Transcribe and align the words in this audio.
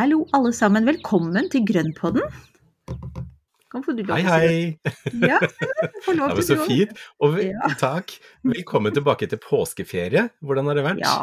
Hallo, 0.00 0.22
alle 0.32 0.48
sammen. 0.56 0.86
Velkommen 0.88 1.50
til 1.52 1.64
Grønnpodden. 1.68 2.22
Kan 3.70 3.82
få 3.84 3.92
du 3.94 4.00
lov 4.02 4.16
Hei, 4.16 4.22
til 4.24 4.30
hei! 4.40 5.26
Ja, 5.28 5.36
få 6.06 6.14
lov 6.16 6.30
Ja, 6.32 6.36
det. 6.38 6.38
til 6.40 6.46
så 6.48 6.56
fint. 6.66 7.02
Og 7.20 7.36
Ja. 7.44 7.68
takk. 7.78 8.14
Velkommen 8.48 8.94
tilbake 8.96 9.28
til 9.30 9.38
påskeferie. 9.44 10.24
Hvordan 10.42 10.70
har 10.70 10.78
det 10.80 10.86
vært? 10.88 11.02
Ja. 11.04 11.18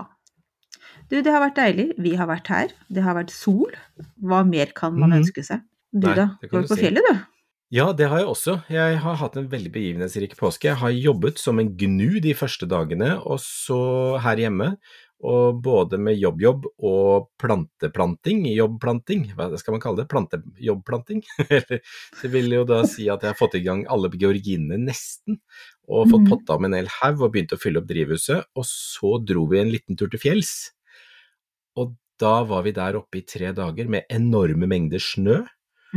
Du, 1.10 1.18
det 1.24 1.32
har 1.34 1.42
vært 1.42 1.58
deilig. 1.58 1.88
Vi 1.98 2.14
har 2.20 2.30
vært 2.30 2.52
her. 2.54 2.76
Det 2.94 3.02
har 3.04 3.18
vært 3.18 3.34
sol. 3.34 3.74
Hva 4.22 4.44
mer 4.46 4.70
kan 4.78 4.94
man 5.00 5.10
Mhm. 5.10 5.24
ønske 5.24 5.44
seg? 5.44 5.66
Du 5.92 6.08
Nei, 6.08 6.16
da? 6.16 6.28
går 6.44 6.62
du 6.62 6.68
på 6.68 6.76
si. 6.78 6.84
fjellet, 6.84 7.04
du? 7.10 7.18
Ja, 7.72 7.92
det 7.92 8.08
har 8.08 8.20
jeg 8.20 8.28
også. 8.28 8.64
Jeg 8.70 8.98
har 9.00 9.16
hatt 9.16 9.36
en 9.36 9.50
veldig 9.50 9.72
begivenhetsrik 9.74 10.38
påske. 10.38 10.70
Jeg 10.70 10.78
har 10.78 10.90
jobbet 10.92 11.38
som 11.38 11.60
en 11.60 11.76
gnu 11.76 12.22
de 12.22 12.34
første 12.34 12.64
dagene, 12.68 13.18
og 13.26 13.40
så 13.44 14.20
her 14.22 14.38
hjemme. 14.38 14.78
Og 15.26 15.62
både 15.66 15.98
med 15.98 16.20
jobb-jobb 16.22 16.68
og 16.86 17.30
planteplanting, 17.42 18.44
jobbplanting, 18.54 19.24
hva 19.34 19.48
skal 19.58 19.74
man 19.74 19.82
kalle 19.82 20.04
det, 20.04 20.10
plantejobbplanting? 20.12 21.24
Det 22.22 22.30
vil 22.30 22.54
jo 22.54 22.64
da 22.70 22.84
si 22.86 23.08
at 23.10 23.26
jeg 23.26 23.34
har 23.34 23.40
fått 23.40 23.58
i 23.58 23.64
gang 23.66 23.82
alle 23.90 24.12
georginene 24.14 24.78
nesten, 24.78 25.40
og 25.90 26.12
fått 26.12 26.22
Mhm. 26.22 26.30
potta 26.30 26.56
om 26.60 26.66
en 26.70 26.78
hel 26.78 26.92
haug 27.00 27.22
og 27.26 27.34
begynt 27.34 27.56
å 27.56 27.58
fylle 27.62 27.82
opp 27.82 27.90
drivhuset, 27.90 28.46
og 28.56 28.66
så 28.70 29.18
dro 29.26 29.48
vi 29.50 29.60
en 29.60 29.72
liten 29.74 29.98
tur 29.98 30.08
til 30.14 30.22
fjells. 30.22 30.70
Og 31.78 31.96
da 32.22 32.44
var 32.44 32.64
vi 32.64 32.72
der 32.78 32.98
oppe 33.02 33.18
i 33.20 33.26
tre 33.26 33.52
dager 33.54 33.90
med 33.90 34.06
enorme 34.10 34.68
mengder 34.70 35.02
snø. 35.02 35.44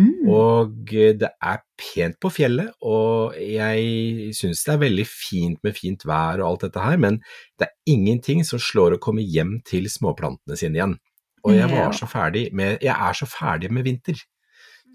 Mm. 0.00 0.28
Og 0.32 0.72
det 1.20 1.28
er 1.28 1.60
pent 1.80 2.16
på 2.22 2.30
fjellet, 2.32 2.72
og 2.86 3.36
jeg 3.36 4.32
syns 4.36 4.64
det 4.64 4.72
er 4.74 4.82
veldig 4.84 5.06
fint 5.08 5.60
med 5.66 5.76
fint 5.76 6.04
vær 6.08 6.40
og 6.40 6.46
alt 6.48 6.66
dette 6.68 6.84
her, 6.84 6.98
men 7.02 7.20
det 7.60 7.68
er 7.68 7.94
ingenting 7.94 8.44
som 8.46 8.62
slår 8.62 8.96
å 8.96 9.02
komme 9.02 9.24
hjem 9.24 9.58
til 9.68 9.88
småplantene 9.92 10.56
sine 10.60 10.80
igjen. 10.80 10.96
Og 11.44 11.56
jeg 11.56 11.70
var 11.72 11.94
så 11.96 12.04
ferdig 12.04 12.50
med 12.52 12.82
Jeg 12.84 12.92
er 12.92 13.16
så 13.16 13.24
ferdig 13.28 13.70
med 13.72 13.86
vinter. 13.86 14.18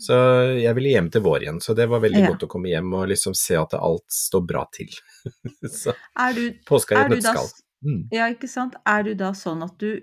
Så 0.01 0.15
jeg 0.59 0.75
ville 0.75 0.91
hjem 0.91 1.07
til 1.13 1.23
vår 1.25 1.45
igjen, 1.45 1.61
så 1.63 1.73
det 1.77 1.87
var 1.89 2.01
veldig 2.03 2.21
Ja. 2.21 2.31
godt 2.33 2.43
å 2.43 2.49
komme 2.51 2.67
hjem 2.69 2.91
og 2.93 3.07
liksom 3.07 3.33
se 3.33 3.55
at 3.55 3.73
alt 3.73 4.03
står 4.11 4.43
bra 4.45 4.65
til. 4.75 4.91
så 5.71 5.95
Er 6.19 6.33
du, 6.35 6.43
påska 6.67 6.97
i 6.97 7.05
et 7.05 7.13
nøtteskall. 7.15 7.47
Mm. 7.85 8.01
Ja, 8.11 8.27
ikke 8.33 8.49
sant? 8.51 8.75
Er 8.85 9.03
du 9.07 9.13
da 9.15 9.31
sånn 9.37 9.63
at 9.63 9.77
du 9.79 10.01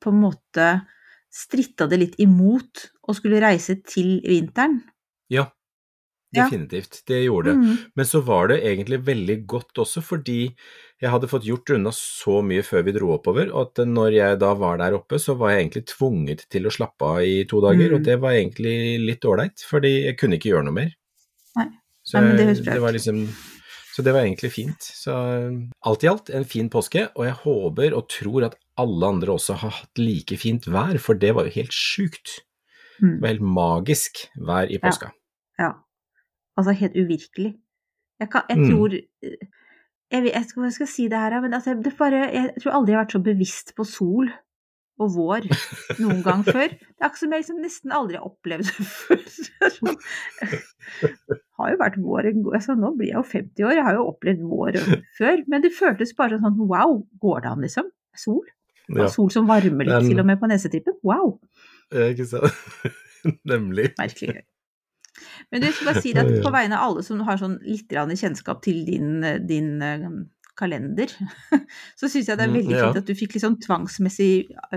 på 0.00 0.12
en 0.14 0.20
måte 0.22 0.68
stritta 1.30 1.86
det 1.90 1.98
litt 2.02 2.20
imot 2.22 2.88
å 3.08 3.14
skulle 3.16 3.40
reise 3.42 3.78
til 3.86 4.18
vinteren? 4.26 4.80
Ja, 5.30 5.46
definitivt. 6.34 7.02
Det 7.06 7.24
gjorde 7.24 7.50
det. 7.50 7.56
Mm. 7.58 7.76
Men 7.98 8.06
så 8.06 8.20
var 8.26 8.48
det 8.50 8.60
egentlig 8.66 9.00
veldig 9.06 9.36
godt 9.50 9.80
også, 9.82 10.02
fordi 10.02 10.54
jeg 11.00 11.10
hadde 11.10 11.30
fått 11.30 11.46
gjort 11.48 11.70
unna 11.74 11.90
så 11.96 12.40
mye 12.44 12.62
før 12.66 12.84
vi 12.86 12.92
dro 12.92 13.12
oppover, 13.16 13.50
at 13.62 13.80
når 13.88 14.12
jeg 14.18 14.38
da 14.42 14.50
var 14.58 14.78
der 14.82 14.94
oppe, 14.98 15.18
så 15.22 15.34
var 15.38 15.54
jeg 15.54 15.64
egentlig 15.64 15.84
tvunget 15.94 16.44
til 16.52 16.66
å 16.68 16.74
slappe 16.74 17.06
av 17.14 17.22
i 17.24 17.44
to 17.50 17.62
dager, 17.64 17.88
Mm. 17.90 17.94
og 17.96 18.02
det 18.04 18.18
var 18.20 18.32
egentlig 18.36 18.74
litt 19.06 19.24
ålreit, 19.24 19.64
fordi 19.66 19.94
jeg 20.04 20.18
kunne 20.18 20.36
ikke 20.38 20.50
gjøre 20.52 20.64
noe 20.68 20.76
mer. 20.76 20.92
Nei. 21.56 21.68
Så, 22.04 22.20
Nei, 22.20 22.26
men 22.28 22.36
det 22.36 22.64
det 22.64 22.80
var 22.80 22.92
liksom, 22.92 23.26
så 23.94 24.02
det 24.06 24.12
var 24.14 24.22
egentlig 24.24 24.52
fint. 24.54 24.82
Så 24.82 25.12
alt 25.86 26.04
i 26.04 26.08
alt 26.10 26.30
en 26.30 26.44
fin 26.44 26.68
påske, 26.70 27.08
og 27.16 27.24
jeg 27.26 27.34
håper 27.42 27.94
og 27.96 28.08
tror 28.08 28.44
at 28.46 28.54
alle 28.78 29.06
andre 29.06 29.32
også 29.34 29.56
har 29.60 29.70
hatt 29.80 29.98
like 29.98 30.36
fint 30.40 30.66
vær, 30.70 30.98
for 31.02 31.14
det 31.18 31.34
var 31.34 31.44
jo 31.48 31.56
helt 31.60 31.72
sjukt. 31.74 32.40
Det 33.00 33.06
Mm. 33.08 33.20
var 33.22 33.28
helt 33.28 33.40
magisk 33.56 34.18
vær 34.36 34.68
i 34.70 34.76
påska. 34.78 35.10
Ja. 35.58 35.70
Altså 36.56 36.72
helt 36.76 36.92
uvirkelig. 36.96 37.54
Jeg, 38.20 38.28
kan, 38.30 38.42
jeg 38.48 38.58
Mm. 38.58 38.68
tror 38.70 38.88
jeg, 38.92 40.22
vet, 40.22 40.32
jeg, 40.34 40.44
skal, 40.48 40.62
jeg 40.64 40.72
skal 40.72 40.86
si 40.86 41.08
det 41.08 41.18
her, 41.18 41.40
men 41.40 41.54
altså, 41.54 41.74
det 41.84 41.94
bare, 41.98 42.28
jeg 42.32 42.54
tror 42.62 42.72
aldri 42.76 42.92
jeg 42.92 42.98
har 42.98 43.04
vært 43.06 43.12
så 43.16 43.22
bevisst 43.24 43.72
på 43.76 43.84
sol 43.88 44.28
og 45.00 45.14
vår 45.16 45.46
noen 46.00 46.20
gang 46.24 46.44
før. 46.46 46.68
Det 46.70 47.00
er 47.00 47.08
akkurat 47.08 47.22
som 47.22 47.34
jeg 47.34 47.44
liksom 47.44 47.60
nesten 47.64 47.94
aldri 47.96 48.18
har 48.20 48.28
opplevd 48.28 48.70
før. 48.70 49.24
Det 51.00 51.40
har 51.60 51.72
jo 51.72 51.80
vært 51.80 51.98
vår 52.02 52.30
en 52.30 52.44
god 52.44 52.58
altså, 52.58 52.76
Nå 52.78 52.92
blir 52.98 53.12
jeg 53.12 53.18
jo 53.18 53.24
50 53.32 53.66
år, 53.68 53.74
jeg 53.78 53.86
har 53.86 53.98
jo 53.98 54.06
opplevd 54.12 54.46
vår 54.50 54.80
før. 55.18 55.44
Men 55.50 55.64
det 55.64 55.72
føltes 55.76 56.14
bare 56.18 56.40
sånn 56.42 56.58
wow, 56.60 56.98
går 57.22 57.44
det 57.44 57.52
an, 57.52 57.66
liksom? 57.66 57.90
Sol? 58.18 58.42
Ja, 58.90 59.06
Sol 59.12 59.30
som 59.30 59.46
varmer 59.50 59.86
litt, 59.86 59.94
Den- 60.00 60.10
til 60.10 60.22
og 60.22 60.26
med 60.26 60.40
på 60.40 60.50
nesetippen? 60.50 60.96
Wow! 61.06 61.38
ikke 61.90 62.26
sant? 62.26 62.54
Nemlig. 63.50 63.92
Merkelig 63.98 64.34
gøy. 64.34 64.42
Men 65.50 65.60
du, 65.60 65.66
jeg 65.66 65.76
skal 65.76 65.88
bare 65.90 66.02
si 66.02 66.12
det 66.16 66.22
at 66.22 66.44
på 66.44 66.52
vegne 66.54 66.78
av 66.78 66.90
alle 66.90 67.02
som 67.04 67.20
har 67.26 67.40
sånn 67.40 67.58
litt 67.66 67.90
kjennskap 67.92 68.62
til 68.64 68.84
din, 68.86 69.20
din 69.46 69.82
eh, 69.84 70.06
kalender, 70.60 71.10
så 71.98 72.06
syns 72.12 72.28
jeg 72.30 72.36
det 72.38 72.44
er 72.46 72.52
Mm, 72.52 72.58
veldig 72.60 72.76
fint 72.84 73.00
at 73.02 73.08
du 73.10 73.14
fikk 73.18 73.34
litt 73.38 73.44
sånn 73.48 73.58
tvangsmessig 73.64 74.30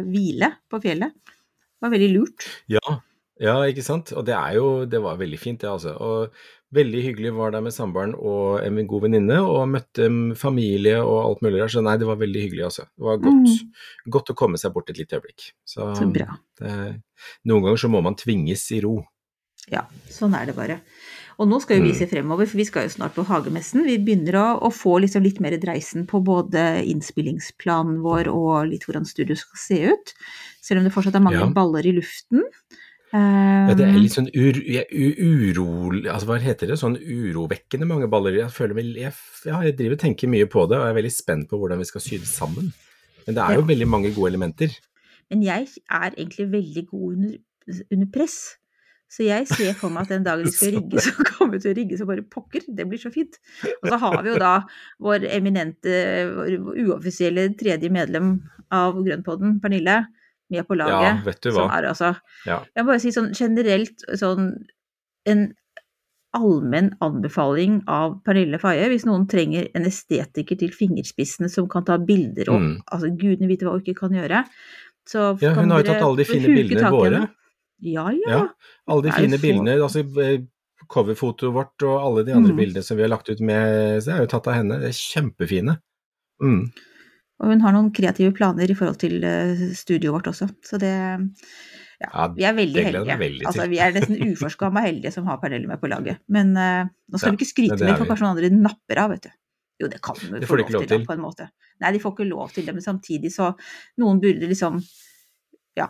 hvile 0.07 0.53
på 0.71 0.79
fjellet. 0.83 1.13
Det 1.27 1.85
var 1.85 1.93
veldig 1.97 2.11
lurt. 2.15 2.47
Ja, 2.71 2.99
ja, 3.43 3.55
ikke 3.67 3.83
sant. 3.83 4.13
Og 4.15 4.23
det 4.27 4.35
er 4.37 4.55
jo 4.55 4.67
Det 4.87 4.99
var 5.03 5.17
veldig 5.19 5.39
fint, 5.41 5.59
det, 5.61 5.67
altså. 5.69 5.93
Og 5.99 6.33
veldig 6.73 7.01
hyggelig 7.05 7.31
var 7.37 7.51
der 7.53 7.61
med 7.61 7.73
samboeren 7.75 8.15
og 8.17 8.63
en 8.65 8.79
god 8.89 9.03
venninne, 9.05 9.35
og 9.45 9.67
møtte 9.69 10.07
mm, 10.09 10.31
familie 10.39 10.95
og 11.03 11.19
alt 11.25 11.43
mulig 11.45 11.59
der. 11.61 11.69
Så 11.75 11.83
nei, 11.85 11.97
det 12.01 12.07
var 12.09 12.17
veldig 12.21 12.41
hyggelig, 12.47 12.63
altså. 12.69 12.85
Det 12.97 13.03
var 13.09 13.19
godt, 13.21 13.51
godt 14.15 14.31
å 14.33 14.37
komme 14.39 14.57
seg 14.61 14.73
bort 14.73 14.89
et 14.93 14.97
lite 15.01 15.19
øyeblikk. 15.19 15.51
Så, 15.65 15.89
Mm. 15.91 15.97
Så 15.99 16.07
bra. 16.15 16.37
det, 16.61 16.77
noen 17.49 17.65
ganger 17.67 17.83
så 17.83 17.91
må 17.93 18.01
man 18.05 18.15
tvinges 18.17 18.63
i 18.73 18.79
ro. 18.85 19.01
Ja, 19.71 19.85
sånn 20.11 20.33
er 20.35 20.49
det 20.49 20.55
bare. 20.57 20.79
Og 21.39 21.47
nå 21.49 21.59
skal 21.63 21.77
jo 21.79 21.83
vi 21.87 21.91
Mm. 21.93 21.97
se 21.97 22.05
fremover, 22.07 22.45
for 22.47 22.57
vi 22.57 22.65
skal 22.65 22.83
jo 22.87 22.93
snart 22.93 23.15
på 23.15 23.25
Hagemessen. 23.25 23.83
Vi 23.85 23.97
begynner 23.97 24.33
å, 24.37 24.61
å 24.61 24.69
få 24.71 24.99
liksom 25.01 25.23
litt 25.23 25.39
mer 25.41 25.57
dreisen 25.57 26.05
på 26.05 26.21
både 26.23 26.83
innspillingsplanen 26.85 28.01
vår 28.03 28.27
og 28.29 28.67
litt 28.69 28.85
hvordan 28.85 29.05
studio 29.05 29.35
skal 29.35 29.57
se 29.57 29.79
ut. 29.93 30.13
Selv 30.61 30.79
om 30.79 30.83
det 30.85 30.93
fortsatt 30.93 31.15
er 31.15 31.25
mange 31.25 31.39
Ja. 31.41 31.49
baller 31.49 31.85
i 31.85 31.91
luften. 31.97 32.43
Ja, 33.13 33.73
det 33.77 33.85
er 33.85 33.93
Um, 33.93 34.01
litt 34.01 34.11
sånn 34.15 34.29
ur, 34.33 34.53
ja, 34.65 34.81
urolig. 34.89 36.07
Altså, 36.09 36.25
hva 36.25 36.39
heter 36.41 36.67
det? 36.67 36.77
Sånn 36.81 36.97
urovekkende 36.97 37.85
mange 37.85 38.07
baller. 38.09 38.33
Jeg 38.33 38.49
føler 38.49 38.73
jeg, 38.95 39.13
jeg 39.45 39.75
driver 39.77 39.93
og 39.93 39.99
tenker 40.01 40.27
mye 40.33 40.47
på 40.49 40.67
det, 40.69 40.79
og 40.79 40.87
er 40.87 40.97
veldig 40.97 41.11
spent 41.13 41.49
på 41.49 41.59
hvordan 41.59 41.77
vi 41.77 41.85
skal 41.85 42.01
sy 42.01 42.17
det 42.17 42.29
sammen. 42.29 42.71
Men 43.27 43.35
det 43.35 43.43
er 43.43 43.55
jo 43.59 43.61
veldig 43.69 43.87
mange 43.87 44.13
gode 44.15 44.31
elementer. 44.33 44.73
Men 45.29 45.43
jeg 45.45 45.67
er 45.89 46.09
egentlig 46.17 46.49
veldig 46.51 46.87
god 46.89 47.13
under, 47.13 47.37
under 47.91 48.07
press. 48.07 48.57
Så 49.13 49.27
jeg 49.27 49.45
ser 49.45 49.75
for 49.77 49.93
meg 49.93 50.07
at 50.07 50.13
den 50.15 50.23
dagen 50.25 50.47
vi 50.47 50.51
skal 50.55 50.71
rigge, 50.73 51.01
så 51.05 51.11
kommer 51.27 51.53
vi 51.53 51.59
til 51.61 51.73
å 51.73 51.77
rigge 51.77 51.97
så 51.99 52.07
bare 52.09 52.23
pokker. 52.33 52.63
Det 52.73 52.87
blir 52.89 52.97
så 53.01 53.11
fint. 53.13 53.35
Og 53.83 53.91
så 53.91 53.99
har 54.01 54.15
vi 54.25 54.31
jo 54.33 54.39
da 54.41 54.53
vår 55.05 55.27
eminente, 55.29 55.93
vår 56.33 56.55
uoffisielle 56.87 57.43
tredje 57.59 57.91
medlem 57.93 58.39
av 58.73 58.97
Grønnpodden, 59.05 59.59
Pernille, 59.61 59.99
med 60.49 60.65
på 60.67 60.75
laget. 60.79 61.05
Ja, 61.05 61.11
vet 61.27 61.41
du 61.45 61.51
hva. 61.51 61.59
Som 61.67 61.75
er 61.77 61.89
altså 61.91 62.09
Ja. 62.49 62.57
Jeg 62.75 62.83
må 62.83 62.89
bare 62.93 63.03
si 63.03 63.11
sånn 63.13 63.29
generelt 63.37 64.01
sånn 64.19 64.49
en 65.29 65.53
allmenn 66.33 66.89
anbefaling 67.05 67.83
av 67.87 68.15
Pernille 68.25 68.57
Faye 68.61 68.87
hvis 68.89 69.05
noen 69.05 69.27
trenger 69.29 69.67
en 69.77 69.85
estetiker 69.85 70.57
til 70.57 70.73
fingerspissene 70.73 71.49
som 71.53 71.67
kan 71.69 71.85
ta 71.85 71.99
bilder 72.01 72.49
og 72.49 72.59
Mm. 72.61 72.81
altså 72.91 73.11
gudene 73.13 73.47
vite 73.51 73.65
hva 73.67 73.75
hun 73.77 73.81
ikke 73.85 73.99
kan 73.99 74.09
gjøre. 74.17 74.41
Så 75.05 75.37
Ja, 75.41 75.53
hun 75.53 75.69
har 75.69 75.83
jo 75.83 75.91
tatt 75.91 76.01
alle 76.01 76.17
de 76.17 76.23
fine 76.25 76.47
bildene 76.49 76.89
våre. 76.89 77.11
henne. 77.13 77.29
Ja, 77.83 78.07
ja. 78.15 78.29
Ja, 78.37 78.41
alle 78.87 79.03
de 79.07 79.11
fine 79.15 79.39
bildene, 79.41 79.75
altså 79.83 80.03
eh, 80.23 80.41
coverfotoet 80.93 81.53
vårt 81.55 81.83
og 81.87 81.99
alle 81.99 82.23
de 82.27 82.33
andre 82.35 82.51
Mm. 82.53 82.59
bildene 82.59 82.83
som 82.83 82.97
vi 82.97 83.03
har 83.05 83.11
lagt 83.11 83.29
ut 83.29 83.39
med, 83.39 84.01
så 84.03 84.11
det 84.11 84.15
er 84.17 84.25
jo 84.25 84.31
tatt 84.33 84.47
av 84.51 84.57
henne. 84.59 84.79
Det 84.81 84.89
er 84.91 84.97
kjempefine. 84.99 85.77
Mm. 86.43 86.71
Og 87.43 87.49
hun 87.49 87.61
har 87.65 87.73
noen 87.75 87.91
kreative 87.95 88.31
planer 88.35 88.69
i 88.71 88.75
forhold 88.77 88.99
til 89.01 89.23
eh, 89.23 89.63
studioet 89.75 90.13
vårt 90.15 90.27
også. 90.31 90.47
Så 90.63 90.79
det 90.79 90.91
ja, 92.03 92.09
Ja, 92.11 92.27
vi 92.35 92.43
er 92.43 92.53
veldig 92.57 92.83
heldige. 92.83 93.17
veldig 93.19 93.45
altså, 93.47 93.67
vi 93.71 93.79
er 93.79 93.93
nesten 93.95 94.19
uforskamma 94.33 94.81
heldige 94.83 95.11
som 95.15 95.25
har 95.29 95.37
Pernille 95.39 95.67
med 95.69 95.79
på 95.79 95.87
laget. 95.91 96.19
Men 96.27 96.51
uh, 96.57 96.83
nå 97.09 97.17
skal 97.19 97.31
Ja, 97.31 97.35
vi 97.37 97.39
ikke 97.41 97.51
skryte 97.53 97.79
mer, 97.79 97.93
er 97.93 97.99
for 98.01 98.09
kanskje 98.09 98.25
noen 98.27 98.35
andre 98.37 98.49
napper 98.57 98.99
av, 99.05 99.13
vet 99.15 99.23
du. 99.27 99.29
Jo, 99.81 99.87
det 99.89 100.01
kan 100.03 100.15
vi 100.19 100.39
Det 100.39 100.47
få 100.49 100.57
de 100.59 100.63
lov 100.67 100.71
lov 100.75 100.81
til, 100.83 100.97
til. 100.97 101.05
på 101.07 101.13
en 101.15 101.23
måte. 101.23 101.47
Nei, 101.81 101.91
de 101.95 101.99
får 102.03 102.13
ikke 102.15 102.27
lov 102.29 102.51
til 102.53 102.65
det, 102.67 102.75
men 102.75 102.83
samtidig 102.85 103.31
så 103.33 103.53
Noen 104.03 104.19
burde 104.23 104.47
liksom 104.51 104.81
Ja. 105.79 105.87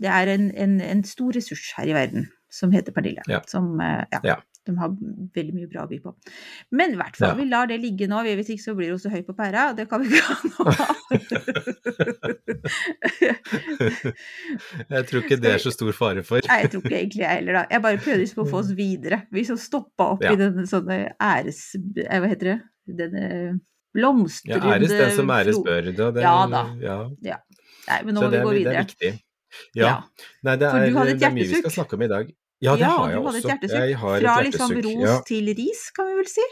Det 0.00 0.08
er 0.08 0.26
en, 0.34 0.50
en, 0.56 0.78
en 0.80 1.02
stor 1.04 1.32
ressurs 1.36 1.66
her 1.76 1.90
i 1.90 1.96
verden 1.96 2.28
som 2.50 2.72
heter 2.74 2.92
Pernille. 2.96 3.22
Ja. 3.30 3.42
Som, 3.46 3.74
eh, 3.84 4.04
ja. 4.14 4.20
Ja. 4.24 4.36
De 4.68 4.74
har 4.76 4.90
veldig 5.34 5.54
mye 5.56 5.68
bra 5.72 5.86
å 5.86 5.88
by 5.88 5.96
på. 6.04 6.10
Men 6.76 6.92
i 6.92 6.96
hvert 7.00 7.16
fall, 7.16 7.32
vi 7.38 7.46
lar 7.48 7.66
det 7.70 7.78
ligge 7.80 8.04
nå. 8.10 8.18
Hvis 8.26 8.50
ikke 8.52 8.62
så 8.64 8.74
blir 8.76 8.90
hun 8.92 8.98
så 9.00 9.08
høy 9.12 9.22
på 9.24 9.32
pæra, 9.38 9.70
og 9.70 9.78
det 9.78 9.86
kan 9.88 10.02
vi 10.02 10.10
ikke 10.10 10.24
ha 10.26 10.34
nå. 10.50 10.62
Jeg 14.90 15.06
tror 15.08 15.22
ikke 15.24 15.38
det 15.40 15.52
er 15.54 15.62
så 15.62 15.72
stor 15.74 15.92
fare 15.96 16.22
for. 16.26 16.44
Nei, 16.48 16.58
jeg 16.64 16.70
tror 16.74 16.84
ikke 16.84 16.98
egentlig 16.98 17.22
jeg 17.24 17.34
heller, 17.40 17.58
da. 17.60 17.62
Jeg 17.72 17.84
bare 17.86 18.00
prøvde 18.02 18.20
liksom 18.24 18.42
å 18.44 18.48
få 18.50 18.60
oss 18.62 18.70
videre. 18.78 19.22
Vi 19.34 19.44
som 19.48 19.58
stoppa 19.60 20.10
opp 20.16 20.24
i 20.26 20.36
denne 20.40 20.66
sånne 20.70 21.00
æres... 21.16 21.62
eh, 21.78 22.18
Hva 22.20 22.30
heter 22.30 22.52
det? 22.52 22.58
Denne 23.00 23.24
blomstrende 23.94 24.66
Ja, 24.70 24.76
æres 24.76 24.92
den 24.94 25.16
som 25.16 25.32
æres 25.34 25.58
bør. 25.64 25.90
Ja 26.20 26.36
da. 26.50 26.62
Ja. 26.82 27.38
Nei, 27.88 28.00
men 28.06 28.14
nå 28.14 28.20
Så 28.22 28.28
må 28.28 28.30
det, 28.30 28.40
vi 28.40 28.44
gå 28.46 28.54
videre. 28.58 28.72
det 28.72 28.78
er 28.78 28.88
viktig. 28.92 29.12
Ja. 29.74 29.84
Ja. 29.86 29.94
Nei, 30.46 30.56
det 30.60 30.70
For 30.70 30.78
er, 30.78 31.12
et 31.14 31.20
det 31.20 31.28
er 31.28 31.34
mye 31.36 31.48
vi 31.50 31.60
skal 31.62 31.74
snakke 31.78 31.98
om 31.98 32.02
i 32.06 32.10
dag. 32.10 32.32
Ja, 32.60 32.74
det 32.76 32.84
ja, 32.84 32.90
har 32.92 33.08
jeg 33.08 33.20
et 33.20 33.28
også. 33.30 33.70
Jeg 33.72 33.96
har 33.96 34.16
et 34.18 34.24
Fra 34.26 34.34
liksom 34.44 34.74
ros 34.84 35.06
Ja. 35.06 35.14
til 35.26 35.46
ris, 35.56 35.86
kan 35.96 36.10
vi 36.10 36.18
vel 36.18 36.28
si. 36.28 36.44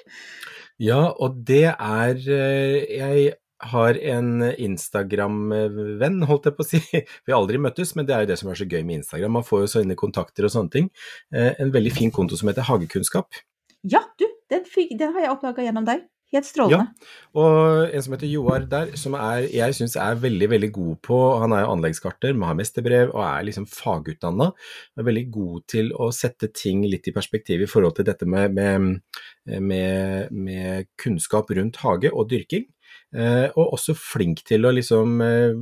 Ja, 0.81 1.03
og 1.11 1.45
det 1.45 1.65
er 1.75 2.15
eh, 2.17 2.97
Jeg 2.97 3.35
har 3.61 3.99
en 3.99 4.43
Instagram-venn, 4.55 6.21
holdt 6.31 6.45
jeg 6.47 6.55
på 6.57 6.63
å 6.65 6.69
si. 6.69 6.79
Vi 7.27 7.33
har 7.33 7.41
aldri 7.41 7.59
møttes, 7.59 7.95
men 7.99 8.07
det 8.07 8.15
er 8.15 8.21
jo 8.25 8.31
det 8.33 8.39
som 8.39 8.51
er 8.53 8.59
så 8.61 8.67
gøy 8.71 8.85
med 8.87 9.01
Instagram. 9.01 9.35
Man 9.41 9.47
får 9.47 9.65
jo 9.65 9.71
så 9.73 9.83
inne 9.83 9.97
kontakter 9.99 10.47
og 10.47 10.53
sånne 10.55 10.71
ting. 10.71 10.91
Eh, 11.35 11.55
En 11.59 11.73
veldig 11.75 11.93
fin 11.97 12.13
konto 12.15 12.39
som 12.39 12.49
heter 12.49 12.63
Hagekunnskap. 12.69 13.35
Ja, 13.83 14.05
du, 14.19 14.27
den, 14.51 14.65
fikk, 14.65 14.95
den 14.99 15.13
har 15.17 15.27
jeg 15.27 15.35
oppdaga 15.35 15.67
gjennom 15.67 15.87
deg. 15.89 16.07
Helt 16.35 16.45
strålende. 16.45 16.93
Og 17.41 17.89
en 17.89 18.03
som 18.05 18.13
heter 18.13 18.29
Joar 18.29 18.67
der, 18.69 18.91
som 19.01 19.15
er, 19.17 19.47
jeg 19.49 19.77
syns 19.79 19.97
er 19.97 20.19
veldig, 20.21 20.49
veldig 20.53 20.69
god 20.75 20.99
på 21.09 21.21
Han 21.41 21.55
er 21.57 21.63
jo 21.63 21.71
anleggskarter, 21.73 22.37
har 22.45 22.59
mesterbrev 22.59 23.15
og 23.15 23.23
er 23.25 23.47
liksom 23.49 23.65
fagutdanna. 23.73 24.51
Er 24.99 25.09
veldig 25.09 25.25
god 25.33 25.63
til 25.73 25.89
å 25.97 26.11
sette 26.13 26.51
ting 26.53 26.85
litt 26.85 27.09
i 27.09 27.15
perspektiv 27.17 27.65
i 27.65 27.71
forhold 27.71 27.97
til 27.97 28.09
dette 28.11 28.29
med, 28.29 28.53
med, 28.59 29.01
med, 29.57 30.35
med 30.35 30.91
kunnskap 31.01 31.49
rundt 31.57 31.81
hage 31.85 32.13
og 32.13 32.29
dyrking. 32.29 32.69
Eh, 33.17 33.49
og 33.57 33.73
også 33.79 33.97
flink 33.97 34.45
til 34.45 34.69
å 34.69 34.75
liksom 34.77 35.23
eh, 35.25 35.57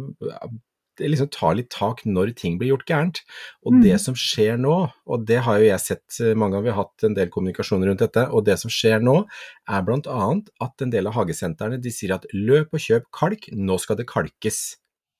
liksom 0.99 1.29
ta 1.35 1.53
litt 1.57 1.71
tak 1.71 2.05
når 2.07 2.35
ting 2.39 2.59
blir 2.59 2.73
gjort 2.73 2.87
gærent. 2.89 3.21
Og 3.65 3.77
Mm. 3.77 3.83
det 3.83 4.01
som 4.01 4.15
skjer 4.15 4.59
nå, 4.59 4.93
og 5.07 5.27
det 5.27 5.43
har 5.43 5.59
jo 5.59 5.69
jeg 5.69 5.81
sett 5.81 6.21
eh, 6.21 6.35
mange 6.35 6.57
ganger, 6.57 6.65
vi 6.65 6.75
har 6.75 6.85
hatt 6.85 7.05
en 7.05 7.15
del 7.15 7.29
kommunikasjon 7.29 7.85
rundt 7.85 8.05
dette, 8.05 8.29
og 8.33 8.45
det 8.45 8.59
som 8.59 8.71
skjer 8.71 9.03
nå 9.03 9.27
er 9.69 9.83
annet 9.83 10.51
at 10.61 10.83
en 10.83 10.91
del 10.91 11.07
av 11.07 11.15
hagesentrene 11.15 11.81
de 11.81 11.91
sier 11.91 12.15
at 12.15 12.27
løp 12.33 12.73
og 12.73 12.81
kjøp 12.81 13.11
kalk, 13.13 13.49
nå 13.53 13.79
skal 13.79 13.97
det 13.97 14.07
kalkes. 14.07 14.77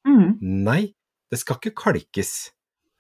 Mm. 0.07 0.39
Nei, 0.41 0.95
det 1.31 1.39
skal 1.39 1.59
ikke 1.59 1.75
kalkes. 1.75 2.51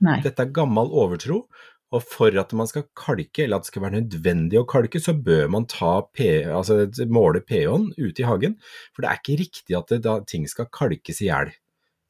Nei. 0.01 0.21
Dette 0.21 0.43
er 0.43 0.53
gammel 0.53 0.91
overtro. 0.93 1.47
Og 1.95 2.03
for 2.03 2.35
at 2.35 2.51
man 2.59 2.67
skal 2.67 2.83
kalke, 2.99 3.45
eller 3.45 3.61
at 3.61 3.67
det 3.67 3.71
skal 3.71 3.85
være 3.85 4.01
nødvendig 4.01 4.59
å 4.59 4.67
kalke, 4.69 4.99
så 4.99 5.15
bør 5.15 5.47
man 5.55 5.69
ta 5.71 6.01
P, 6.11 6.43
altså 6.51 6.81
måle 7.07 7.41
pH-en 7.47 7.93
ute 7.95 8.25
i 8.25 8.27
hagen. 8.27 8.57
For 8.93 9.05
det 9.05 9.11
er 9.11 9.21
ikke 9.21 9.39
riktig 9.39 9.79
at 9.79 9.93
det, 9.95 10.01
da, 10.03 10.19
ting 10.27 10.49
skal 10.51 10.67
kalkes 10.75 11.23
i 11.23 11.31
hjel. 11.31 11.55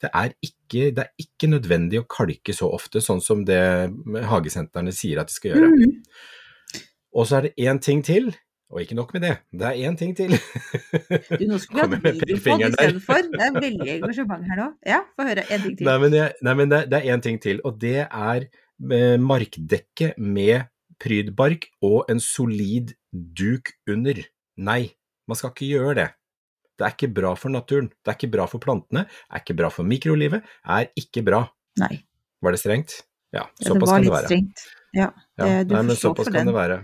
Det 0.03 0.11
er, 0.13 0.33
ikke, 0.45 0.91
det 0.93 1.05
er 1.07 1.13
ikke 1.23 1.49
nødvendig 1.49 2.03
å 2.03 2.09
kalke 2.11 2.53
så 2.53 2.69
ofte, 2.77 3.01
sånn 3.01 3.23
som 3.25 3.47
det 3.49 3.61
hagesentrene 4.29 4.93
sier 4.93 5.23
at 5.23 5.31
de 5.31 5.37
skal 5.37 5.55
gjøre. 5.55 5.71
Mm. 5.73 6.83
Og 7.17 7.29
så 7.29 7.39
er 7.39 7.49
det 7.49 7.65
én 7.65 7.81
ting 7.81 8.03
til, 8.05 8.29
og 8.69 8.83
ikke 8.83 8.97
nok 8.99 9.15
med 9.15 9.25
det, 9.25 9.33
det 9.55 9.67
er 9.71 9.89
én 9.89 9.97
ting 9.97 10.13
til. 10.19 10.35
Du, 11.39 11.45
nå 11.49 11.59
skulle 11.63 11.87
vi 11.95 12.01
hatt 12.01 12.21
videopod 12.21 12.65
istedenfor. 12.67 13.29
Det 13.33 13.45
er 13.47 13.57
veldig 13.57 13.91
engasjement 13.95 14.47
her 14.51 14.61
nå. 14.61 14.69
Ja, 14.91 15.01
få 15.17 15.29
høre. 15.29 15.47
En 15.49 15.65
ting 15.65 15.79
til. 15.79 15.89
Nei, 15.89 15.97
men, 16.03 16.17
jeg, 16.19 16.35
nei, 16.45 16.55
men 16.61 16.73
det, 16.73 16.81
det 16.93 16.99
er 16.99 17.15
én 17.15 17.25
ting 17.25 17.39
til, 17.43 17.63
og 17.65 17.79
det 17.81 18.01
er 18.05 18.49
eh, 18.49 19.17
markdekke 19.23 20.13
med 20.19 20.67
prydbark 21.01 21.71
og 21.87 22.11
en 22.13 22.21
solid 22.21 22.93
duk 23.13 23.73
under. 23.89 24.21
Nei, 24.59 24.83
man 25.31 25.39
skal 25.39 25.55
ikke 25.55 25.71
gjøre 25.73 25.97
det. 26.03 26.09
Det 26.76 26.84
er 26.87 26.93
ikke 26.93 27.08
bra 27.14 27.34
for 27.40 27.49
naturen, 27.55 27.88
det 28.05 28.12
er 28.12 28.17
ikke 28.19 28.31
bra 28.32 28.46
for 28.46 28.58
plantene, 28.61 29.06
er 29.32 29.40
ikke 29.40 29.56
bra 29.56 29.70
for 29.73 29.82
mikrolivet, 29.88 30.43
er 30.69 30.90
ikke 30.96 31.23
bra. 31.25 31.44
Nei. 31.81 32.02
Var 32.43 32.52
det 32.52 32.61
strengt? 32.61 33.02
Ja, 33.32 33.40
Ja, 33.40 33.44
det 33.58 33.67
såpass 33.69 33.88
var 33.90 33.96
kan 33.99 34.05
det 34.05 34.12
være. 34.12 34.26
strengt. 34.31 34.67
Ja, 34.94 35.08
Ja, 35.38 35.44
det, 35.44 35.69
du 35.69 35.75
nei, 35.75 35.82
men 35.82 35.96
såpass 35.96 36.25
kan 36.28 36.32
den. 36.40 36.46
det 36.46 36.55
være. 36.55 36.76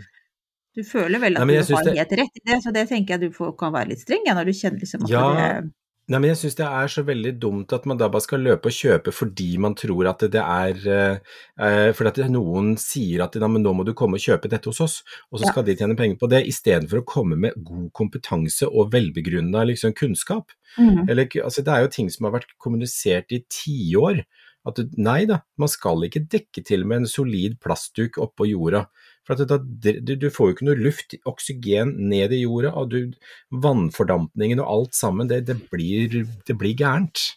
Du 0.75 0.83
føler 0.89 1.21
vel 1.21 1.37
at 1.37 1.47
Nei, 1.47 1.55
du 1.61 1.75
har 1.77 1.85
det- 1.85 1.97
helt 1.99 2.13
rett 2.13 2.37
i 2.37 2.43
det, 2.49 2.63
så 2.65 2.73
det 2.73 2.89
tenker 2.89 3.15
jeg 3.19 3.21
du 3.21 3.31
får, 3.37 3.53
kan 3.59 3.73
være 3.73 3.89
litt 3.93 4.01
streng 4.01 4.23
ja, 4.27 4.33
når 4.35 4.45
du 4.49 4.53
kjenner 4.57 4.81
liksom 4.81 5.05
at 5.05 5.11
Ja, 5.11 5.23
det 5.61 5.73
Nei, 6.11 6.19
men 6.19 6.33
jeg 6.33 6.39
syns 6.41 6.57
det 6.59 6.67
er 6.67 6.91
så 6.91 7.05
veldig 7.07 7.31
dumt 7.39 7.73
at 7.77 7.85
man 7.87 7.99
da 8.01 8.09
bare 8.11 8.25
skal 8.25 8.43
løpe 8.43 8.73
og 8.73 8.75
kjøpe 8.75 9.13
fordi 9.15 9.53
man 9.63 9.77
tror 9.79 10.09
at 10.11 10.25
det 10.35 10.43
er 10.43 10.81
eh, 10.91 11.37
eh, 11.63 11.91
Fordi 11.95 12.11
at 12.11 12.33
noen 12.33 12.73
sier 12.81 13.23
at 13.23 13.39
nå 13.39 13.73
må 13.73 13.87
du 13.87 13.93
komme 13.95 14.19
og 14.19 14.25
kjøpe 14.25 14.51
dette 14.51 14.67
hos 14.71 14.83
oss, 14.83 14.97
og 15.31 15.39
så 15.39 15.47
Ja. 15.47 15.53
skal 15.53 15.67
de 15.69 15.77
tjene 15.79 15.97
penger 15.97 16.19
på 16.19 16.29
det, 16.33 16.43
istedenfor 16.51 17.03
å 17.03 17.07
komme 17.07 17.39
med 17.39 17.55
god 17.63 17.93
kompetanse 17.95 18.67
og 18.67 18.91
velbegrunna 18.93 19.63
liksom, 19.71 19.95
kunnskap. 19.95 20.51
mm. 20.77 21.09
Eller, 21.09 21.29
altså, 21.45 21.63
det 21.63 21.73
er 21.73 21.87
jo 21.87 21.95
ting 21.95 22.11
som 22.11 22.27
har 22.27 22.35
vært 22.41 22.51
kommunisert 22.59 23.31
i 23.31 23.45
tiår. 23.49 24.25
At 24.67 24.79
nei 24.97 25.25
da, 25.27 25.41
man 25.59 25.69
skal 25.69 26.05
ikke 26.07 26.27
dekke 26.31 26.63
til 26.65 26.85
med 26.87 27.03
en 27.03 27.11
solid 27.11 27.59
plastduk 27.63 28.19
oppå 28.23 28.47
jorda. 28.51 28.87
For 29.29 29.39
at 29.39 29.53
det, 29.83 30.01
du, 30.03 30.17
du 30.19 30.29
får 30.35 30.49
jo 30.49 30.57
ikke 30.57 30.67
noe 30.67 30.81
luft, 30.81 31.15
oksygen, 31.31 31.95
ned 32.11 32.35
i 32.35 32.43
jorda, 32.43 32.73
og 32.79 32.91
du, 32.91 33.15
vannfordampningen 33.63 34.63
og 34.63 34.73
alt 34.75 34.99
sammen, 34.99 35.31
det, 35.31 35.45
det, 35.51 35.59
blir, 35.71 36.23
det 36.49 36.57
blir 36.59 36.75
gærent. 36.79 37.29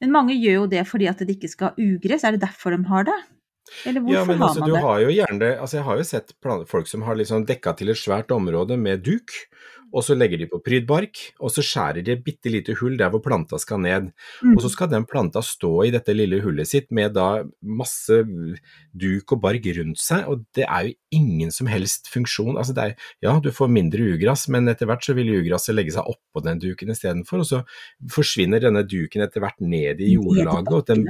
Men 0.00 0.12
mange 0.12 0.36
gjør 0.36 0.62
jo 0.62 0.68
det 0.72 0.84
fordi 0.88 1.08
at 1.08 1.20
det 1.24 1.36
ikke 1.36 1.52
skal 1.52 1.72
ha 1.72 1.80
ugress, 1.80 2.24
er 2.24 2.36
det 2.36 2.44
derfor 2.44 2.76
de 2.76 2.82
har 2.88 3.08
det? 3.08 3.16
Eller 3.84 4.00
hvorfor 4.00 4.14
Ja, 4.14 4.24
men 4.28 4.38
har 4.38 4.48
altså, 4.48 4.60
man 4.62 4.68
du 4.68 4.74
det? 4.76 4.82
har 4.84 4.98
jo 5.02 5.08
gjerne 5.10 5.46
altså 5.58 5.76
Jeg 5.76 5.84
har 5.88 5.96
jo 5.98 6.04
sett 6.06 6.34
folk 6.70 6.86
som 6.86 7.02
har 7.02 7.16
liksom 7.18 7.46
dekka 7.48 7.72
til 7.76 7.90
et 7.90 7.98
svært 7.98 8.30
område 8.30 8.76
med 8.78 9.02
duk, 9.02 9.32
og 9.94 10.04
så 10.04 10.16
legger 10.16 10.40
de 10.40 10.48
på 10.50 10.60
prydbark, 10.64 11.20
og 11.40 11.52
så 11.52 11.64
skjærer 11.64 12.04
de 12.04 12.14
et 12.16 12.24
bitte 12.24 12.50
lite 12.52 12.74
hull 12.80 12.96
der 12.98 13.10
hvor 13.12 13.22
planta 13.24 13.58
skal 13.60 13.80
ned. 13.82 14.10
Mm. 14.42 14.56
Og 14.56 14.64
så 14.64 14.70
skal 14.72 14.90
den 14.92 15.06
planta 15.08 15.42
stå 15.44 15.72
i 15.86 15.92
dette 15.94 16.14
lille 16.16 16.40
hullet 16.44 16.68
sitt 16.68 16.90
med 16.94 17.14
da 17.16 17.44
masse 17.62 18.18
duk 18.96 19.36
og 19.36 19.42
bark 19.44 19.66
rundt 19.78 20.00
seg, 20.02 20.26
og 20.30 20.44
det 20.56 20.66
er 20.66 20.88
jo 20.88 20.96
ingen 21.16 21.52
som 21.54 21.70
helst 21.70 22.10
funksjon. 22.12 22.56
Altså 22.58 22.74
det 22.76 22.84
er, 22.84 23.06
ja, 23.24 23.36
du 23.42 23.50
får 23.54 23.72
mindre 23.72 24.04
ugress, 24.16 24.46
men 24.52 24.68
etter 24.72 24.90
hvert 24.90 25.06
så 25.06 25.16
vil 25.16 25.32
ugrasset 25.38 25.76
legge 25.76 25.94
seg 25.94 26.08
oppå 26.10 26.42
den 26.44 26.60
duken 26.62 26.92
istedenfor, 26.92 27.44
og 27.44 27.48
så 27.48 27.62
forsvinner 28.12 28.62
denne 28.62 28.84
duken 28.86 29.24
etter 29.24 29.44
hvert 29.44 29.60
ned 29.62 30.02
i 30.04 30.12
jordlaget, 30.14 30.72
og 30.72 30.86
den, 30.90 31.06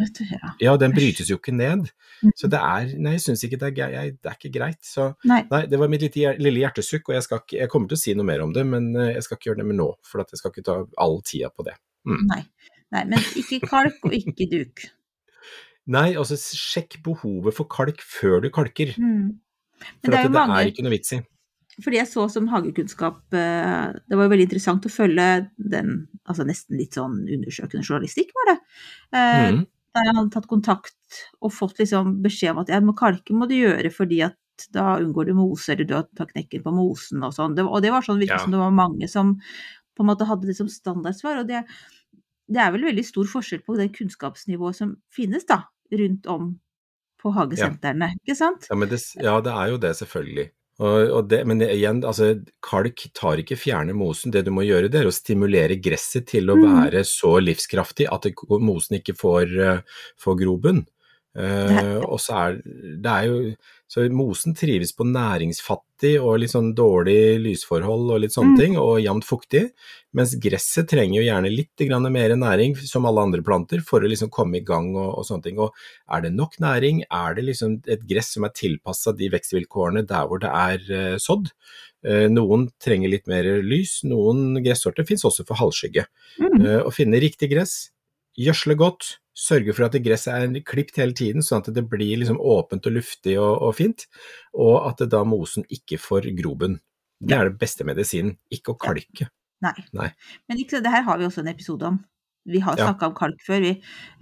ja. 0.63 0.77
den 0.81 0.95
brytes 0.97 1.31
jo 1.33 1.41
ikke 1.41 1.57
ned. 1.57 1.89
Mm. 2.23 2.33
Så 2.39 2.51
det 2.53 2.61
er, 2.61 2.93
nei, 3.03 3.17
jeg 3.17 3.27
syns 3.27 3.45
ikke 3.47 3.59
det 3.61 3.73
er, 3.73 3.97
jeg, 3.97 4.15
det 4.21 4.31
er 4.31 4.39
ikke 4.39 4.55
greit. 4.55 4.81
Så 4.87 5.11
Nei. 5.29 5.43
det 5.69 5.81
var 5.81 5.91
mitt 5.93 6.05
lille 6.17 6.63
hjertesukk, 6.63 7.11
og 7.11 7.17
jeg, 7.17 7.27
ikke, 7.29 7.59
jeg 7.61 7.73
kommer 7.73 7.91
til 7.91 7.99
å 7.99 8.03
si 8.03 8.15
noe 8.17 8.29
mer 8.29 8.45
om 8.45 8.55
det, 8.57 8.66
men 8.71 8.91
eh, 8.97 9.13
jeg 9.17 9.27
skal 9.27 9.39
ikke 9.39 9.51
gjøre 9.51 9.63
det 9.63 9.69
med 9.71 9.79
nå, 9.81 9.89
for 10.07 10.23
at 10.23 10.33
jeg 10.35 10.41
skal 10.43 10.53
ikke 10.55 10.67
ta 10.67 10.77
all 11.03 11.21
tida 11.27 11.51
på 11.55 11.67
det. 11.67 11.77
Nei. 12.07 12.43
Nei, 12.95 13.03
men 13.11 13.19
ikke 13.41 13.61
kalk 13.67 14.05
og 14.07 14.15
ikke 14.15 14.47
duk. 14.51 14.85
Nei, 15.91 16.09
altså 16.19 16.37
sjekk 16.39 16.99
behovet 17.07 17.55
for 17.55 17.69
kalk 17.71 18.01
før 18.03 18.41
du 18.43 18.51
kalker, 18.55 18.95
Mm. 18.99 19.39
for 20.03 20.11
det 20.11 20.19
er 20.19 20.23
det 20.29 20.33
mange- 20.33 20.61
er 20.61 20.71
ikke 20.73 20.83
noe 20.87 20.95
vits 20.97 21.13
i. 21.13 21.21
Fordi 21.83 21.99
jeg 21.99 22.09
så 22.09 22.25
som 22.31 22.47
hagekunnskap 22.49 23.35
eh, 23.37 23.93
Det 24.09 24.17
var 24.17 24.25
jo 24.25 24.31
veldig 24.33 24.47
interessant 24.49 24.87
å 24.89 24.89
følge 24.89 25.51
den 25.59 26.09
altså 26.27 26.47
nesten 26.49 26.79
litt 26.79 26.97
sånn 26.97 27.27
undersøkende 27.29 27.85
journalistikk, 27.85 28.31
var 28.35 28.55
det. 28.55 28.59
Mm. 29.13 29.57
Mhm. 29.57 29.67
Der 29.97 30.05
jeg 30.05 30.15
hadde 30.17 30.31
tatt 30.33 30.49
kontakt 30.49 31.21
og 31.41 31.53
fått 31.53 31.79
liksom 31.79 32.23
beskjed 32.23 32.51
om 32.53 32.59
at 32.65 32.69
ja, 32.69 32.81
kalke 32.93 33.33
må 33.33 33.47
du 33.49 33.55
gjøre 33.55 33.93
fordi 33.93 34.23
at 34.25 34.37
da 34.75 34.97
unngår 35.03 35.29
du 35.31 35.35
mose, 35.39 35.73
eller 35.75 35.85
du 35.89 35.95
tar 36.17 36.31
knekken 36.33 36.63
på 36.65 36.73
mosen 36.75 37.23
og 37.27 37.35
sånn. 37.37 37.57
Og 37.67 37.81
det 37.85 37.93
var 37.95 38.03
sånn 38.07 38.21
virket 38.23 38.39
Ja. 38.39 38.45
som 38.45 38.55
det 38.55 38.63
var 38.63 38.75
mange 38.75 39.09
som 39.09 39.37
på 39.97 40.05
en 40.05 40.11
måte 40.11 40.27
hadde 40.29 40.47
det 40.49 40.57
som 40.59 40.69
standardsvar. 40.69 41.41
Og 41.43 41.49
det, 41.49 41.65
det 42.49 42.61
er 42.63 42.73
vel 42.75 42.85
veldig 42.91 43.05
stor 43.07 43.25
forskjell 43.31 43.63
på 43.67 43.77
det 43.79 43.93
kunnskapsnivået 43.97 44.77
som 44.77 44.97
finnes 45.13 45.47
da, 45.49 45.63
rundt 45.93 46.27
om 46.27 46.55
på 47.23 47.33
hagesentrene, 47.33 48.13
ikke 48.21 48.37
sant? 48.37 48.67
Ja, 48.71 48.77
men 48.77 48.89
det, 48.93 49.01
ja, 49.23 49.41
det 49.41 49.53
er 49.53 49.71
jo 49.73 49.79
det, 49.81 49.95
selvfølgelig. 49.97 50.51
Og, 50.79 51.11
og 51.17 51.29
det, 51.31 51.39
men 51.49 51.59
det, 51.63 51.71
igjen, 51.73 52.03
altså, 52.05 52.35
kalk 52.61 53.07
tar 53.17 53.41
ikke 53.41 53.57
fjerne 53.57 53.95
mosen. 53.97 54.31
Det 54.35 54.43
du 54.45 54.51
må 54.53 54.67
gjøre, 54.67 54.91
det 54.93 55.01
er 55.01 55.09
å 55.09 55.15
stimulere 55.15 55.79
gresset 55.81 56.27
til 56.29 56.53
å 56.53 56.57
Mm. 56.61 56.67
være 56.85 57.01
så 57.09 57.33
livskraftig 57.41 58.07
at 58.13 58.29
det, 58.29 58.35
mosen 58.61 58.99
ikke 59.01 59.17
får, 59.17 59.57
eh, 59.65 59.81
får 60.21 60.37
grobunn. 60.45 60.85
Uh, 61.37 62.01
og 62.09 62.17
så 62.17 62.33
er 62.33 62.55
det 62.65 63.11
er 63.13 63.25
jo 63.29 63.41
Så 63.87 64.03
mosen 64.11 64.55
trives 64.59 64.91
på 64.97 65.05
næringsfattig 65.07 66.17
og 66.19 66.41
litt 66.43 66.51
sånn 66.51 66.73
dårlig 66.75 67.39
lysforhold 67.39 68.11
og 68.11 68.21
litt 68.25 68.35
sånne 68.35 68.57
Mm. 68.57 68.59
ting, 68.59 68.77
og 68.77 68.99
jevnt 69.01 69.25
fuktig. 69.25 69.71
Mens 70.13 70.35
gresset 70.35 70.89
trenger 70.89 71.21
jo 71.23 71.27
gjerne 71.29 71.55
litt 71.55 71.71
mer 72.11 72.35
næring, 72.35 72.77
som 72.77 73.07
alle 73.07 73.23
andre 73.23 73.43
planter, 73.43 73.81
for 73.81 74.01
å 74.01 74.09
liksom 74.09 74.29
komme 74.29 74.57
i 74.57 74.65
gang 74.65 74.95
og, 74.97 75.19
og 75.19 75.25
sånne 75.25 75.43
ting. 75.43 75.59
Og 75.59 75.73
er 76.11 76.21
det 76.23 76.35
nok 76.35 76.59
næring, 76.59 77.05
er 77.11 77.35
det 77.35 77.45
liksom 77.45 77.81
et 77.87 78.07
gress 78.07 78.35
som 78.35 78.45
er 78.45 78.51
tilpassa 78.51 79.17
de 79.17 79.29
vekstvilkårene 79.31 80.07
der 80.07 80.27
hvor 80.27 80.41
det 80.41 80.51
er 80.51 81.13
uh, 81.15 81.17
sådd. 81.19 81.53
Uh, 82.07 82.27
noen 82.29 82.69
trenger 82.83 83.09
litt 83.09 83.27
mer 83.27 83.45
lys, 83.63 84.03
noen 84.05 84.63
gressorter 84.65 85.07
finnes 85.07 85.25
også 85.25 85.47
for 85.47 85.57
halvskygge. 85.57 86.07
Mm. 86.41 86.59
Uh, 86.59 86.83
å 86.87 86.91
finne 86.91 87.23
riktig 87.23 87.51
gress, 87.55 87.93
gjødsle 88.41 88.77
godt, 88.79 89.17
sørge 89.37 89.75
for 89.77 89.87
at 89.87 89.97
gresset 90.05 90.35
er 90.35 90.65
klipt 90.67 90.99
hele 91.01 91.17
tiden, 91.17 91.45
sånn 91.45 91.65
at 91.65 91.73
det 91.77 91.85
blir 91.91 92.21
liksom 92.23 92.41
åpent 92.41 92.89
og 92.89 92.97
luftig 92.97 93.37
og, 93.41 93.53
og 93.69 93.77
fint, 93.79 94.07
og 94.57 94.89
at 94.89 95.05
da 95.13 95.23
mosen 95.29 95.67
ikke 95.69 96.01
får 96.01 96.31
grobunn. 96.39 96.79
Det 97.21 97.37
er 97.37 97.51
det 97.51 97.61
beste 97.61 97.85
medisinen, 97.89 98.37
ikke 98.53 98.75
å 98.75 98.81
kalke. 98.81 99.31
Nei. 99.65 99.77
Nei. 99.97 100.11
Men 100.51 100.61
ikke, 100.61 100.83
det 100.85 100.93
her 100.93 101.05
har 101.07 101.21
vi 101.21 101.29
også 101.29 101.43
en 101.45 101.53
episode 101.53 101.89
om. 101.89 102.01
Vi 102.47 102.61
har 102.63 102.77
Ja. 102.79 102.89
om 102.95 103.15
kalk 103.15 103.41
før, 103.47 103.61
vi. 103.61 103.71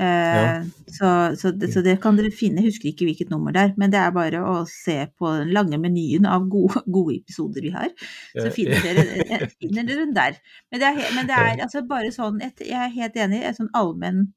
Eh, 0.00 0.04
Ja. 0.04 0.62
så, 0.88 1.08
så, 1.36 1.52
det, 1.52 1.72
så 1.74 1.82
det 1.84 2.00
kan 2.02 2.16
dere 2.16 2.30
finne. 2.32 2.62
Jeg 2.62 2.72
husker 2.72 2.88
ikke 2.90 3.04
hvilket 3.10 3.30
nummer 3.30 3.52
det 3.52 3.60
er, 3.62 3.74
men 3.76 3.90
det 3.92 4.00
er 4.00 4.10
bare 4.16 4.40
å 4.42 4.66
se 4.68 5.06
på 5.18 5.32
den 5.38 5.52
lange 5.52 5.78
menyen 5.78 6.26
av 6.26 6.48
gode, 6.48 6.80
gode 6.96 7.18
episoder 7.20 7.60
vi 7.62 7.70
har. 7.74 7.90
Så 8.34 8.48
finner 8.54 8.80
dere, 8.82 9.04
eh, 9.28 9.48
finner 9.60 9.84
dere 9.84 10.06
den 10.06 10.14
der. 10.16 10.38
Men 10.72 10.80
det 10.80 10.88
er, 10.92 11.02
men 11.18 11.26
det 11.28 11.36
er 11.36 11.64
altså 11.66 11.84
bare 11.88 12.10
sånn 12.14 12.40
et, 12.42 12.60
Jeg 12.64 12.80
er 12.80 12.96
helt 12.96 13.16
enig. 13.16 13.42
Et 13.44 13.56
sånn 13.60 13.70
allmenn 13.74 14.32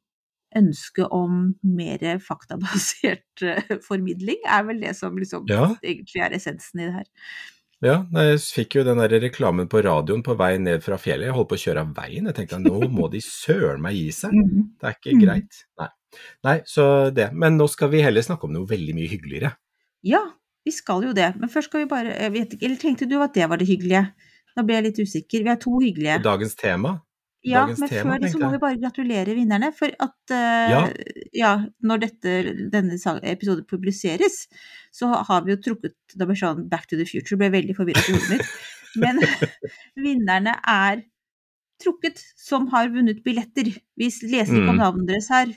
ønske 0.56 1.04
om 1.12 1.54
mer 1.62 2.00
faktabasert 2.24 3.44
eh, 3.44 3.76
formidling 3.84 4.40
er 4.48 4.64
vel 4.70 4.80
det 4.82 4.94
som 4.96 5.18
liksom 5.20 5.46
Ja. 5.52 5.76
egentlig 5.84 6.22
er 6.24 6.36
essensen 6.38 6.80
i 6.82 6.86
det 6.88 6.94
her. 7.02 7.08
Ja, 7.86 8.00
jeg 8.10 8.40
fikk 8.42 8.80
jo 8.80 8.84
den 8.88 8.98
der 8.98 9.12
reklamen 9.22 9.68
på 9.70 9.84
radioen 9.86 10.24
på 10.26 10.34
vei 10.40 10.56
ned 10.58 10.82
fra 10.82 10.98
fjellet. 10.98 11.28
Jeg 11.30 11.36
holdt 11.38 11.50
på 11.52 11.58
å 11.60 11.62
kjøre 11.62 11.84
av 11.86 11.92
veien. 11.94 12.26
Jeg 12.26 12.36
tenkte 12.40 12.58
nå 12.64 12.80
må 12.90 13.06
de 13.14 13.22
søren 13.22 13.82
meg 13.84 13.94
gi 14.00 14.08
seg. 14.12 14.34
Det 14.82 14.88
er 14.90 14.96
ikke 14.98 15.14
Mm. 15.14 15.22
greit. 15.26 15.60
Nei. 15.78 15.90
Nei, 16.48 16.56
så 16.66 16.88
det. 17.14 17.28
Men 17.34 17.58
nå 17.60 17.68
skal 17.70 17.90
vi 17.94 18.02
heller 18.02 18.22
snakke 18.26 18.48
om 18.48 18.54
noe 18.56 18.66
veldig 18.66 18.96
mye 18.98 19.10
hyggeligere. 19.12 19.52
Ja, 20.08 20.24
vi 20.66 20.72
skal 20.74 21.04
jo 21.06 21.14
det. 21.14 21.36
Men 21.38 21.50
først 21.54 21.70
skal 21.70 21.84
vi 21.84 21.90
bare 21.92 22.16
jeg 22.18 22.32
vet 22.34 22.54
ikke, 22.56 22.66
Eller 22.66 22.78
tenkte 22.82 23.08
du 23.10 23.20
at 23.22 23.34
det 23.38 23.50
var 23.50 23.58
det 23.62 23.68
hyggelige? 23.68 24.08
Da 24.56 24.64
ble 24.66 24.74
jeg 24.80 24.84
litt 24.88 25.00
usikker. 25.06 25.44
Vi 25.44 25.50
har 25.52 25.60
to 25.62 25.78
hyggelige. 25.84 26.18
Dagens 26.24 26.56
tema. 26.58 26.96
Ja, 27.46 27.66
dagens 27.66 27.80
men 27.80 27.90
før 27.92 28.22
det 28.22 28.32
så 28.34 28.40
må 28.42 28.50
vi 28.52 28.60
bare 28.64 28.80
gratulere 28.82 29.36
vinnerne. 29.38 29.70
For 29.76 29.92
at 30.04 30.34
uh, 30.34 30.72
Ja. 30.74 30.80
ja, 31.38 31.52
når 31.86 32.02
dette, 32.08 32.34
denne 32.74 32.98
episoden 33.24 33.66
publiseres, 33.70 34.48
så 34.92 35.12
har 35.28 35.46
vi 35.46 35.54
jo 35.54 35.60
trukket 35.62 35.96
Da 36.18 36.26
ble 36.26 36.36
sånn 36.36 36.66
Back 36.70 36.88
to 36.90 36.98
the 36.98 37.06
Future, 37.06 37.38
ble 37.38 37.52
veldig 37.54 37.76
forvirret 37.78 38.10
i 38.10 38.16
hodet 38.18 38.34
mitt. 38.38 38.50
Men 38.98 39.22
vinnerne 40.08 40.58
er 40.66 41.06
trukket 41.84 42.20
som 42.36 42.68
har 42.74 42.90
vunnet 42.90 43.22
billetter. 43.24 43.70
Vi 43.98 44.10
leser 44.10 44.58
ikke 44.58 44.72
om 44.74 44.76
Mm. 44.80 44.82
navnet 44.82 45.08
deres 45.14 45.30
her. 45.30 45.52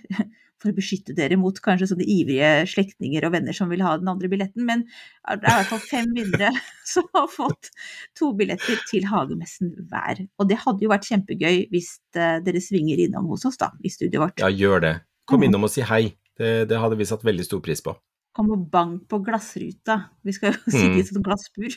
For 0.61 0.69
å 0.73 0.77
beskytte 0.77 1.15
dere 1.17 1.39
mot 1.41 1.57
kanskje 1.65 1.87
sånne 1.89 2.05
ivrige 2.05 2.49
slektninger 2.69 3.25
og 3.25 3.33
venner 3.33 3.57
som 3.57 3.71
vil 3.73 3.81
ha 3.81 3.95
den 3.97 4.11
andre 4.13 4.29
billetten. 4.29 4.67
Men 4.69 4.83
det 4.85 5.39
er 5.49 5.55
i 5.55 5.57
hvert 5.63 5.71
fall 5.71 5.81
fem 5.89 6.11
vinnere 6.17 6.51
som 6.93 7.07
har 7.17 7.31
fått 7.33 7.71
to 8.19 8.33
billetter 8.37 8.77
til 8.91 9.07
Hagemessen 9.09 9.73
hver. 9.89 10.21
Og 10.37 10.51
det 10.51 10.59
hadde 10.67 10.85
jo 10.85 10.93
vært 10.93 11.09
kjempegøy 11.09 11.63
hvis 11.73 11.95
eh, 12.15 12.39
dere 12.45 12.61
svinger 12.61 13.01
innom 13.07 13.31
hos 13.33 13.47
oss 13.49 13.57
da, 13.61 13.71
i 13.81 13.89
studioet 13.93 14.21
vårt. 14.27 14.45
Ja, 14.45 14.53
gjør 14.53 14.85
det. 14.85 14.95
Kom 15.25 15.41
Mm. 15.41 15.49
innom 15.49 15.65
og 15.65 15.71
si 15.73 15.81
hei. 15.87 16.03
Det, 16.37 16.69
det 16.69 16.79
hadde 16.81 16.97
vi 17.01 17.05
satt 17.09 17.25
veldig 17.25 17.45
stor 17.49 17.61
pris 17.65 17.81
på. 17.85 17.93
Kom 18.37 18.53
og 18.55 18.69
bank 18.73 19.09
på 19.11 19.19
glassruta. 19.25 19.97
Vi 20.25 20.33
skal 20.37 20.53
jo 20.53 20.59
Mm. 20.61 20.73
sitte 20.77 20.97
i 20.97 21.01
et 21.01 21.09
sånt 21.15 21.25
glassbur. 21.25 21.77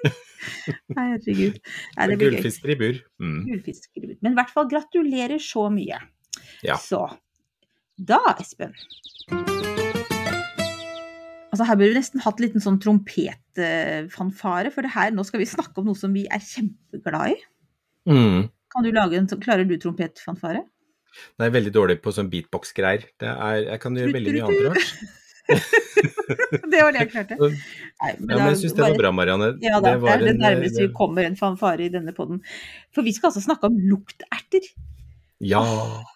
Herregud. 0.96 1.58
Nei, 1.96 2.06
det 2.10 2.16
blir. 2.20 2.30
Gullfisker 2.36 2.72
i 2.72 2.76
bur. 2.80 3.00
Mm. 3.22 3.40
Gullfisker. 3.48 4.06
Men 4.20 4.32
i 4.32 4.38
hvert 4.38 4.52
fall 4.54 4.68
gratulerer 4.70 5.40
så 5.42 5.66
mye. 5.72 5.98
Ja. 6.64 6.76
Så 6.80 7.02
da, 8.00 8.18
Espen 8.40 8.72
Altså 11.50 11.66
Her 11.66 11.76
burde 11.76 11.90
vi 11.90 11.98
nesten 11.98 12.22
hatt 12.24 12.38
en 12.38 12.44
liten 12.46 12.62
sånn 12.62 12.78
trompetfanfare, 12.80 14.70
for 14.72 14.86
det 14.86 14.92
her, 14.94 15.10
nå 15.12 15.24
skal 15.26 15.42
vi 15.42 15.48
snakke 15.50 15.82
om 15.82 15.88
noe 15.90 15.98
som 15.98 16.12
vi 16.14 16.22
er 16.30 16.38
kjempeglad 16.40 17.32
i. 17.34 17.38
Mm. 18.08 18.44
Kan 18.70 18.86
du 18.86 18.90
lage 18.94 19.18
en, 19.18 19.26
Klarer 19.42 19.66
du 19.68 19.74
trompetfanfare? 19.82 20.62
Nei, 21.42 21.48
veldig 21.50 21.72
dårlig 21.74 21.96
på 22.04 22.12
sånn 22.14 22.30
beatbox-greier. 22.30 23.02
Det 23.18 23.28
er- 23.34 23.64
Jeg 23.66 23.80
kan 23.82 23.98
gjøre 23.98 24.14
veldig 24.14 24.32
mye 24.36 24.46
annet 24.46 24.94
det 26.70 26.78
var 26.78 26.92
det 26.94 27.00
jeg 27.00 27.10
klarte. 27.10 27.34
Ja, 27.40 27.48
Nei, 28.06 28.12
men 28.20 28.30
da 28.30 28.44
jeg 28.52 28.58
syns 28.62 28.74
det 28.78 28.84
var 28.86 28.94
bra, 28.96 29.10
Marianne. 29.12 29.48
Ja 29.60 29.80
da, 29.82 29.90
det, 29.96 30.00
var 30.04 30.14
er 30.14 30.18
det 30.30 30.36
nærmeste 30.38 30.78
det- 30.78 30.86
vi 30.88 30.94
kommer 30.96 31.26
en 31.26 31.34
fanfare 31.36 31.82
i 31.84 31.90
denne 31.92 32.14
podden. 32.16 32.38
For 32.94 33.02
vi 33.02 33.12
skal 33.16 33.28
altså 33.32 33.42
snakke 33.42 33.66
om 33.68 33.76
lukterter. 33.90 34.62
Ja. 35.40 35.62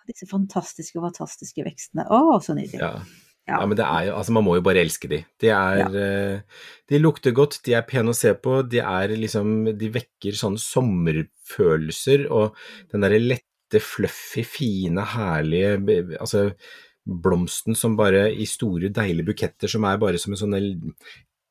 Disse 0.09 0.29
fantastiske, 0.31 1.01
fantastiske 1.01 1.65
vekstene. 1.67 2.07
Å, 2.13 2.41
så 2.45 2.57
nydelig. 2.57 2.81
Ja. 2.83 2.99
Ja. 3.45 3.59
ja, 3.61 3.65
men 3.69 3.77
det 3.77 3.85
er 3.85 4.07
jo 4.07 4.13
Altså, 4.17 4.33
man 4.33 4.45
må 4.47 4.55
jo 4.57 4.63
bare 4.65 4.81
elske 4.81 5.09
de. 5.11 5.19
De 5.43 5.51
er 5.53 5.97
eh, 6.01 6.63
De 6.89 7.01
lukter 7.01 7.35
godt, 7.37 7.59
de 7.67 7.75
er 7.77 7.85
pene 7.85 8.15
å 8.15 8.17
se 8.17 8.33
på, 8.41 8.63
de 8.73 8.81
er 8.81 9.13
liksom 9.21 9.67
De 9.77 9.91
vekker 9.93 10.39
sånne 10.39 10.63
sommerfølelser, 10.63 12.25
og 12.33 12.57
den 12.93 13.05
derre 13.05 13.21
lette, 13.21 13.83
fluffy, 13.85 14.47
fine, 14.49 15.05
herlige 15.13 15.77
Altså 16.21 16.47
blomsten 17.05 17.77
som 17.77 17.99
bare 18.01 18.31
i 18.33 18.47
store, 18.49 18.89
deilige 18.97 19.29
buketter 19.29 19.69
som 19.69 19.85
er 19.85 19.99
bare 20.01 20.21
som 20.21 20.33
en 20.33 20.41
sånn 20.41 20.57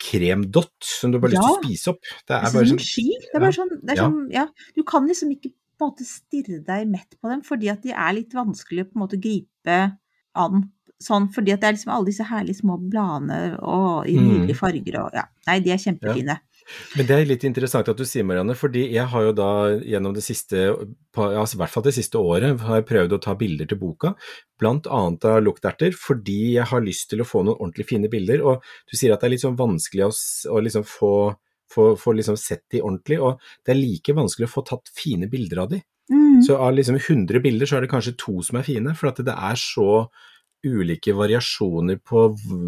kremdott 0.03 0.73
som 0.81 1.13
du 1.13 1.19
bare 1.21 1.37
har 1.37 1.43
lyst 1.43 1.45
til 1.45 1.59
å 1.59 1.67
spise 1.67 1.91
opp. 1.93 1.99
Det 2.01 2.25
Det 2.25 2.33
er 2.33 2.47
er 2.47 2.55
bare 2.55 2.69
som 2.71 2.79
sånn 2.79 2.87
ski. 2.87 3.05
Det 3.21 3.29
er 3.29 3.37
ja. 3.37 3.43
bare 3.43 3.57
sånn, 3.59 3.69
det 3.83 3.93
er 3.93 3.99
Ja. 4.01 4.07
sånn 4.07 4.31
ja, 4.33 4.45
Du 4.75 4.83
kan 4.83 5.05
liksom 5.07 5.29
ikke 5.35 5.53
på 5.77 5.85
en 5.85 5.91
måte 5.91 6.07
stirre 6.07 6.61
deg 6.65 6.87
mett 6.89 7.17
på 7.19 7.31
dem, 7.31 7.43
fordi 7.45 7.69
at 7.73 7.83
de 7.85 7.91
er 7.91 8.15
litt 8.19 8.33
vanskelig 8.37 8.85
å 8.85 8.89
på 8.91 8.97
en 8.97 9.03
måte 9.05 9.21
gripe 9.21 9.81
an. 10.39 10.69
Sånn, 11.03 11.25
fordi 11.35 11.51
at 11.51 11.59
det 11.59 11.67
er 11.67 11.75
liksom 11.75 11.91
alle 11.91 12.07
disse 12.07 12.23
herlige 12.29 12.61
små 12.61 12.77
bladene 12.79 13.57
og 13.59 14.07
i 14.07 14.13
Mm. 14.15 14.27
nydelige 14.29 14.55
farger 14.55 14.99
og 15.01 15.09
ja. 15.17 15.25
Nei, 15.47 15.59
de 15.59 15.73
er 15.73 15.81
kjempefine. 15.81 16.37
Men 16.95 17.07
det 17.09 17.15
er 17.17 17.25
litt 17.27 17.43
interessant 17.43 17.89
at 17.91 17.97
du 17.97 18.05
sier, 18.07 18.23
Marianne, 18.23 18.55
fordi 18.55 18.85
jeg 18.93 19.05
har 19.11 19.21
jo 19.25 19.33
da 19.35 19.49
gjennom 19.83 20.13
det 20.15 20.23
siste, 20.23 20.69
altså 21.17 21.57
i 21.57 21.59
hvert 21.59 21.73
fall 21.73 21.83
det 21.83 21.93
siste 21.97 22.15
året, 22.15 22.61
har 22.61 22.79
jeg 22.79 22.87
prøvd 22.87 23.17
å 23.17 23.21
ta 23.25 23.35
bilder 23.35 23.67
til 23.67 23.81
boka, 23.81 24.13
blant 24.57 24.87
annet 24.87 25.25
av 25.27 25.41
lukterter, 25.43 25.91
fordi 25.91 26.53
jeg 26.55 26.69
har 26.71 26.85
lyst 26.85 27.09
til 27.11 27.19
å 27.19 27.27
få 27.27 27.43
noen 27.43 27.59
ordentlig 27.59 27.89
fine 27.89 28.07
bilder, 28.07 28.45
og 28.47 28.63
du 28.87 28.95
sier 28.95 29.11
at 29.11 29.19
det 29.19 29.27
er 29.27 29.35
litt 29.35 29.43
sånn 29.43 29.59
vanskelig 29.59 30.07
å, 30.07 30.11
å 30.55 30.63
liksom 30.63 30.87
få, 30.87 31.35
få, 31.73 31.87
få 31.99 32.15
liksom 32.17 32.37
sett 32.39 32.63
de 32.73 32.83
ordentlig, 32.83 33.19
og 33.21 33.41
det 33.65 33.73
er 33.73 33.81
like 33.81 34.15
vanskelig 34.17 34.49
å 34.49 34.53
få 34.53 34.65
tatt 34.69 34.93
fine 34.93 35.29
bilder 35.31 35.65
av 35.65 35.73
de. 35.73 35.81
Mm. 36.11 36.43
Så 36.45 36.57
av 36.59 36.75
liksom 36.75 36.99
100 36.99 37.41
bilder 37.43 37.69
så 37.69 37.77
er 37.77 37.85
det 37.85 37.93
kanskje 37.93 38.17
to 38.19 38.41
som 38.45 38.59
er 38.59 38.67
fine, 38.67 38.93
for 38.99 39.11
at 39.11 39.21
det 39.25 39.33
er 39.33 39.59
så 39.59 40.05
ulike 40.63 41.11
variasjoner 41.15 41.97
på 42.07 42.21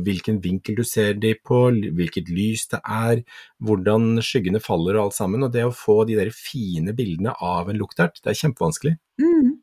hvilken 0.03 0.41
vinkel 0.43 0.75
du 0.79 0.83
ser 0.88 1.15
de 1.19 1.31
på, 1.47 1.62
hvilket 1.95 2.31
lys 2.33 2.67
det 2.74 2.81
er, 2.83 3.21
hvordan 3.63 4.19
skyggene 4.25 4.59
faller 4.63 4.97
og 4.97 5.07
alt 5.07 5.17
sammen. 5.17 5.45
Og 5.47 5.53
det 5.53 5.63
å 5.63 5.74
få 5.75 6.01
de 6.09 6.17
der 6.19 6.31
fine 6.35 6.95
bildene 6.95 7.35
av 7.39 7.71
en 7.71 7.79
luktert, 7.79 8.19
det 8.21 8.33
er 8.33 8.41
kjempevanskelig. 8.41 8.97
Mm. 9.21 9.55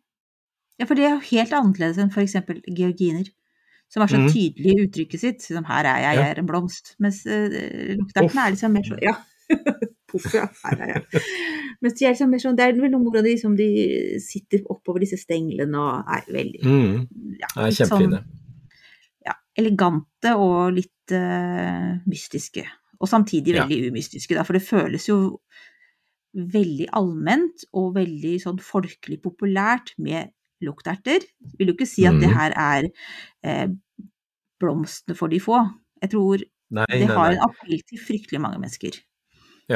Ja, 0.80 0.88
for 0.88 0.98
det 0.98 1.06
er 1.06 1.16
jo 1.18 1.28
helt 1.28 1.52
annerledes 1.56 2.00
enn 2.00 2.12
eksempel 2.24 2.62
georginer, 2.66 3.28
som 3.92 4.00
har 4.00 4.08
så 4.08 4.22
Mm. 4.22 4.30
tydelig 4.32 4.72
i 4.72 4.86
uttrykket 4.86 5.20
sitt, 5.20 5.42
som 5.42 5.64
her 5.68 5.84
er 5.84 6.00
jeg, 6.00 6.16
jeg 6.16 6.30
er 6.30 6.38
en 6.40 6.48
blomst, 6.48 6.94
mens 6.98 7.26
uh, 7.26 7.52
lukterten 8.00 8.38
er 8.40 8.54
liksom 8.54 8.72
mer 8.72 8.88
sånn, 8.88 9.02
ja, 9.04 9.12
puff, 10.12 10.26
ja, 10.34 10.46
her 10.64 10.82
er 10.84 10.92
jeg. 10.92 11.22
Mens 11.82 11.96
de 11.98 12.04
er 12.06 12.12
liksom 12.14 12.30
mer 12.32 12.42
sånn, 12.42 12.56
det 12.58 12.66
er 12.66 12.76
vel 12.78 12.92
noen 12.92 13.06
hvor 13.08 13.16
de, 13.18 13.22
liksom, 13.32 13.56
de 13.58 13.68
sitter 14.22 14.62
oppover 14.72 15.00
disse 15.04 15.18
stenglene 15.20 15.78
og 15.80 16.12
er 16.16 16.28
veldig, 16.32 16.60
Mm, 16.66 17.08
ja, 17.40 17.50
er 17.64 17.74
kjempefine. 17.74 18.20
Sånn, 18.22 18.38
ja, 19.26 19.34
elegante 19.58 20.34
og 20.38 20.72
litt 20.76 21.14
uh, 21.16 21.96
mystiske, 22.10 22.64
og 23.00 23.08
samtidig 23.10 23.56
Ja. 23.56 23.64
veldig 23.66 23.90
umystiske, 23.92 24.34
da, 24.38 24.44
for 24.46 24.58
det 24.58 24.62
føles 24.66 25.08
jo 25.08 25.18
veldig 26.32 26.86
allment 26.96 27.64
og 27.76 27.90
veldig 27.98 28.36
sånn 28.40 28.60
folkelig 28.64 29.18
populært 29.24 29.92
med 30.00 30.30
lukterter. 30.64 31.24
Vil 31.58 31.68
jo 31.72 31.74
ikke 31.74 31.88
si 31.90 32.06
at 32.08 32.14
det 32.22 32.30
Mhm. 32.30 32.36
her 32.38 32.52
er 32.56 32.86
eh, 33.44 33.66
blomstene 34.62 35.16
for 35.18 35.28
de 35.28 35.40
få. 35.42 35.58
Jeg 36.00 36.10
tror 36.14 36.38
Nei, 36.70 36.86
det 36.88 37.08
nei, 37.08 37.14
har 37.16 37.28
nei. 37.32 37.36
en 37.36 37.42
appell 37.48 37.82
til 37.88 37.98
fryktelig 38.00 38.40
mange 38.40 38.60
mennesker. 38.62 38.96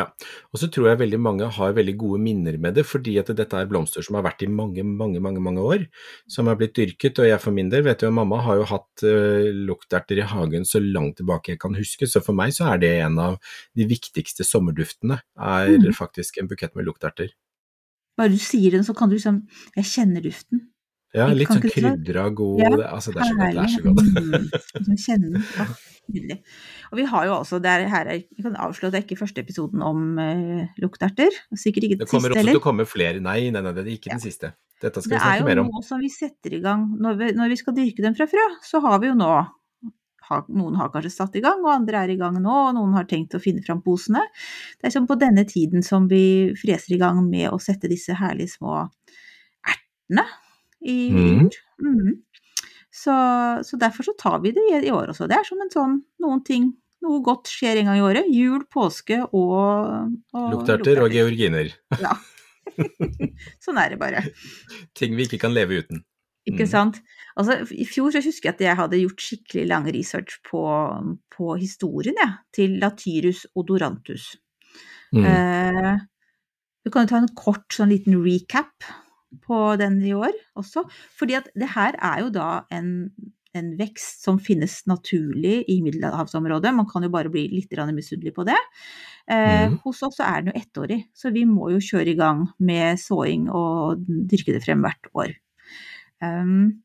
Og 0.04 0.60
så 0.60 0.68
tror 0.72 0.90
jeg 0.90 1.00
veldig 1.00 1.20
mange 1.22 1.48
har 1.56 1.76
veldig 1.76 1.94
gode 2.00 2.20
minner 2.22 2.58
med 2.60 2.76
det, 2.78 2.86
fordi 2.88 3.16
at 3.20 3.32
dette 3.38 3.58
er 3.58 3.70
blomster 3.70 4.04
som 4.04 4.18
har 4.18 4.26
vært 4.26 4.44
i 4.46 4.50
mange, 4.50 4.84
mange, 4.86 5.22
mange 5.24 5.42
mange 5.42 5.64
år, 5.64 5.86
som 6.30 6.50
har 6.50 6.58
blitt 6.60 6.76
dyrket. 6.78 7.22
Og 7.22 7.30
jeg 7.30 7.40
for 7.42 7.56
min 7.56 7.72
del 7.72 7.86
vet 7.86 8.04
jo, 8.04 8.12
mamma 8.14 8.42
har 8.46 8.60
jo 8.60 8.68
hatt 8.72 9.06
uh, 9.06 9.48
lukterter 9.70 10.20
i 10.20 10.28
hagen 10.28 10.68
så 10.68 10.82
langt 10.82 11.18
tilbake 11.20 11.54
jeg 11.54 11.62
kan 11.62 11.76
huske, 11.78 12.08
så 12.10 12.22
for 12.24 12.36
meg 12.36 12.54
så 12.56 12.70
er 12.74 12.84
det 12.84 12.92
en 13.00 13.18
av 13.22 13.40
de 13.76 13.88
viktigste 13.88 14.46
sommerduftene, 14.46 15.20
er 15.36 15.74
mm. 15.76 15.92
faktisk 15.96 16.40
en 16.40 16.50
bukett 16.50 16.76
med 16.76 16.88
lukterter. 16.88 17.32
Bare 18.16 18.32
du 18.32 18.40
sier 18.40 18.72
den, 18.72 18.84
så 18.86 18.94
kan 18.96 19.10
du 19.10 19.18
liksom 19.18 19.42
Jeg 19.76 19.90
kjenner 19.90 20.24
duften. 20.24 20.64
Ja, 21.16 21.26
litt 21.32 21.48
sånn 21.50 21.64
krydra 21.64 22.28
god, 22.36 22.62
Ja, 22.62 22.72
altså 22.92 23.14
det 23.14 23.24
er 23.24 23.30
så 23.30 23.36
godt, 23.38 23.54
det 23.56 23.62
er 23.62 23.72
så 23.72 23.82
godt. 23.86 24.86
Mm, 24.86 24.96
kjenne. 25.00 25.42
Åh, 25.64 25.74
nydelig. 26.12 26.36
Og 26.90 27.00
vi 27.00 27.06
har 27.12 27.26
jo 27.28 27.34
også, 27.38 27.60
det 27.62 27.72
er, 27.72 27.86
her 27.90 28.10
er, 28.12 28.20
jeg 28.20 28.44
kan 28.44 28.58
avslå 28.66 28.88
at 28.90 28.94
det 28.94 29.00
er 29.00 29.06
ikke 29.06 29.18
første 29.22 29.42
episoden 29.42 29.84
om 29.86 30.20
uh, 30.20 30.62
lukterter. 30.82 31.34
Sikkert 31.56 31.88
ikke 31.88 32.00
den 32.02 32.06
siste 32.06 32.20
heller. 32.20 32.30
Det 32.30 32.36
kommer 32.36 32.36
også 32.36 32.52
til 32.52 32.60
å 32.60 32.64
komme 32.68 32.88
flere, 32.88 33.22
nei, 33.24 33.40
nei, 33.54 33.64
nei, 33.64 33.74
det 33.78 33.86
er 33.86 33.92
ikke 33.96 34.14
den 34.14 34.22
siste. 34.22 34.52
Dette 34.82 35.00
skal 35.00 35.16
Det 35.16 35.18
vi 35.18 35.24
snakke 35.24 35.48
mer 35.48 35.62
om. 35.62 35.68
Det 35.68 35.72
er 35.72 35.76
jo 35.76 35.80
noe 35.80 35.88
som 35.88 36.02
vi 36.04 36.12
setter 36.12 36.56
i 36.56 36.64
gang 36.64 36.88
når 37.00 37.20
vi, 37.20 37.30
når 37.38 37.52
vi 37.52 37.60
skal 37.62 37.76
dyrke 37.76 38.04
dem 38.04 38.16
fra 38.18 38.28
frø. 38.30 38.48
Så 38.66 38.82
har 38.84 38.98
vi 39.02 39.12
jo 39.12 39.18
nå 39.18 39.30
Noen 40.26 40.74
har 40.74 40.88
kanskje 40.90 41.12
satt 41.14 41.36
i 41.38 41.40
gang, 41.44 41.60
og 41.62 41.70
andre 41.70 42.00
er 42.02 42.10
i 42.10 42.16
gang 42.18 42.34
nå, 42.42 42.50
og 42.50 42.72
noen 42.74 42.96
har 42.96 43.04
tenkt 43.06 43.36
å 43.38 43.40
finne 43.42 43.62
fram 43.62 43.78
posene. 43.84 44.24
Det 44.74 44.88
er 44.88 44.94
som 44.96 45.04
på 45.06 45.14
denne 45.20 45.44
tiden 45.46 45.86
som 45.86 46.08
vi 46.10 46.50
freser 46.58 46.96
i 46.96 46.98
gang 46.98 47.20
med 47.28 47.52
å 47.52 47.60
sette 47.62 47.86
disse 47.86 48.16
herlige 48.18 48.56
små 48.56 48.80
ertene 49.70 50.26
i. 50.86 50.98
Mm. 51.12 51.50
Mhm. 51.82 52.14
Så, 52.96 53.12
så 53.68 53.76
derfor 53.76 54.06
så 54.08 54.14
tar 54.16 54.38
vi 54.40 54.54
det 54.56 54.62
i, 54.70 54.78
i 54.88 54.92
år 54.94 55.10
også. 55.12 55.26
Det 55.28 55.36
er 55.36 55.44
som 55.44 55.60
en 55.60 55.72
sånn 55.72 55.98
noen 56.24 56.42
ting 56.46 56.70
Noe 57.04 57.20
godt 57.22 57.50
skjer 57.52 57.76
en 57.82 57.90
gang 57.90 57.98
i 58.00 58.02
året. 58.02 58.26
Jul, 58.32 58.62
påske 58.72 59.18
og, 59.36 60.14
og 60.34 60.46
Lukterter 60.54 60.98
og 61.04 61.12
georginer. 61.12 61.68
Ja. 62.00 62.14
sånn 63.62 63.78
er 63.78 63.92
det 63.92 63.98
bare. 64.00 64.22
Ting 64.96 65.14
vi 65.14 65.26
ikke 65.28 65.38
kan 65.44 65.54
leve 65.54 65.82
uten. 65.84 66.00
Ikke 66.48 66.64
Mm. 66.64 66.70
sant. 66.72 66.98
Altså, 67.36 67.58
I 67.74 67.84
fjor 67.86 68.14
så 68.14 68.22
husker 68.24 68.48
jeg 68.48 68.54
at 68.56 68.64
jeg 68.64 68.78
hadde 68.80 69.00
gjort 69.02 69.22
skikkelig 69.22 69.66
lang 69.68 69.86
research 69.92 70.40
på, 70.48 70.64
på 71.36 71.54
historien 71.60 72.16
ja, 72.22 72.30
til 72.54 72.78
Latyrus 72.80 73.44
odorantus. 73.58 74.32
Mm. 75.12 75.24
Eh, 75.26 75.96
du 76.86 76.90
kan 76.90 77.04
jo 77.06 77.12
ta 77.12 77.20
en 77.20 77.34
kort 77.38 77.66
sånn 77.76 77.92
liten 77.92 78.18
recap 78.24 78.88
på 79.46 79.60
den 79.80 79.98
i 80.04 80.14
år 80.16 80.34
også. 80.58 80.84
Fordi 81.18 81.38
at 81.38 81.48
det 81.58 81.72
her 81.74 81.98
er 81.98 82.22
jo 82.24 82.30
da 82.34 82.50
en, 82.74 83.10
en 83.56 83.72
vekst 83.78 84.24
som 84.26 84.38
finnes 84.42 84.78
naturlig 84.90 85.62
i 85.72 85.80
middelhavsområdet. 85.84 86.74
Man 86.76 86.88
kan 86.90 87.06
jo 87.06 87.12
bare 87.12 87.32
bli 87.32 87.46
litt 87.52 87.74
misunnelig 87.96 88.34
på 88.36 88.46
det. 88.48 88.58
Eh, 89.30 89.66
mm. 89.66 89.78
Hos 89.84 90.02
oss 90.06 90.20
er 90.22 90.42
den 90.42 90.52
jo 90.52 90.60
ettårig, 90.60 91.00
så 91.14 91.32
vi 91.34 91.44
må 91.48 91.70
jo 91.74 91.82
kjøre 91.82 92.12
i 92.12 92.18
gang 92.18 92.46
med 92.58 93.00
såing 93.02 93.50
og 93.50 94.06
dyrke 94.06 94.54
det 94.54 94.64
frem 94.64 94.84
hvert 94.84 95.10
år. 95.14 95.36
Um, 96.22 96.82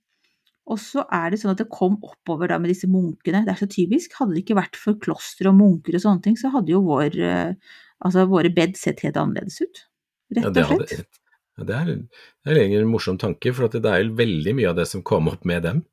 og 0.72 0.80
så 0.80 1.04
er 1.12 1.32
det 1.32 1.42
sånn 1.42 1.54
at 1.56 1.62
det 1.64 1.72
kom 1.74 1.98
oppover 2.06 2.52
da 2.52 2.60
med 2.62 2.72
disse 2.72 2.88
munkene. 2.90 3.44
Det 3.46 3.54
er 3.54 3.60
så 3.60 3.68
typisk. 3.70 4.14
Hadde 4.20 4.36
det 4.36 4.44
ikke 4.46 4.60
vært 4.60 4.78
for 4.80 5.00
kloster 5.02 5.50
og 5.50 5.58
munker 5.58 5.98
og 5.98 6.04
sånne 6.04 6.24
ting, 6.28 6.38
så 6.40 6.52
hadde 6.54 6.74
jo 6.74 6.84
vår, 6.86 7.18
eh, 7.18 7.74
altså 8.06 8.28
våre 8.30 8.52
bed 8.54 8.78
sett 8.80 9.02
helt 9.06 9.20
annerledes 9.20 9.60
ut. 9.64 9.84
Rett 10.32 10.46
Ja, 10.46 10.52
og 10.52 10.56
det, 10.56 10.66
slett. 10.70 10.94
hadde, 10.94 11.21
ja, 11.62 11.68
det, 11.68 11.78
er, 11.78 12.02
det 12.46 12.52
er 12.52 12.60
egentlig 12.64 12.82
en 12.82 12.92
morsom 12.92 13.20
tanke, 13.22 13.54
for 13.56 13.70
at 13.70 13.78
det 13.78 13.86
er 13.94 14.04
jo 14.04 14.16
veldig 14.18 14.56
mye 14.58 14.72
av 14.72 14.82
det 14.82 14.88
som 14.90 15.04
kom 15.06 15.30
opp 15.32 15.46
med 15.48 15.64
dem. 15.68 15.84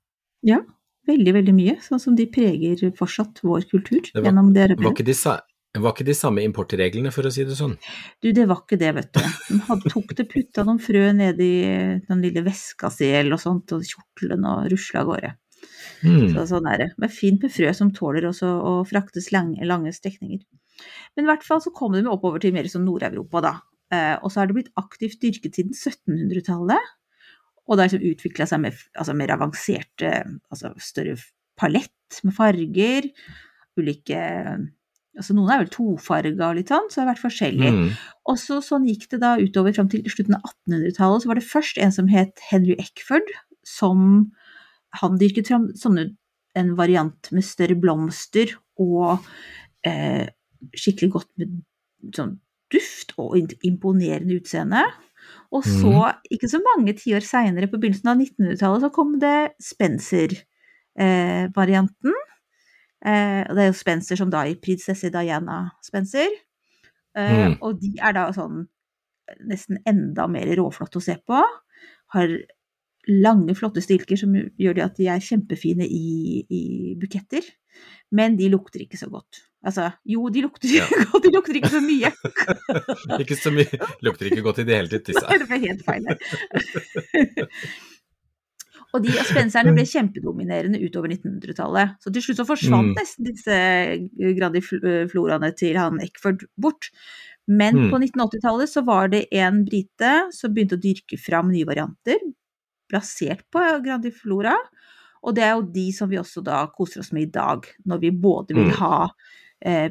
Ja, 0.46 0.62
veldig, 1.08 1.34
veldig 1.40 1.54
mye. 1.56 1.76
Sånn 1.84 2.00
som 2.02 2.16
de 2.18 2.26
preger 2.32 2.82
fortsatt 2.96 3.40
vår 3.44 3.68
kultur 3.70 4.00
Det 4.02 4.14
var- 4.18 4.28
gjennom 4.30 4.52
det 4.54 4.68
Det 4.68 4.76
var 4.76 4.76
arbeidet. 4.76 4.94
ikke 4.98 5.06
de, 5.08 5.14
sa, 5.18 5.40
var 5.78 5.92
ikke 5.92 6.06
de 6.08 6.14
samme 6.14 6.44
importreglene, 6.44 7.12
for 7.12 7.28
å 7.28 7.32
si 7.32 7.44
det 7.44 7.56
sånn. 7.58 7.76
Du, 8.22 8.32
det 8.32 8.46
var 8.48 8.62
ikke 8.64 8.78
det, 8.78 8.94
vet 8.94 9.12
du. 9.12 9.20
De 9.48 9.58
hadde, 9.68 9.90
tok 9.92 10.14
det, 10.16 10.28
putta 10.30 10.64
noen 10.64 10.80
frø 10.80 11.12
nedi 11.12 11.50
den 12.08 12.22
lille 12.24 12.42
veska 12.46 12.90
si 12.90 13.10
eller 13.10 13.36
noe 13.36 13.42
sånt, 13.42 13.72
og 13.72 13.82
kjortelen 13.84 14.44
og 14.48 14.70
rusla 14.72 15.02
av 15.04 15.12
gårde. 15.12 15.34
Mm. 16.04 16.28
Så 16.34 16.46
sånn 16.52 16.68
er 16.70 16.78
det. 16.78 16.92
Men 16.98 17.10
fint 17.10 17.42
med 17.42 17.50
frø 17.50 17.72
som 17.74 17.90
tåler 17.92 18.28
også 18.28 18.46
å 18.46 18.86
fraktes 18.86 19.32
lange, 19.34 19.58
lange 19.66 19.90
strekninger. 19.92 20.44
Men 21.16 21.24
i 21.24 21.28
hvert 21.32 21.42
fall 21.42 21.60
så 21.60 21.72
kom 21.74 21.92
de 21.96 22.04
oppover 22.06 22.38
til 22.38 22.52
mer 22.54 22.68
sånn 22.70 22.84
Nord-Europa, 22.86 23.40
da. 23.42 23.54
Eh, 23.94 24.16
og 24.20 24.30
så 24.30 24.42
har 24.42 24.48
det 24.48 24.58
blitt 24.58 24.72
aktivt 24.80 25.20
dyrket 25.22 25.58
siden 25.58 25.76
1700-tallet. 25.76 26.94
Og 27.68 27.76
det 27.76 27.84
har 27.84 27.90
liksom 27.90 28.08
utvikla 28.12 28.46
seg 28.48 28.62
med 28.64 28.80
altså 28.96 29.14
mer 29.16 29.34
avanserte, 29.34 30.12
altså 30.52 30.72
større 30.80 31.18
palett 31.58 32.20
med 32.24 32.36
farger. 32.36 33.08
Ulike 33.78 34.24
Altså 35.18 35.34
noen 35.34 35.50
er 35.50 35.64
vel 35.64 35.70
tofarga 35.74 36.52
og 36.52 36.58
litt 36.60 36.68
sånn, 36.70 36.84
så 36.86 37.00
det 37.00 37.02
har 37.02 37.08
vært 37.08 37.22
forskjellig. 37.24 37.70
Mm. 37.74 37.86
Og 38.30 38.36
så 38.38 38.60
sånn 38.62 38.84
gikk 38.86 39.08
det 39.10 39.18
da 39.18 39.32
utover 39.40 39.74
fram 39.74 39.88
til 39.90 40.04
slutten 40.06 40.36
av 40.36 40.44
1800-tallet. 40.46 41.24
Så 41.24 41.30
var 41.30 41.40
det 41.40 41.48
først 41.48 41.80
en 41.82 41.94
som 41.96 42.10
het 42.12 42.42
Henry 42.52 42.76
Eckford, 42.78 43.32
som 43.66 44.04
han 45.00 45.18
dyrket 45.18 45.50
fram 45.50 45.66
sånne, 45.74 46.12
en 46.58 46.70
variant 46.78 47.32
med 47.34 47.44
større 47.46 47.74
blomster 47.78 48.54
og 48.78 49.26
eh, 49.86 50.30
skikkelig 50.78 51.10
godt 51.16 51.28
med 51.38 51.58
sånn 52.14 52.36
duft 52.72 53.12
og 53.18 53.36
imponerende 53.66 54.36
utseende. 54.38 54.82
Og 55.52 55.64
så, 55.64 56.12
ikke 56.30 56.48
så 56.48 56.58
mange 56.60 56.92
tiår 56.96 57.20
seinere, 57.24 57.66
på 57.70 57.78
begynnelsen 57.80 58.08
av 58.12 58.16
1900-tallet, 58.20 58.80
så 58.84 58.88
kom 58.92 59.18
det 59.22 59.48
Spencer-varianten. 59.64 62.12
Eh, 63.06 63.42
og 63.46 63.56
det 63.56 63.62
er 63.62 63.66
jo 63.70 63.76
Spencer 63.78 64.16
som 64.18 64.30
da 64.32 64.40
i 64.44 64.60
prinsesse 64.60 65.10
Diana 65.14 65.70
Spencer. 65.84 66.28
Eh, 67.16 67.48
Mm. 67.48 67.54
Og 67.62 67.80
de 67.80 67.90
er 67.98 68.12
da 68.12 68.32
sånn 68.32 68.68
nesten 69.48 69.78
enda 69.86 70.26
mer 70.30 70.56
råflotte 70.56 70.98
å 70.98 71.02
se 71.02 71.16
på. 71.26 71.42
Har 72.14 72.28
lange, 73.08 73.54
flotte 73.56 73.80
stilker 73.82 74.16
som 74.20 74.34
gjør 74.36 74.74
de 74.74 74.80
at 74.84 74.96
de 74.96 75.08
er 75.08 75.20
kjempefine 75.24 75.86
i, 75.88 76.44
i 76.48 76.94
buketter. 77.00 77.42
Men 78.12 78.36
de 78.36 78.48
lukter 78.52 78.80
ikke 78.84 78.96
så 79.00 79.08
godt. 79.10 79.47
Altså, 79.66 79.88
jo, 80.06 80.28
de 80.30 80.42
lukter 80.44 80.70
Ja. 80.70 80.84
godt, 81.10 81.24
de 81.24 81.32
lukter 81.34 81.56
ikke 81.58 81.70
så 81.72 81.80
mye. 81.82 82.12
Ikke 83.24 83.36
så 83.36 83.50
mye. 83.50 83.80
Lukter 84.06 84.28
ikke 84.30 84.42
godt 84.46 84.60
i 84.62 84.64
det 84.68 84.76
hele 84.78 84.88
tatt, 84.92 85.08
disse. 85.10 85.24
Nei, 85.26 85.38
det 85.42 85.48
ble 85.50 85.58
helt 85.66 85.82
feil 85.86 86.04
her. 86.06 86.18
Og 88.96 89.02
de 89.04 89.12
aspenserne 89.20 89.74
ble 89.76 89.82
kjempedominerende 89.84 90.78
utover 90.80 91.10
1900-tallet. 91.12 91.98
Så 92.00 92.08
til 92.14 92.22
slutt 92.24 92.38
så 92.40 92.46
forsvant 92.48 92.88
Mm. 92.88 92.94
nesten 92.96 93.26
disse 93.26 93.56
Grandifloraene 94.38 95.50
til 95.58 95.76
han 95.76 95.98
Eckford 96.00 96.46
bort. 96.56 96.88
Men 97.48 97.76
Mm. 97.76 97.90
på 97.90 97.98
1980-tallet 98.00 98.68
så 98.72 98.84
var 98.86 99.08
det 99.12 99.26
en 99.32 99.64
brite 99.64 100.32
som 100.32 100.54
begynte 100.54 100.76
å 100.78 100.80
dyrke 100.80 101.18
fram 101.20 101.50
nye 101.52 101.66
varianter, 101.68 102.16
basert 102.92 103.42
på 103.52 103.60
Grandiflora. 103.84 104.56
Og 105.22 105.34
det 105.34 105.44
er 105.44 105.54
jo 105.58 105.62
de 105.72 105.90
som 105.92 106.08
vi 106.08 106.16
også 106.16 106.42
da 106.44 106.66
koser 106.72 107.00
oss 107.00 107.12
med 107.12 107.22
i 107.28 107.30
dag, 107.32 107.66
når 107.86 108.00
vi 108.00 108.10
både 108.10 108.54
vil 108.54 108.70
Mm. 108.72 108.76
ha 108.80 109.10
eh, 109.64 109.90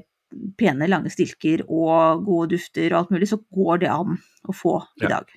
pene, 0.60 0.88
lange 0.92 1.10
stilker 1.14 1.64
og 1.68 2.26
gode 2.28 2.50
dufter 2.58 2.92
og 2.94 3.00
alt 3.06 3.12
mulig, 3.16 3.30
så 3.32 3.40
går 3.54 3.80
det 3.86 3.90
an 3.94 4.18
å 4.48 4.54
få 4.56 4.80
i 5.02 5.06
Ja. 5.08 5.18
dag. 5.20 5.30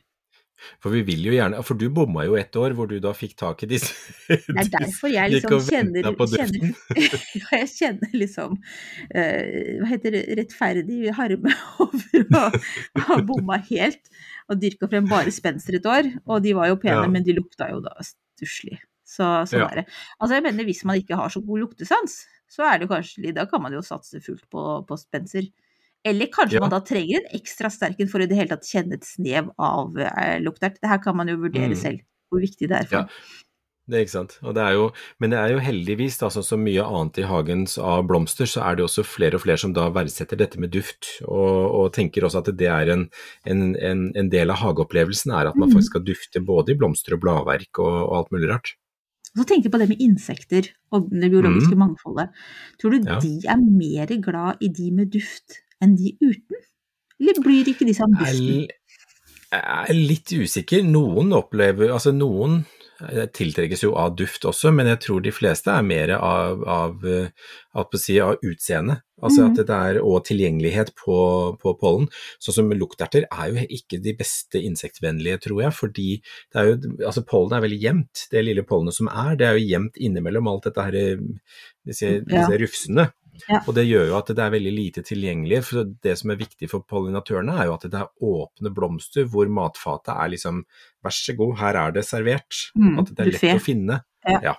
For 0.76 0.92
vi 0.92 1.00
vil 1.00 1.22
jo 1.24 1.32
gjerne 1.32 1.62
For 1.64 1.72
du 1.74 1.86
bomma 1.88 2.26
jo 2.26 2.34
et 2.36 2.52
år 2.52 2.74
hvor 2.76 2.86
du 2.86 2.98
da 3.00 3.14
fikk 3.16 3.32
tak 3.40 3.62
i 3.64 3.66
disse. 3.70 3.94
Det 4.28 4.44
er 4.60 4.68
derfor 4.68 5.08
jeg 5.08 5.30
liksom 5.32 5.62
kjenner, 5.64 6.02
kjenner 6.28 6.74
jeg 7.54 7.70
kjenner 7.78 8.10
liksom 8.12 8.58
uh, 8.60 9.46
Hva 9.80 9.88
heter 9.88 10.10
det 10.18 10.22
rettferdig 10.36 11.14
harme 11.16 11.54
over 11.86 12.26
å 12.36 12.42
ha 13.06 13.18
bomma 13.24 13.56
helt 13.70 14.12
og 14.50 14.60
dyrka 14.60 14.90
frem 14.90 15.08
bare 15.08 15.32
spenster 15.32 15.78
et 15.78 15.86
år. 15.88 16.10
Og 16.28 16.42
de 16.44 16.52
var 16.58 16.68
jo 16.68 16.76
pene, 16.82 17.06
Ja. 17.06 17.08
men 17.08 17.24
de 17.24 17.38
lukta 17.38 17.70
jo 17.72 17.80
da 17.80 17.94
stusslig. 18.04 18.76
Så 19.06 19.24
sånn 19.48 19.62
Ja. 19.64 19.68
er 19.72 19.80
det. 19.80 19.86
Altså 20.20 20.34
jeg 20.36 20.42
mener 20.44 20.64
hvis 20.68 20.84
man 20.84 21.00
ikke 21.00 21.16
har 21.16 21.30
så 21.32 21.40
god 21.40 21.64
luktesans, 21.64 22.26
så 22.50 22.66
er 22.66 22.78
det 22.80 22.88
jo 22.88 22.94
kanskje 22.96 23.34
Da 23.36 23.46
kan 23.46 23.62
man 23.62 23.72
jo 23.76 23.82
satse 23.86 24.20
fullt 24.24 24.44
på, 24.50 24.64
på 24.88 24.98
Spencer. 24.98 25.46
Eller 26.04 26.26
kanskje 26.32 26.58
Ja. 26.58 26.64
man 26.64 26.70
da 26.72 26.80
trenger 26.80 27.20
en 27.20 27.36
ekstra 27.40 27.68
sterk 27.70 28.00
en 28.00 28.08
for 28.08 28.20
i 28.24 28.26
det 28.26 28.36
hele 28.38 28.48
tatt 28.56 28.64
kjenne 28.66 28.96
et 28.96 29.04
snev 29.06 29.50
av 29.60 29.96
eh, 30.00 30.38
luktert. 30.40 30.80
Det 30.80 30.88
her 30.88 30.98
kan 30.98 31.16
man 31.16 31.28
jo 31.28 31.36
vurdere 31.36 31.70
Mm. 31.76 31.76
selv, 31.76 32.00
hvor 32.32 32.40
viktig 32.40 32.68
det 32.68 32.76
er 32.82 32.84
for 32.88 32.98
Ja. 33.04 33.06
Det 33.90 33.96
er 33.98 34.04
ikke 34.04 34.12
sant. 34.12 34.38
Og 34.46 34.54
det 34.54 34.62
er 34.62 34.72
jo, 34.76 34.92
men 35.18 35.30
det 35.32 35.38
er 35.40 35.50
jo 35.50 35.58
heldigvis, 35.58 36.16
da, 36.20 36.28
sånn 36.30 36.44
som 36.46 36.60
mye 36.62 36.78
annet 36.84 37.18
i 37.18 37.22
hagens 37.26 37.76
av 37.76 38.04
blomster, 38.06 38.46
så 38.46 38.62
er 38.62 38.76
det 38.76 38.84
også 38.84 39.02
flere 39.02 39.34
og 39.34 39.42
flere 39.42 39.58
som 39.58 39.72
da 39.74 39.88
verdsetter 39.90 40.38
dette 40.38 40.60
med 40.62 40.70
duft, 40.70 41.08
og, 41.26 41.74
og 41.74 41.92
tenker 41.92 42.22
også 42.22 42.38
at 42.38 42.56
det 42.56 42.68
er 42.70 42.92
en, 42.94 43.08
en, 43.50 43.74
en, 44.14 44.28
del 44.30 44.48
av 44.54 44.60
hageopplevelsen 44.62 45.32
er 45.34 45.48
at 45.50 45.56
man 45.56 45.68
Mhm. 45.68 45.74
faktisk 45.74 45.90
skal 45.90 46.04
dufte 46.06 46.38
både 46.44 46.70
i 46.70 46.78
blomster 46.78 47.14
og 47.14 47.20
bladverk 47.24 47.78
og, 47.82 47.96
og 48.10 48.14
alt 48.20 48.30
mulig 48.30 48.48
rart. 48.52 48.76
Og 49.30 49.42
så 49.42 49.46
tenker 49.46 49.68
jeg 49.68 49.72
på 49.72 49.78
det 49.78 49.88
med 49.92 50.00
insekter 50.02 50.68
og 50.90 51.06
det 51.12 51.30
biologiske 51.30 51.76
mangfoldet. 51.78 52.32
Tror 52.80 52.90
du 52.90 52.98
Mm. 52.98 53.06
Ja. 53.06 53.18
de 53.20 53.34
er 53.46 53.56
mer 53.62 54.06
glad 54.20 54.58
i 54.60 54.68
de 54.68 54.90
med 54.90 55.12
duft 55.12 55.60
enn 55.80 55.96
de 55.96 56.16
uten? 56.20 56.56
Eller 57.20 57.40
blir 57.44 57.68
ikke 57.68 57.86
de 57.86 57.94
om 58.02 58.12
duften? 58.18 58.68
jeg 59.50 59.88
er 59.88 59.92
litt 59.94 60.30
usikker. 60.32 60.82
Noen 60.86 61.32
opplever 61.32 61.90
Altså, 61.92 62.12
noen 62.12 62.64
eh, 63.08 63.26
tiltrekkes 63.32 63.84
jo 63.84 63.94
av 63.98 64.16
duft 64.18 64.44
også, 64.48 64.72
men 64.74 64.90
jeg 64.92 65.00
tror 65.06 65.22
de 65.24 65.32
fleste 65.34 65.72
er 65.72 65.86
mer 65.86 66.12
av, 66.16 66.64
av, 66.68 67.06
eh, 67.06 67.96
si, 67.96 68.18
av 68.22 68.36
utseende. 68.46 69.00
Altså 69.20 69.44
mm. 69.44 69.48
at 69.50 69.60
det 69.68 69.76
er, 69.76 69.98
og 70.00 70.24
tilgjengelighet 70.24 70.94
på, 70.96 71.16
på 71.60 71.74
pollen. 71.80 72.08
Sånn 72.40 72.56
som 72.56 72.72
lukterter 72.72 73.26
er 73.28 73.50
jo 73.52 73.66
ikke 73.76 74.00
de 74.00 74.14
beste 74.16 74.62
insektvennlige, 74.64 75.42
tror 75.44 75.64
jeg, 75.66 75.76
fordi 75.76 76.08
det 76.22 76.62
er 76.62 76.70
jo, 76.70 76.78
altså 77.04 77.24
pollen 77.28 77.56
er 77.56 77.64
veldig 77.66 77.80
gjemt. 77.82 78.26
Det 78.32 78.44
lille 78.46 78.64
pollenet 78.68 78.96
som 78.96 79.10
er, 79.12 79.34
det 79.40 79.48
er 79.48 79.58
jo 79.58 79.66
gjemt 79.74 80.00
innimellom 80.00 80.48
alt 80.48 80.70
dette 80.70 80.88
her, 80.88 80.98
disse, 81.84 82.14
disse, 82.24 82.48
Ja. 82.48 82.48
rufsene. 82.64 83.10
Ja. 83.48 83.62
Og 83.64 83.74
det 83.76 83.86
gjør 83.86 84.10
jo 84.10 84.18
at 84.18 84.30
det 84.34 84.44
er 84.44 84.52
veldig 84.54 84.72
lite 84.74 85.04
tilgjengelig. 85.06 85.62
For 85.68 85.88
det 86.04 86.16
som 86.20 86.32
er 86.32 86.40
viktig 86.40 86.68
for 86.72 86.84
pollinatørene, 86.88 87.56
er 87.56 87.70
jo 87.70 87.76
at 87.76 87.88
det 87.88 88.00
er 88.00 88.30
åpne 88.30 88.72
blomster 88.76 89.28
hvor 89.30 89.50
matfatet 89.52 90.12
er 90.14 90.32
liksom 90.34 90.62
vær 91.04 91.16
så 91.16 91.36
god, 91.38 91.56
her 91.62 91.80
er 91.80 91.96
det 91.96 92.06
servert. 92.08 92.62
Mm, 92.76 92.96
at 93.00 93.12
det 93.12 93.24
er 93.24 93.32
lett 93.34 93.56
å 93.56 93.64
finne. 93.64 94.00
Ja. 94.28 94.56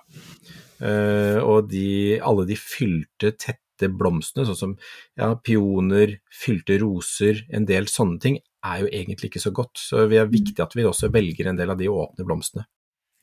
Eh, 0.82 1.38
og 1.38 1.68
de, 1.70 2.18
alle 2.24 2.46
de 2.48 2.58
fylte, 2.58 3.34
tette 3.38 3.90
blomstene, 3.90 4.46
sånn 4.48 4.58
som 4.58 4.74
ja, 5.18 5.32
pioner, 5.38 6.18
fylte 6.34 6.78
roser, 6.82 7.44
en 7.54 7.66
del 7.68 7.88
sånne 7.90 8.22
ting, 8.22 8.40
er 8.62 8.84
jo 8.84 8.90
egentlig 8.90 9.32
ikke 9.32 9.42
så 9.42 9.54
godt. 9.54 9.78
Så 9.78 10.06
det 10.10 10.20
er 10.20 10.30
viktig 10.30 10.58
at 10.62 10.74
vi 10.78 10.86
også 10.86 11.10
velger 11.14 11.50
en 11.50 11.58
del 11.58 11.74
av 11.74 11.80
de 11.80 11.90
åpne 11.90 12.26
blomstene. 12.26 12.66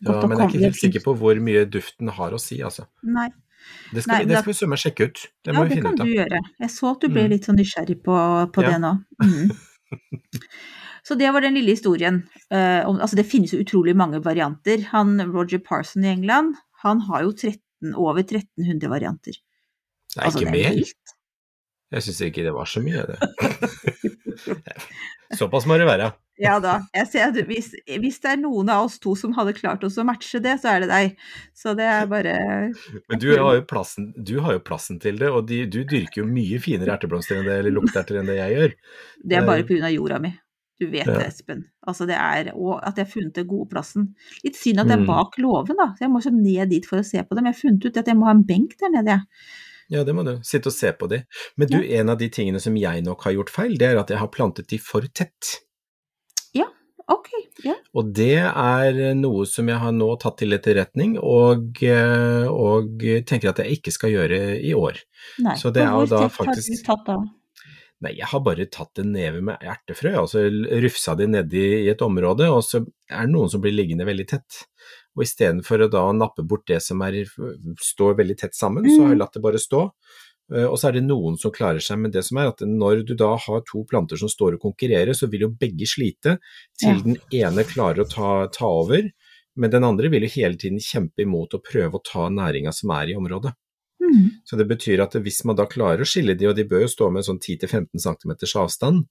Ja, 0.08 0.16
men 0.24 0.38
jeg 0.38 0.46
er 0.46 0.50
ikke 0.54 0.64
helt 0.64 0.80
sikker 0.80 1.04
på 1.04 1.14
hvor 1.20 1.40
mye 1.44 1.66
duften 1.68 2.12
har 2.16 2.32
å 2.32 2.40
si, 2.40 2.62
altså. 2.64 2.86
Nei. 3.04 3.28
Det 3.94 4.04
skal, 4.04 4.12
Nei, 4.14 4.20
vi, 4.24 4.28
det 4.30 4.36
da- 4.36 4.42
skal 4.44 4.54
vi 4.54 4.58
sømme 4.60 4.78
sjekke 4.80 5.08
ut. 5.10 5.24
Det 5.44 5.54
Ja, 5.54 5.60
må 5.60 5.64
vi 5.66 5.70
det 5.70 5.78
finne 5.78 5.84
kan 5.90 5.94
ut 5.94 6.00
av. 6.02 6.06
du 6.06 6.14
gjøre. 6.14 6.40
Jeg 6.60 6.70
så 6.70 6.92
at 6.92 7.00
du 7.02 7.08
ble 7.10 7.24
Mm. 7.24 7.30
litt 7.30 7.46
sånn 7.50 7.58
nysgjerrig 7.60 7.98
på, 8.04 8.16
på 8.54 8.64
Ja. 8.64 8.70
det 8.70 8.80
nå. 8.82 8.92
Mm. 9.24 9.52
Så 11.04 11.16
det 11.18 11.32
var 11.34 11.42
den 11.42 11.56
lille 11.56 11.72
historien. 11.74 12.20
Uh, 12.54 12.86
om, 12.86 13.00
altså 13.02 13.16
det 13.16 13.26
finnes 13.26 13.52
jo 13.54 13.60
utrolig 13.64 13.96
mange 13.96 14.20
varianter. 14.22 14.84
Han 14.92 15.16
Roger 15.32 15.58
Parson 15.60 16.04
i 16.06 16.10
England, 16.12 16.56
han 16.84 17.00
har 17.08 17.24
jo 17.24 17.32
13, 17.32 17.96
over 17.96 18.20
1300 18.22 18.90
varianter. 18.92 19.34
Det 20.14 20.20
er 20.22 20.26
Altså, 20.28 20.40
ikke 20.44 20.52
det 20.52 20.66
er 20.66 20.76
mer. 20.76 20.94
Jeg 21.92 22.02
syns 22.06 22.22
ikke 22.22 22.44
det 22.46 22.54
var 22.54 22.66
så 22.70 22.84
mye, 22.84 23.02
det. 23.08 23.18
Såpass 25.40 25.66
må 25.66 25.78
det 25.80 25.88
være. 25.90 26.12
Ja 26.40 26.56
da. 26.64 26.78
Jeg 26.96 27.08
ser 27.12 27.26
at 27.30 27.40
hvis, 27.50 27.74
hvis 28.00 28.20
det 28.24 28.30
er 28.32 28.38
noen 28.40 28.70
av 28.72 28.86
oss 28.88 28.98
to 29.04 29.12
som 29.20 29.34
hadde 29.36 29.54
klart 29.58 29.84
oss 29.84 29.98
å 30.00 30.06
matche 30.08 30.40
det, 30.42 30.54
så 30.62 30.70
er 30.72 30.86
det 30.86 30.90
deg. 30.92 31.18
Så 31.54 31.74
det 31.76 31.84
er 31.84 32.06
bare 32.08 32.34
Men 33.10 33.20
du 33.20 33.28
har 33.36 33.58
jo 33.60 33.64
plassen, 33.68 34.14
du 34.16 34.40
har 34.46 34.54
jo 34.56 34.62
plassen 34.64 35.00
til 35.04 35.18
det, 35.20 35.30
og 35.30 35.48
de, 35.50 35.66
du 35.68 35.82
dyrker 35.84 36.22
jo 36.24 36.28
mye 36.30 36.60
finere 36.64 36.96
erteblomster 36.96 37.40
enn 37.42 37.46
det, 37.50 37.58
eller 37.60 37.76
lukterter 37.76 38.22
enn 38.22 38.30
det 38.32 38.38
jeg 38.40 38.56
gjør. 38.56 38.78
Det 39.26 39.38
er 39.42 39.46
bare 39.50 39.66
Eh, 39.66 39.68
pga. 39.68 39.92
jorda 39.92 40.20
mi. 40.24 40.32
Du 40.80 40.86
vet 40.88 41.08
Ja. 41.12 41.18
det, 41.20 41.28
Espen. 41.28 41.66
Altså 41.86 42.06
det 42.08 42.16
er, 42.16 42.54
og 42.56 42.80
at 42.88 42.96
jeg 42.96 43.04
har 43.06 43.12
funnet 43.12 43.34
den 43.36 43.48
gode 43.52 43.68
plassen. 43.74 44.14
Litt 44.46 44.56
synd 44.56 44.80
at 44.80 44.88
det 44.88 44.96
er 44.96 45.02
Mm. 45.04 45.08
bak 45.12 45.36
låven, 45.44 45.76
da. 45.76 45.90
Så 46.00 46.06
jeg 46.08 46.10
må 46.14 46.22
ned 46.32 46.70
dit 46.70 46.86
for 46.88 47.00
å 47.00 47.04
se 47.06 47.20
på 47.22 47.36
dem. 47.36 47.46
Jeg 47.50 47.54
har 47.54 47.60
funnet 47.60 47.86
ut 47.86 47.98
at 47.98 48.06
jeg 48.08 48.16
må 48.16 48.24
ha 48.26 48.32
en 48.32 48.44
benk 48.48 48.78
der 48.80 48.90
nede. 48.96 49.06
jeg. 49.12 49.22
Ja, 49.92 50.04
det 50.06 50.14
må 50.16 50.24
du. 50.24 50.38
Sitte 50.42 50.68
og 50.68 50.74
se 50.74 50.94
på 50.94 51.10
de. 51.10 51.24
Men 51.58 51.68
du, 51.68 51.82
en 51.84 52.10
av 52.10 52.18
de 52.18 52.30
tingene 52.30 52.62
som 52.62 52.76
jeg 52.78 53.04
nok 53.04 53.24
har 53.24 53.34
gjort 53.34 53.50
feil, 53.50 53.76
det 53.76 53.90
er 53.90 53.98
at 54.00 54.08
jeg 54.08 54.20
har 54.20 54.28
plantet 54.30 54.68
de 54.70 54.78
for 54.78 55.02
tett. 55.02 55.60
Ok, 57.10 57.32
ja. 57.66 57.74
Og 57.98 58.12
det 58.14 58.38
er 58.46 59.00
noe 59.18 59.48
som 59.50 59.70
jeg 59.72 59.82
har 59.82 59.94
nå 59.96 60.12
tatt 60.22 60.38
til 60.42 60.54
etterretning, 60.54 61.18
og, 61.18 61.82
eh, 61.82 62.46
og 62.46 63.02
tenker 63.26 63.50
at 63.52 63.64
jeg 63.64 63.80
ikke 63.80 63.94
skal 63.96 64.14
gjøre 64.14 64.40
i 64.62 64.76
år. 64.78 65.02
Nei. 65.46 65.58
Så 65.58 65.74
det 65.74 65.88
er 65.88 65.96
hvor 65.96 66.06
tett 66.06 66.38
har 66.38 66.54
du 66.54 66.82
tatt 66.86 67.06
da? 67.08 67.18
Nei, 68.00 68.14
jeg 68.16 68.30
har 68.32 68.40
bare 68.46 68.64
tatt 68.72 69.02
en 69.02 69.10
neve 69.12 69.42
med 69.44 69.60
ertefrø, 69.60 70.14
altså 70.22 70.46
rufsa 70.86 71.18
de 71.20 71.26
nedi 71.28 71.66
i 71.82 71.90
et 71.92 72.04
område, 72.06 72.48
og 72.48 72.62
så 72.64 72.80
er 73.12 73.26
det 73.26 73.34
noen 73.34 73.52
som 73.52 73.64
blir 73.64 73.76
liggende 73.76 74.08
veldig 74.08 74.26
tett. 74.30 74.62
Og 75.18 75.26
istedenfor 75.26 75.84
å 75.84 75.90
da 75.92 76.06
nappe 76.16 76.46
bort 76.48 76.64
det 76.70 76.80
som 76.86 77.02
er, 77.04 77.18
står 77.84 78.16
veldig 78.22 78.38
tett 78.40 78.56
sammen, 78.56 78.88
så 78.88 79.02
har 79.04 79.12
jeg 79.12 79.20
latt 79.20 79.36
det 79.36 79.44
bare 79.44 79.60
stå. 79.60 79.82
Eh, 80.52 80.66
Og 80.66 80.78
så 80.80 80.90
er 80.90 80.98
det 80.98 81.06
noen 81.06 81.38
som 81.38 81.52
klarer 81.54 81.80
seg 81.84 82.00
med 82.00 82.12
det 82.16 82.24
som 82.26 82.38
er 82.42 82.50
at 82.52 82.60
når 82.66 83.06
du 83.06 83.16
da 83.16 83.36
har 83.38 83.62
to 83.68 83.84
planter 83.90 84.18
som 84.18 84.30
står 84.32 84.58
og 84.58 84.62
konkurrerer, 84.68 85.14
så 85.14 85.30
vil 85.30 85.48
jo 85.48 85.50
begge 85.54 85.86
slite 85.88 86.40
til 86.80 86.96
Ja. 86.96 87.02
den 87.04 87.18
ene 87.32 87.64
klarer 87.64 88.04
å 88.06 88.10
ta, 88.10 88.48
ta 88.48 88.66
over, 88.66 89.12
men 89.56 89.70
den 89.70 89.84
andre 89.84 90.10
vil 90.10 90.24
jo 90.24 90.34
hele 90.42 90.56
tiden 90.56 90.80
kjempe 90.80 91.22
imot 91.26 91.54
å 91.54 91.62
prøve 91.62 92.00
å 92.00 92.04
ta 92.04 92.30
næringa 92.30 92.74
som 92.74 92.92
er 92.92 93.10
i 93.12 93.16
området. 93.16 93.54
Mm. 94.02 94.42
Så 94.46 94.58
det 94.58 94.68
betyr 94.68 95.02
at 95.04 95.14
hvis 95.14 95.44
man 95.46 95.56
da 95.56 95.66
klarer 95.66 96.02
å 96.02 96.08
skille 96.08 96.36
de, 96.38 96.48
og 96.48 96.56
de 96.56 96.64
bør 96.64 96.86
jo 96.86 96.88
stå 96.88 97.12
med 97.12 97.26
sånn 97.28 97.40
10-15 97.40 98.00
cm 98.00 98.32
avstand, 98.64 99.06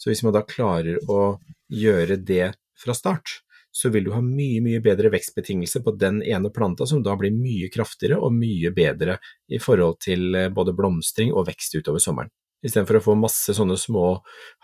så 0.00 0.08
hvis 0.10 0.22
man 0.24 0.32
da 0.32 0.42
klarer 0.42 0.98
å 1.08 1.38
gjøre 1.68 2.16
det 2.24 2.54
fra 2.74 2.94
start, 2.96 3.42
så 3.70 3.90
vil 3.94 4.06
du 4.06 4.12
ha 4.14 4.20
mye, 4.24 4.60
mye 4.64 4.80
bedre 4.82 5.12
vekstbetingelser 5.14 5.84
på 5.86 5.94
den 5.98 6.20
ene 6.26 6.50
planta, 6.54 6.86
som 6.86 7.02
da 7.06 7.14
blir 7.18 7.34
mye 7.34 7.70
kraftigere 7.72 8.18
og 8.18 8.34
mye 8.34 8.72
bedre 8.74 9.18
i 9.48 9.60
forhold 9.62 10.00
til 10.02 10.34
eh, 10.34 10.50
både 10.54 10.74
blomstring 10.76 11.32
og 11.34 11.46
vekst 11.48 11.78
utover 11.78 12.02
sommeren. 12.02 12.32
Istedenfor 12.66 12.98
å 12.98 13.04
få 13.04 13.16
masse 13.16 13.54
sånne 13.56 13.78
små 13.80 14.18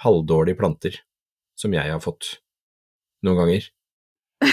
halvdårlige 0.05 0.59
planter, 0.59 0.99
som 1.57 1.73
jeg 1.73 1.92
har 1.92 2.03
fått 2.03 2.37
noen 3.27 3.42
ganger. 3.45 3.71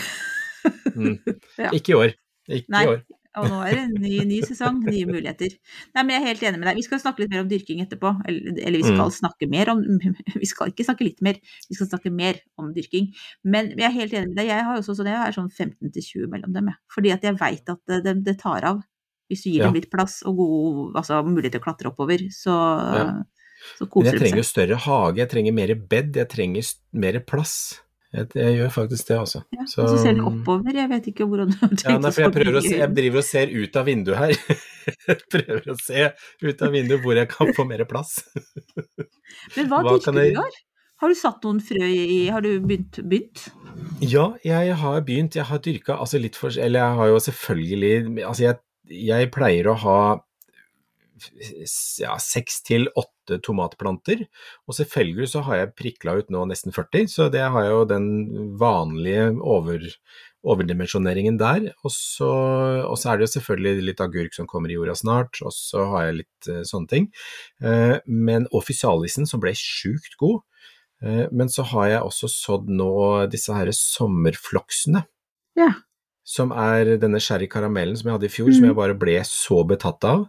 Mm. 0.94 1.18
Ja. 1.58 1.72
Ikke 1.76 1.92
i 1.92 1.96
år. 1.98 2.12
Ikke 2.48 2.72
Nei. 2.72 2.82
i 2.86 2.90
år. 2.94 3.00
Og 3.36 3.48
nå 3.50 3.60
er 3.66 3.72
det 3.74 3.84
en 3.88 3.94
ny, 3.98 4.12
ny 4.30 4.40
sesong, 4.46 4.80
nye 4.86 5.06
muligheter. 5.10 5.56
Nei, 5.96 6.04
men 6.04 6.12
jeg 6.14 6.22
er 6.22 6.28
helt 6.28 6.44
enig 6.50 6.60
med 6.62 6.68
deg. 6.70 6.76
Vi 6.78 6.86
skal 6.86 7.00
snakke 7.02 7.24
litt 7.24 7.32
mer 7.34 7.42
om 7.42 7.50
dyrking 7.50 7.82
etterpå. 7.82 8.12
Eller, 8.30 8.60
eller 8.62 8.78
vi 8.78 8.84
skal 8.86 9.10
Mm. 9.10 9.16
snakke 9.18 9.50
mer 9.50 9.70
om 9.74 9.82
Vi 10.44 10.46
skal 10.46 10.70
ikke 10.70 10.86
snakke 10.86 11.04
litt 11.08 11.22
mer, 11.26 11.40
vi 11.70 11.76
skal 11.76 11.88
snakke 11.90 12.12
mer 12.14 12.38
om 12.62 12.72
dyrking. 12.76 13.10
Men 13.44 13.72
jeg 13.74 13.88
er 13.90 13.96
helt 13.98 14.14
enig 14.14 14.28
med 14.34 14.38
deg. 14.38 14.48
Jeg 14.54 14.64
har 14.68 14.78
også 14.78 14.96
sånn, 15.00 15.10
jeg 15.10 15.18
er 15.28 15.32
sånn 15.34 15.50
15-20 15.50 16.30
mellom 16.30 16.54
dem. 16.54 16.70
Fordi 16.94 17.12
at 17.14 17.24
jeg 17.24 17.40
veit 17.40 17.70
at 17.70 17.82
det, 18.06 18.24
det, 18.24 18.38
tar 18.40 18.64
av. 18.70 18.84
Hvis 19.32 19.44
du 19.44 19.50
gir 19.50 19.64
Ja. 19.64 19.66
dem 19.72 19.74
litt 19.80 19.90
plass 19.90 20.22
og 20.28 20.38
god, 20.38 20.96
altså, 21.02 21.24
mulighet 21.26 21.54
til 21.54 21.62
å 21.62 21.64
klatre 21.64 21.90
oppover, 21.90 22.20
så, 22.30 22.54
Ja. 22.94 23.24
så 23.80 23.88
Men 23.96 24.12
jeg 24.12 24.20
trenger 24.20 24.38
jo 24.38 24.44
større 24.44 24.76
hage, 24.78 25.18
jeg 25.18 25.30
trenger 25.30 25.54
mer 25.54 25.74
bed, 25.76 26.14
jeg 26.16 26.30
trenger 26.30 26.74
mer 26.94 27.20
plass. 27.22 27.80
Jeg, 28.14 28.28
jeg 28.38 28.58
gjør 28.60 28.74
faktisk 28.76 29.08
det, 29.10 29.16
altså. 29.24 29.40
Ja, 29.56 29.64
og 29.66 29.88
så 29.90 29.96
ser 29.98 30.18
du 30.18 30.26
oppover, 30.30 30.76
jeg 30.78 30.90
vet 30.92 31.08
ikke 31.10 31.26
hvordan 31.30 31.50
du 31.50 31.56
har 31.58 31.72
tenkt 31.72 31.88
Ja, 31.90 31.96
nei, 31.98 32.12
for 32.14 32.26
jeg, 32.28 32.34
prøver 32.36 32.60
å 32.60 32.62
se, 32.62 32.74
jeg 32.78 32.94
driver 33.00 33.22
og 33.24 33.26
ser 33.26 33.54
ut 33.54 33.80
av 33.80 33.88
vinduet 33.90 34.20
her. 34.20 34.34
Jeg 35.08 35.18
prøver 35.34 35.72
å 35.74 35.78
se 35.80 36.04
ut 36.44 36.62
av 36.68 36.76
vinduet 36.76 37.02
hvor 37.02 37.18
jeg 37.18 37.32
kan 37.32 37.50
få 37.58 37.66
mer 37.70 37.82
plass. 37.90 38.20
Men 39.56 39.72
hva, 39.72 39.82
hva 39.82 39.96
dyrker 39.96 40.20
du 40.20 40.22
i 40.28 40.38
år? 40.44 40.60
Har 41.02 41.12
du 41.12 41.18
satt 41.18 41.44
noen 41.44 41.60
frø 41.64 41.88
i 41.90 42.20
Har 42.32 42.46
du 42.46 42.52
begynt? 42.64 43.02
begynt? 43.10 43.48
Ja, 44.00 44.30
jeg 44.46 44.78
har 44.80 45.02
begynt. 45.04 45.36
Jeg 45.36 45.50
har 45.50 45.60
dyrka 45.66 45.98
altså 45.98 46.22
litt 46.22 46.38
for 46.40 46.54
Eller 46.54 46.80
jeg 46.80 47.00
har 47.00 47.10
jo 47.10 47.18
selvfølgelig 47.26 47.96
Altså, 48.24 48.46
jeg, 48.46 48.62
jeg 49.10 49.32
pleier 49.34 49.68
å 49.68 49.76
ha 49.84 49.98
ja, 52.02 52.18
seks 52.22 52.62
til 52.68 52.88
åtte 53.00 53.40
tomatplanter, 53.46 54.26
og 54.68 54.78
selvfølgelig 54.78 55.30
så 55.32 55.44
har 55.48 55.60
jeg 55.60 55.74
prikla 55.80 56.18
ut 56.20 56.32
nå 56.34 56.44
nesten 56.50 56.76
40, 56.76 57.10
så 57.12 57.30
det 57.34 57.44
har 57.44 57.66
jeg 57.66 57.74
jo 57.74 57.84
den 57.90 58.08
vanlige 58.60 59.30
over, 59.40 59.86
overdimensjoneringen 60.44 61.38
der. 61.40 61.70
Og 61.86 61.94
så, 61.96 62.32
er 62.84 63.20
det 63.20 63.28
jo 63.28 63.34
selvfølgelig 63.38 63.88
litt 63.90 64.04
agurk 64.04 64.36
som 64.36 64.50
kommer 64.50 64.72
i 64.72 64.80
jorda 64.80 64.98
snart, 65.00 65.40
og 65.46 65.56
så 65.56 65.88
har 65.94 66.10
jeg 66.10 66.20
litt 66.24 66.50
uh, 66.52 66.64
sånne 66.68 66.92
ting. 66.92 67.12
Uh, 67.64 68.00
men 68.08 68.50
officialisen 68.52 69.30
som 69.30 69.44
ble 69.44 69.56
sjukt 69.58 70.18
god, 70.22 70.42
Uh, 71.04 71.28
men 71.36 71.50
så 71.52 71.66
har 71.68 71.90
jeg 71.92 72.08
også 72.08 72.30
sådd 72.32 72.70
nå 72.72 72.94
disse 73.32 73.52
her 73.52 73.68
sommerfloksene. 73.76 75.04
Ja. 75.60 75.74
Som 76.24 76.54
er 76.56 76.96
denne 77.02 77.20
sherry 77.20 77.50
karamellen 77.52 77.98
som 78.00 78.08
jeg 78.08 78.16
hadde 78.16 78.30
i 78.30 78.32
fjor, 78.32 78.54
som 78.56 78.68
jeg 78.70 78.78
bare 78.78 78.96
ble 78.96 79.18
så 79.28 79.60
betatt 79.68 80.06
av. 80.08 80.24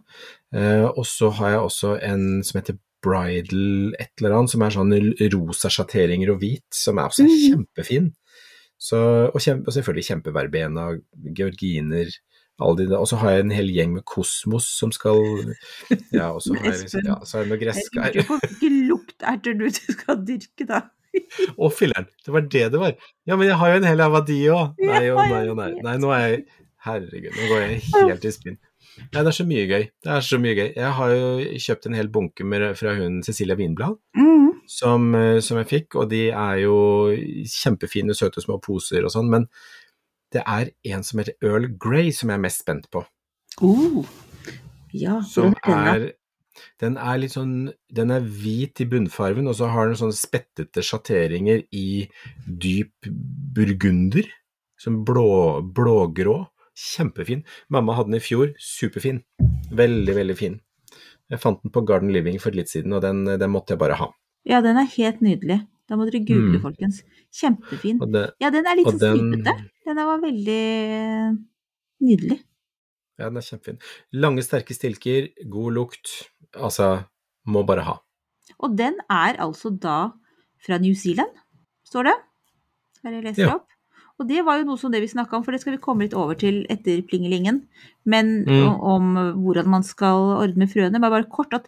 Uh, 0.51 0.89
og 0.91 1.05
så 1.07 1.29
har 1.37 1.55
jeg 1.55 1.63
også 1.63 1.93
en 2.03 2.25
som 2.43 2.59
heter 2.59 2.79
Bridal 3.05 3.93
et 4.01 4.11
eller 4.19 4.35
annet, 4.39 4.51
som 4.51 4.63
er 4.65 4.73
sånn 4.73 4.93
rosa 5.35 5.71
sjatteringer 5.71 6.33
og 6.33 6.39
hvit, 6.41 6.65
som 6.73 6.99
er 6.99 7.11
også 7.11 7.27
mm. 7.27 7.33
kjempefin. 7.45 8.13
Så, 8.81 8.99
og, 9.31 9.37
kjempe, 9.39 9.69
og 9.69 9.75
selvfølgelig 9.75 10.07
kjempeverbena, 10.09 10.87
georginer, 11.37 12.09
alle 12.59 12.81
de. 12.81 12.97
Og 12.97 13.07
så 13.09 13.19
har 13.21 13.35
jeg 13.35 13.45
en 13.45 13.55
hel 13.55 13.71
gjeng 13.71 13.95
med 13.95 14.05
kosmos 14.07 14.67
som 14.79 14.91
skal 14.95 15.21
Ja, 16.15 16.31
og 16.33 16.41
så 16.43 16.55
har 16.57 16.71
jeg, 16.71 16.81
liksom- 16.83 17.07
ja, 17.07 17.17
så 17.23 17.37
har 17.37 17.45
jeg 17.45 17.51
noe 17.51 17.59
Jeg 17.59 17.65
gresskar. 17.67 18.11
lurer 18.11 18.27
på 18.29 18.39
hvilke 18.43 18.73
lukterter 18.91 19.57
du 19.59 19.65
skal 19.75 20.21
dyrke, 20.27 20.67
da. 20.69 20.81
Å, 21.61 21.69
filler'n, 21.71 22.07
det 22.25 22.33
var 22.35 22.45
det 22.51 22.65
det 22.73 22.79
var. 22.81 22.93
Ja, 23.27 23.35
men 23.35 23.47
jeg 23.49 23.57
har 23.61 23.71
jo 23.73 23.79
en 23.81 23.87
hel 23.89 24.03
haug 24.05 24.15
av 24.21 24.25
de 24.27 24.37
òg. 24.53 24.79
Nei 24.85 25.03
og 25.11 25.19
nei 25.31 25.41
og 25.51 25.57
nei. 25.59 25.71
Nei, 25.85 25.97
nå 26.01 26.13
er 26.15 26.23
jeg 26.29 26.45
Herregud, 26.85 27.33
nå 27.33 27.45
går 27.49 27.61
jeg 27.63 27.77
helt 27.95 28.25
i 28.29 28.31
spinn. 28.35 28.57
Nei, 29.09 29.21
det 29.25 29.29
er 29.31 29.35
så 29.35 29.43
mye 29.49 29.63
gøy. 29.67 29.85
Det 30.05 30.11
er 30.13 30.21
så 30.23 30.37
mye 30.39 30.53
gøy. 30.55 30.67
Jeg 30.77 30.91
har 30.99 31.13
jo 31.15 31.29
kjøpt 31.65 31.87
en 31.89 31.95
hel 31.97 32.11
bunke 32.13 32.45
med, 32.47 32.65
fra 32.77 32.93
hun 32.99 33.17
Cecilia 33.25 33.57
Winblad, 33.57 33.97
Mm. 34.15 34.51
som, 34.69 35.07
eh, 35.17 35.39
som 35.41 35.57
jeg 35.57 35.67
fikk, 35.71 35.95
og 35.99 36.09
de 36.13 36.27
er 36.29 36.59
jo 36.61 36.75
kjempefine, 37.49 38.13
søte 38.15 38.43
små 38.43 38.59
poser 38.61 39.03
og 39.03 39.11
sånn, 39.15 39.27
men 39.33 39.47
det 40.31 40.43
er 40.45 40.69
en 40.93 41.03
som 41.03 41.19
heter 41.19 41.35
Earl 41.43 41.67
Grey 41.81 42.11
som 42.13 42.29
jeg 42.29 42.37
er 42.37 42.45
mest 42.45 42.61
spent 42.63 42.87
på. 42.93 43.03
Oh. 43.65 44.05
Ja, 44.93 45.19
Som 45.27 45.55
er 45.65 46.11
den 46.81 46.97
er 46.97 47.17
litt 47.17 47.31
sånn 47.35 47.73
Den 47.93 48.11
er 48.11 48.21
hvit 48.21 48.81
i 48.81 48.85
bunnfarven, 48.85 49.47
og 49.47 49.55
så 49.55 49.69
har 49.71 49.87
den 49.87 49.95
sånne 49.99 50.15
spettete 50.17 50.83
sjatteringer 50.83 51.63
i 51.71 52.07
dyp 52.47 53.07
burgunder. 53.55 54.27
Sånn 54.81 55.03
blå, 55.07 55.61
blågrå. 55.73 56.47
Kjempefin. 56.75 57.43
Mamma 57.71 57.95
hadde 57.95 58.11
den 58.11 58.19
i 58.19 58.23
fjor. 58.23 58.51
Superfin. 58.59 59.21
Veldig, 59.71 60.15
veldig 60.17 60.35
fin. 60.37 60.57
Jeg 61.31 61.39
fant 61.41 61.61
den 61.63 61.71
på 61.73 61.81
Garden 61.87 62.11
Living 62.13 62.37
for 62.39 62.51
litt 62.51 62.69
siden, 62.69 62.93
og 62.93 63.01
den, 63.01 63.23
den 63.25 63.49
måtte 63.53 63.73
jeg 63.73 63.79
bare 63.81 63.95
ha. 63.97 64.09
Ja, 64.45 64.59
den 64.61 64.77
er 64.77 64.85
helt 64.97 65.21
nydelig. 65.25 65.61
Da 65.89 65.95
må 65.97 66.05
dere 66.09 66.19
google, 66.25 66.57
Mm. 66.59 66.61
folkens. 66.61 67.03
Kjempefin. 67.33 67.99
Det, 68.11 68.33
Ja, 68.41 68.49
den 68.49 68.65
er 68.67 68.75
litt 68.75 68.87
sånn 68.87 68.99
den- 68.99 69.41
stripete. 69.41 69.69
Den 69.85 69.95
var 69.95 70.19
veldig 70.19 71.39
nydelig. 72.01 72.39
ja, 73.19 73.29
den 73.29 73.37
er 73.37 73.41
kjempefin. 73.47 73.79
Lange, 74.13 74.43
sterke 74.43 74.73
stilker, 74.75 75.29
god 75.49 75.73
lukt. 75.73 76.29
Altså, 76.55 77.05
må 77.47 77.65
bare 77.65 77.83
ha. 77.83 77.97
Og 78.59 78.75
den 78.77 78.95
er 79.09 79.35
altså 79.43 79.69
da 79.79 80.11
fra 80.65 80.77
New 80.81 80.93
Zealand, 80.93 81.29
står 81.85 82.03
det. 82.09 82.13
Skal 82.97 83.13
jeg 83.13 83.23
lese 83.23 83.35
det 83.35 83.47
Ja. 83.47 83.55
opp? 83.55 83.67
Og 84.17 84.27
det 84.29 84.45
var 84.45 84.57
jo 84.59 84.63
noe 84.63 84.77
som 84.77 84.91
det 84.91 85.01
vi 85.01 85.07
snakka 85.11 85.33
om, 85.35 85.43
for 85.43 85.51
det 85.51 85.59
skal 85.61 85.73
vi 85.75 85.81
komme 85.83 86.01
litt 86.05 86.13
over 86.13 86.35
til 86.39 86.65
etter 86.69 87.01
plingelingen. 87.03 87.67
Men 88.05 88.45
Mm. 88.45 88.79
om 88.81 89.15
hvordan 89.43 89.65
man 89.67 89.83
skal 89.83 90.39
ordne 90.39 90.67
frøene. 90.71 91.01
Bare, 91.01 91.11
bare 91.21 91.29
kort 91.29 91.53
at 91.53 91.67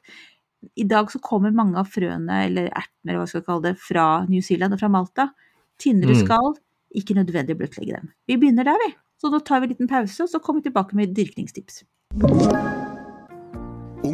i 0.78 0.84
dag 0.88 1.08
så 1.12 1.19
kommer 1.19 1.52
mange 1.54 1.76
av 1.78 1.88
frøene, 1.88 2.45
eller 2.45 2.69
ertene, 2.69 3.10
eller 3.10 3.19
hva 3.19 3.28
skal 3.28 3.41
vi 3.41 3.45
kalle 3.45 3.62
det, 3.63 3.78
fra 3.78 4.26
New 4.28 4.41
Zealand 4.41 4.73
og 4.73 4.80
fra 4.80 4.88
Malta. 4.89 5.34
Tynnere 5.78 6.15
Mm. 6.15 6.26
skall, 6.26 6.56
ikke 6.95 7.13
nødvendig 7.15 7.54
å 7.54 7.60
bløtlegge 7.60 7.93
dem. 8.00 8.10
Vi 8.28 8.38
begynner 8.38 8.63
der, 8.63 8.78
vi. 8.88 8.95
Så 9.21 9.30
nå 9.30 9.43
tar 9.43 9.60
vi 9.60 9.65
en 9.67 9.69
liten 9.76 9.88
pause, 9.88 10.21
og 10.23 10.30
så 10.30 10.39
kommer 10.41 10.62
vi 10.63 10.69
tilbake 10.71 10.93
med 10.93 11.13
dyrkningstips. 11.13 11.84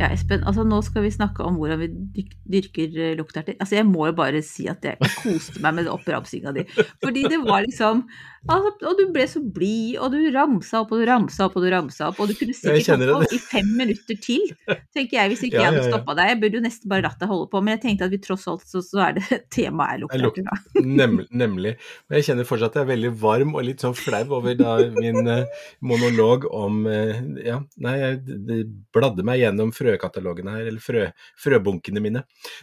Ja, 0.00 0.08
Espen, 0.14 0.40
altså 0.48 0.62
nå 0.64 0.78
skal 0.86 1.04
vi 1.04 1.10
snakke 1.12 1.44
om 1.44 1.58
hvordan 1.60 1.80
vi 1.82 2.24
dyrker 2.50 2.94
eh, 2.96 3.14
lukterter. 3.18 3.58
Altså 3.60 3.76
jeg 3.76 3.84
må 3.84 4.06
jo 4.08 4.14
bare 4.16 4.40
si 4.46 4.64
at 4.70 4.80
jeg 4.86 4.96
koste 5.20 5.60
meg 5.60 5.76
med 5.76 5.90
oppramsinga 5.92 6.54
di. 6.56 6.64
Fordi 7.04 7.24
det 7.28 7.40
var 7.44 7.66
liksom 7.66 8.00
altså, 8.48 8.70
Og 8.88 8.94
du 8.96 9.02
ble 9.12 9.26
så 9.28 9.42
blid, 9.44 9.98
og 10.00 10.14
du 10.14 10.22
ramsa 10.32 10.80
opp 10.80 10.94
og 10.96 11.02
du 11.02 11.04
ramsa 11.10 11.50
opp 11.50 11.58
og 11.60 11.66
du 11.66 11.68
ramsa 11.74 12.08
opp, 12.08 12.22
og 12.24 12.30
du 12.30 12.36
kunne 12.38 12.56
sikkert 12.56 13.04
holdt 13.10 13.28
på 13.28 13.36
i 13.36 13.40
fem 13.44 13.68
minutter 13.76 14.16
til, 14.24 14.46
tenker 14.96 15.18
jeg, 15.18 15.32
hvis 15.34 15.44
ikke 15.50 15.58
Ja, 15.60 15.66
jeg 15.66 15.74
hadde 15.74 15.84
stoppa 15.92 16.16
deg. 16.16 16.30
Jeg 16.32 16.40
burde 16.46 16.58
jo 16.60 16.64
nesten 16.64 16.92
bare 16.94 17.04
latt 17.04 17.20
deg 17.20 17.28
holde 17.34 17.50
på, 17.52 17.60
men 17.66 17.76
jeg 17.76 17.82
tenkte 17.84 18.08
at 18.08 18.14
vi 18.16 18.22
tross 18.24 18.48
alt 18.48 18.64
så, 18.72 18.80
så 18.86 19.04
er 19.10 19.18
det 19.20 19.40
temaet 19.58 19.90
er 19.90 20.00
Er 20.00 20.02
luk- 20.06 20.16
lukterter, 20.24 20.48
da. 20.48 20.84
Nemlig, 21.00 21.28
nemlig. 21.36 21.74
Men 22.08 22.20
jeg 22.22 22.30
kjenner 22.30 22.48
fortsatt 22.48 22.72
at 22.72 22.80
jeg 22.80 22.88
er 22.88 22.92
veldig 22.94 23.12
varm 23.20 23.52
og 23.60 23.68
litt 23.68 23.84
sånn 23.84 23.96
flau 24.00 24.24
over 24.40 24.56
da 24.56 24.78
min 24.96 25.28
eh, 25.28 25.44
monolog 25.84 26.48
om 26.48 26.86
eh, 26.88 27.20
Ja, 27.44 27.60
nei, 27.84 27.94
jeg 28.00 28.64
bladde 28.96 29.24
meg 29.26 29.42
gjennom 29.44 29.74
frøkatalogene 29.90 30.54
her, 30.56 30.66
eller 30.70 30.80
frø, 30.80 31.06
frøbunkene 31.42 32.00
mine. 32.00 32.22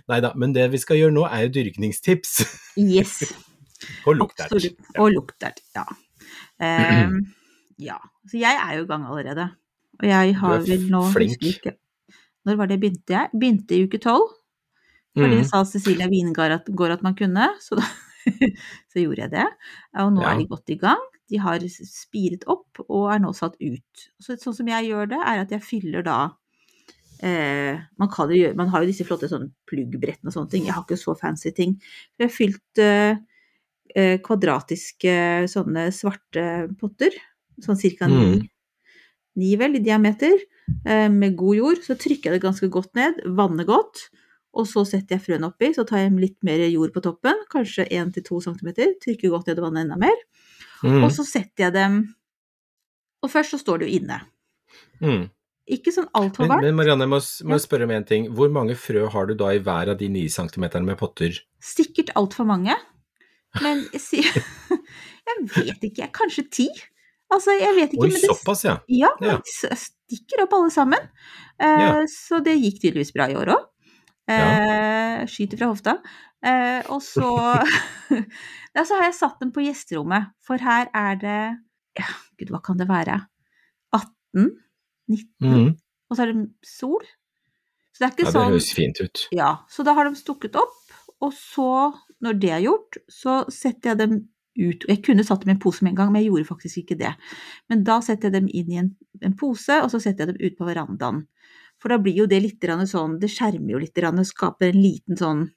Nei 0.09 0.19
da, 0.23 0.31
men 0.35 0.53
det 0.55 0.69
vi 0.71 0.77
skal 0.81 0.97
gjøre 0.97 1.13
nå 1.13 1.27
er 1.29 1.45
jo 1.47 1.53
dyrkningstips 1.59 2.39
Yes. 2.77 3.19
og 4.07 4.15
luktert. 4.17 4.51
Absolutt. 4.51 4.79
Og 4.97 5.11
luktert, 5.13 5.61
ja. 5.75 5.85
Ehm, 6.63 7.19
ja. 7.77 7.97
Så 8.27 8.39
jeg 8.41 8.57
er 8.57 8.77
jo 8.79 8.85
i 8.87 8.89
gang 8.89 9.05
allerede. 9.05 9.49
Og 10.01 10.07
jeg 10.09 10.35
har 10.37 10.59
vel 10.65 10.87
nå 10.91 11.03
flink. 11.13 11.41
ikke- 11.41 11.77
Når 12.45 12.55
var 12.57 12.67
det 12.67 12.79
begynte 12.79 13.09
jeg? 13.13 13.29
Begynte 13.33 13.75
i 13.75 13.83
uke 13.85 13.99
tolv. 13.99 14.29
For 15.17 15.27
det 15.27 15.39
Mm. 15.39 15.47
sa 15.49 15.63
Cecilia 15.63 16.07
Wingård 16.07 16.51
at, 16.51 16.69
at 16.69 17.01
man 17.03 17.15
kunne, 17.15 17.49
så 17.59 17.75
da 17.75 17.83
så 18.93 18.99
gjorde 19.01 19.17
jeg 19.21 19.31
det. 19.31 19.47
Og 19.97 20.13
nå 20.13 20.21
Ja. 20.21 20.33
er 20.33 20.37
de 20.37 20.47
godt 20.47 20.69
i 20.69 20.75
gang. 20.77 21.01
De 21.29 21.37
har 21.37 21.59
spiret 21.59 22.43
opp 22.47 22.79
og 22.87 23.11
er 23.11 23.19
nå 23.19 23.33
satt 23.35 23.55
ut. 23.59 24.09
Så, 24.21 24.37
sånn 24.37 24.53
som 24.55 24.67
jeg 24.67 24.85
gjør 24.91 25.09
det, 25.09 25.17
er 25.19 25.41
at 25.41 25.49
jeg 25.51 25.61
fyller 25.61 26.03
da 26.03 26.29
eh, 27.23 27.79
man, 27.97 28.09
kan 28.13 28.29
jo 28.29 28.37
gjøre, 28.41 28.57
man 28.59 28.69
har 28.73 28.83
jo 28.83 28.89
disse 28.91 29.05
flotte 29.07 29.29
sånn 29.31 29.49
pluggbrettene 29.69 30.29
og 30.29 30.35
sånne 30.35 30.51
ting. 30.51 30.67
Jeg 30.67 30.75
har 30.75 30.83
ikke 30.85 30.99
så 30.99 31.15
fancy 31.17 31.51
ting. 31.55 31.77
Jeg 32.17 32.27
har 32.27 32.33
fylt 32.33 32.81
eh, 32.83 33.17
eh, 33.95 34.17
kvadratiske 34.25 35.15
sånne 35.51 35.87
svarte 35.95 36.67
potter, 36.79 37.15
sånn 37.63 37.79
cirka 37.79 38.07
ni, 38.11 38.21
Mm. 38.37 38.47
ni 39.37 39.55
vel 39.55 39.75
i 39.77 39.83
diameter, 39.83 40.37
eh, 40.85 41.07
med 41.09 41.35
god 41.37 41.55
jord. 41.55 41.83
Så 41.83 41.95
trykker 41.95 42.31
jeg 42.31 42.39
det 42.39 42.45
ganske 42.45 42.69
godt 42.69 42.93
ned, 42.95 43.21
vanner 43.25 43.65
godt, 43.65 44.09
og 44.57 44.65
så 44.65 44.85
setter 44.85 45.17
jeg 45.17 45.25
frøene 45.25 45.49
oppi. 45.51 45.73
Så 45.73 45.85
tar 45.87 45.99
jeg 45.99 46.17
litt 46.19 46.37
mer 46.43 46.59
jord 46.69 46.93
på 46.93 47.01
toppen, 47.05 47.35
kanskje 47.49 47.87
1-2 47.89 48.41
cm, 48.41 48.73
trykker 49.01 49.29
godt 49.29 49.47
ned 49.47 49.59
og 49.59 49.69
vanner 49.69 49.85
enda 49.85 49.97
mer. 49.97 50.17
Mm. 50.83 51.03
Og 51.03 51.11
så 51.11 51.25
setter 51.25 51.67
jeg 51.67 51.73
dem 51.73 52.13
Og 53.23 53.31
først 53.33 53.49
så 53.49 53.57
står 53.57 53.79
det 53.79 53.87
jo 53.89 53.97
inne. 53.97 54.19
Mm. 55.01 55.23
Ikke 55.67 55.91
sånn 55.91 56.07
altfor 56.15 56.45
Men, 56.45 56.49
varmt. 56.53 56.63
men 56.63 56.75
Marianne, 56.79 57.03
jeg 57.03 57.11
må, 57.11 57.17
må 57.51 57.57
Ja. 57.57 57.63
spørre 57.63 57.83
om 57.83 57.91
en 57.91 58.05
ting. 58.07 58.27
Hvor 58.31 58.49
mange 58.55 58.75
frø 58.79 59.07
har 59.11 59.25
du 59.27 59.33
da 59.35 59.49
i 59.51 59.59
hver 59.59 59.89
av 59.91 59.97
de 59.99 60.07
9 60.07 60.27
centimeterne 60.31 60.85
med 60.87 60.97
potter? 60.97 61.35
Sikkert 61.59 62.13
altfor 62.15 62.47
mange. 62.47 62.75
Men 63.61 63.83
jeg 63.91 64.23
Jeg 65.27 65.47
vet 65.57 65.83
ikke, 65.89 66.07
kanskje 66.15 66.45
ti? 66.49 66.67
Altså, 67.33 67.51
jeg 67.59 67.75
vet 67.75 67.91
ikke. 67.97 68.05
Oi, 68.05 68.11
men 68.13 68.21
det, 68.23 68.29
såpass, 68.31 68.61
ja. 68.63 68.77
Ja, 68.87 69.09
Ja. 69.19 69.35
de 69.43 69.75
stikker 69.75 70.45
opp 70.45 70.53
alle 70.55 70.71
sammen. 70.71 71.09
Uh. 71.59 72.05
Så 72.07 72.39
det 72.45 72.55
gikk 72.61 72.79
tydeligvis 72.79 73.11
bra 73.11 73.27
i 73.27 73.35
år 73.35 73.51
òg. 73.57 73.65
Eh, 74.31 75.25
skyter 75.27 75.59
fra 75.59 75.67
hofta. 75.71 75.97
Uh, 76.45 76.79
og 76.93 77.01
så 77.03 77.27
ja, 78.75 78.83
så 78.85 78.95
har 78.95 79.07
jeg 79.09 79.17
satt 79.19 79.39
dem 79.41 79.51
på 79.51 79.63
gjesterommet, 79.65 80.29
for 80.45 80.61
her 80.63 80.87
er 80.95 81.15
det 81.19 81.37
ja, 81.97 82.07
Gud, 82.39 82.51
hva 82.53 82.59
kan 82.63 82.77
det 82.79 82.87
være? 82.87 83.17
18? 83.95 84.51
19? 85.09 85.27
Mm. 85.41 85.75
Og 86.09 86.17
så 86.17 86.23
er 86.23 86.33
det 86.33 86.45
sol. 86.65 87.03
Så 87.93 88.03
det 88.03 88.07
er 88.07 88.13
ikke 88.13 88.25
Ja, 88.25 88.29
det 88.29 88.35
sånn 88.37 88.51
høres 88.51 88.71
fint 88.77 89.01
ut. 89.01 89.27
Ja, 89.35 89.51
så 89.73 89.83
da 89.87 89.93
har 89.97 90.07
de 90.07 90.15
stukket 90.19 90.57
opp, 90.59 90.75
og 91.25 91.33
så, 91.33 91.69
når 92.21 92.39
det 92.41 92.51
er 92.53 92.65
gjort, 92.67 92.99
så 93.09 93.39
setter 93.49 93.93
jeg 93.93 94.01
dem 94.03 94.17
ut. 94.57 94.85
Jeg 94.89 95.01
kunne 95.05 95.25
satt 95.25 95.41
dem 95.41 95.53
i 95.53 95.55
en 95.55 95.61
pose 95.61 95.83
med 95.85 95.93
en 95.93 95.97
gang, 96.01 96.11
men 96.13 96.21
jeg 96.21 96.31
gjorde 96.31 96.49
faktisk 96.51 96.83
ikke 96.83 96.97
det. 96.99 97.15
Men 97.69 97.83
da 97.87 97.99
setter 98.05 98.29
jeg 98.29 98.37
dem 98.37 98.49
inn 98.53 98.71
i 98.71 98.79
en, 98.83 98.91
en 99.25 99.35
pose, 99.37 99.81
og 99.81 99.89
så 99.93 100.01
setter 100.01 100.27
jeg 100.27 100.35
dem 100.35 100.45
ut 100.45 100.57
på 100.59 100.69
verandaen. 100.69 101.23
For 101.81 101.93
da 101.93 101.99
blir 102.01 102.17
jo 102.23 102.25
det 102.29 102.41
litt 102.41 102.65
sånn, 102.89 103.19
det 103.21 103.29
skjermer 103.29 103.75
jo 103.75 103.81
litt, 103.81 103.97
og 103.97 104.25
skaper 104.25 104.71
en 104.71 104.81
liten 104.81 105.17
sånn 105.17 105.47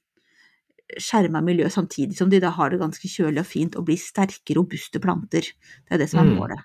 skjerma 0.98 1.40
miljø, 1.44 1.68
samtidig 1.70 2.16
som 2.18 2.30
de 2.30 2.40
da 2.42 2.50
har 2.50 2.70
det 2.72 2.80
ganske 2.80 3.08
kjølig 3.08 3.44
og 3.44 3.46
fint 3.46 3.76
og 3.78 3.86
blir 3.86 4.00
sterke, 4.00 4.56
robuste 4.56 5.00
planter. 5.02 5.46
Det 5.86 5.94
er 5.94 5.98
det 5.98 6.08
som 6.10 6.20
er 6.20 6.30
Mm. 6.30 6.36
målet. 6.36 6.64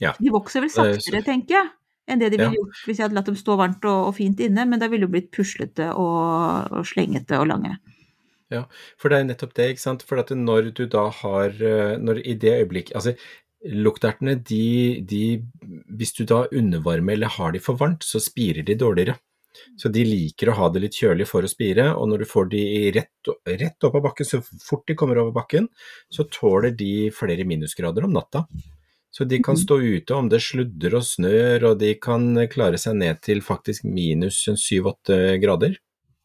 Ja. 0.00 0.12
De 0.20 0.30
vokser 0.30 0.60
vel 0.60 0.68
Det 0.70 0.78
er 0.78 1.00
saktere, 1.00 1.24
tenker 1.24 1.54
jeg, 1.54 1.70
enn 2.08 2.22
det 2.22 2.32
de 2.32 2.40
ville 2.40 2.56
Ja. 2.56 2.58
gjort 2.58 2.82
hvis 2.86 2.98
jeg 2.98 3.04
hadde 3.06 3.18
latt 3.18 3.28
dem 3.30 3.36
stå 3.38 3.56
varmt 3.60 3.84
og, 3.84 4.08
og 4.08 4.16
fint 4.16 4.40
inne, 4.40 4.64
men 4.66 4.80
da 4.80 4.88
ville 4.88 5.06
de 5.06 5.12
blitt 5.12 5.30
puslete 5.34 5.90
og, 5.92 6.72
og 6.72 6.88
slengete 6.88 7.38
og 7.38 7.48
lange. 7.52 7.76
Ja, 8.48 8.64
For 8.96 9.12
det 9.12 9.18
er 9.18 9.28
nettopp 9.28 9.52
det, 9.58 9.66
ikke 9.74 9.84
sant. 9.84 10.02
For 10.08 10.20
at 10.22 10.32
når 10.32 10.70
du 10.72 10.86
da 10.88 11.10
har 11.12 11.52
eh, 11.52 11.98
Når 12.00 12.22
i 12.24 12.32
det 12.32 12.54
øyeblikk 12.62 12.94
Altså, 12.96 13.12
luktertene, 13.60 14.38
de, 14.40 15.04
de 15.04 15.44
Hvis 15.92 16.14
du 16.16 16.22
da 16.24 16.46
undervarmer 16.48 17.12
eller 17.18 17.34
har 17.34 17.52
de 17.52 17.60
for 17.60 17.76
varmt, 17.76 18.06
så 18.08 18.22
spirer 18.24 18.64
de 18.64 18.78
dårligere. 18.78 19.18
Så 19.76 19.90
de 19.92 20.04
liker 20.06 20.48
å 20.48 20.56
ha 20.58 20.68
det 20.72 20.82
litt 20.84 20.96
kjølig 20.96 21.26
for 21.28 21.44
å 21.44 21.50
spire, 21.50 21.90
og 21.98 22.08
når 22.08 22.22
du 22.22 22.30
får 22.30 22.48
de 22.52 22.62
rett, 22.94 23.30
rett 23.48 23.86
opp 23.88 23.96
av 23.98 24.04
bakken, 24.06 24.28
så 24.28 24.40
fort 24.44 24.84
de 24.86 24.94
kommer 24.98 25.18
over 25.18 25.34
bakken, 25.34 25.66
så 26.14 26.24
tåler 26.30 26.70
de 26.78 27.10
flere 27.14 27.46
minusgrader 27.48 28.06
om 28.06 28.14
natta. 28.14 28.44
Så 29.18 29.26
de 29.26 29.40
kan 29.42 29.56
Mhm. 29.56 29.62
stå 29.64 29.80
ute 29.82 30.14
om 30.14 30.28
det 30.28 30.38
sludder 30.40 30.94
og 30.94 31.02
snør, 31.02 31.64
og 31.72 31.78
de 31.80 31.94
kan 31.96 32.36
klare 32.46 32.78
seg 32.78 32.94
ned 32.96 33.20
til 33.20 33.40
faktisk 33.40 33.82
minus 33.82 34.46
en 34.46 34.54
syv-åtte 34.54 35.40
grader. 35.42 35.74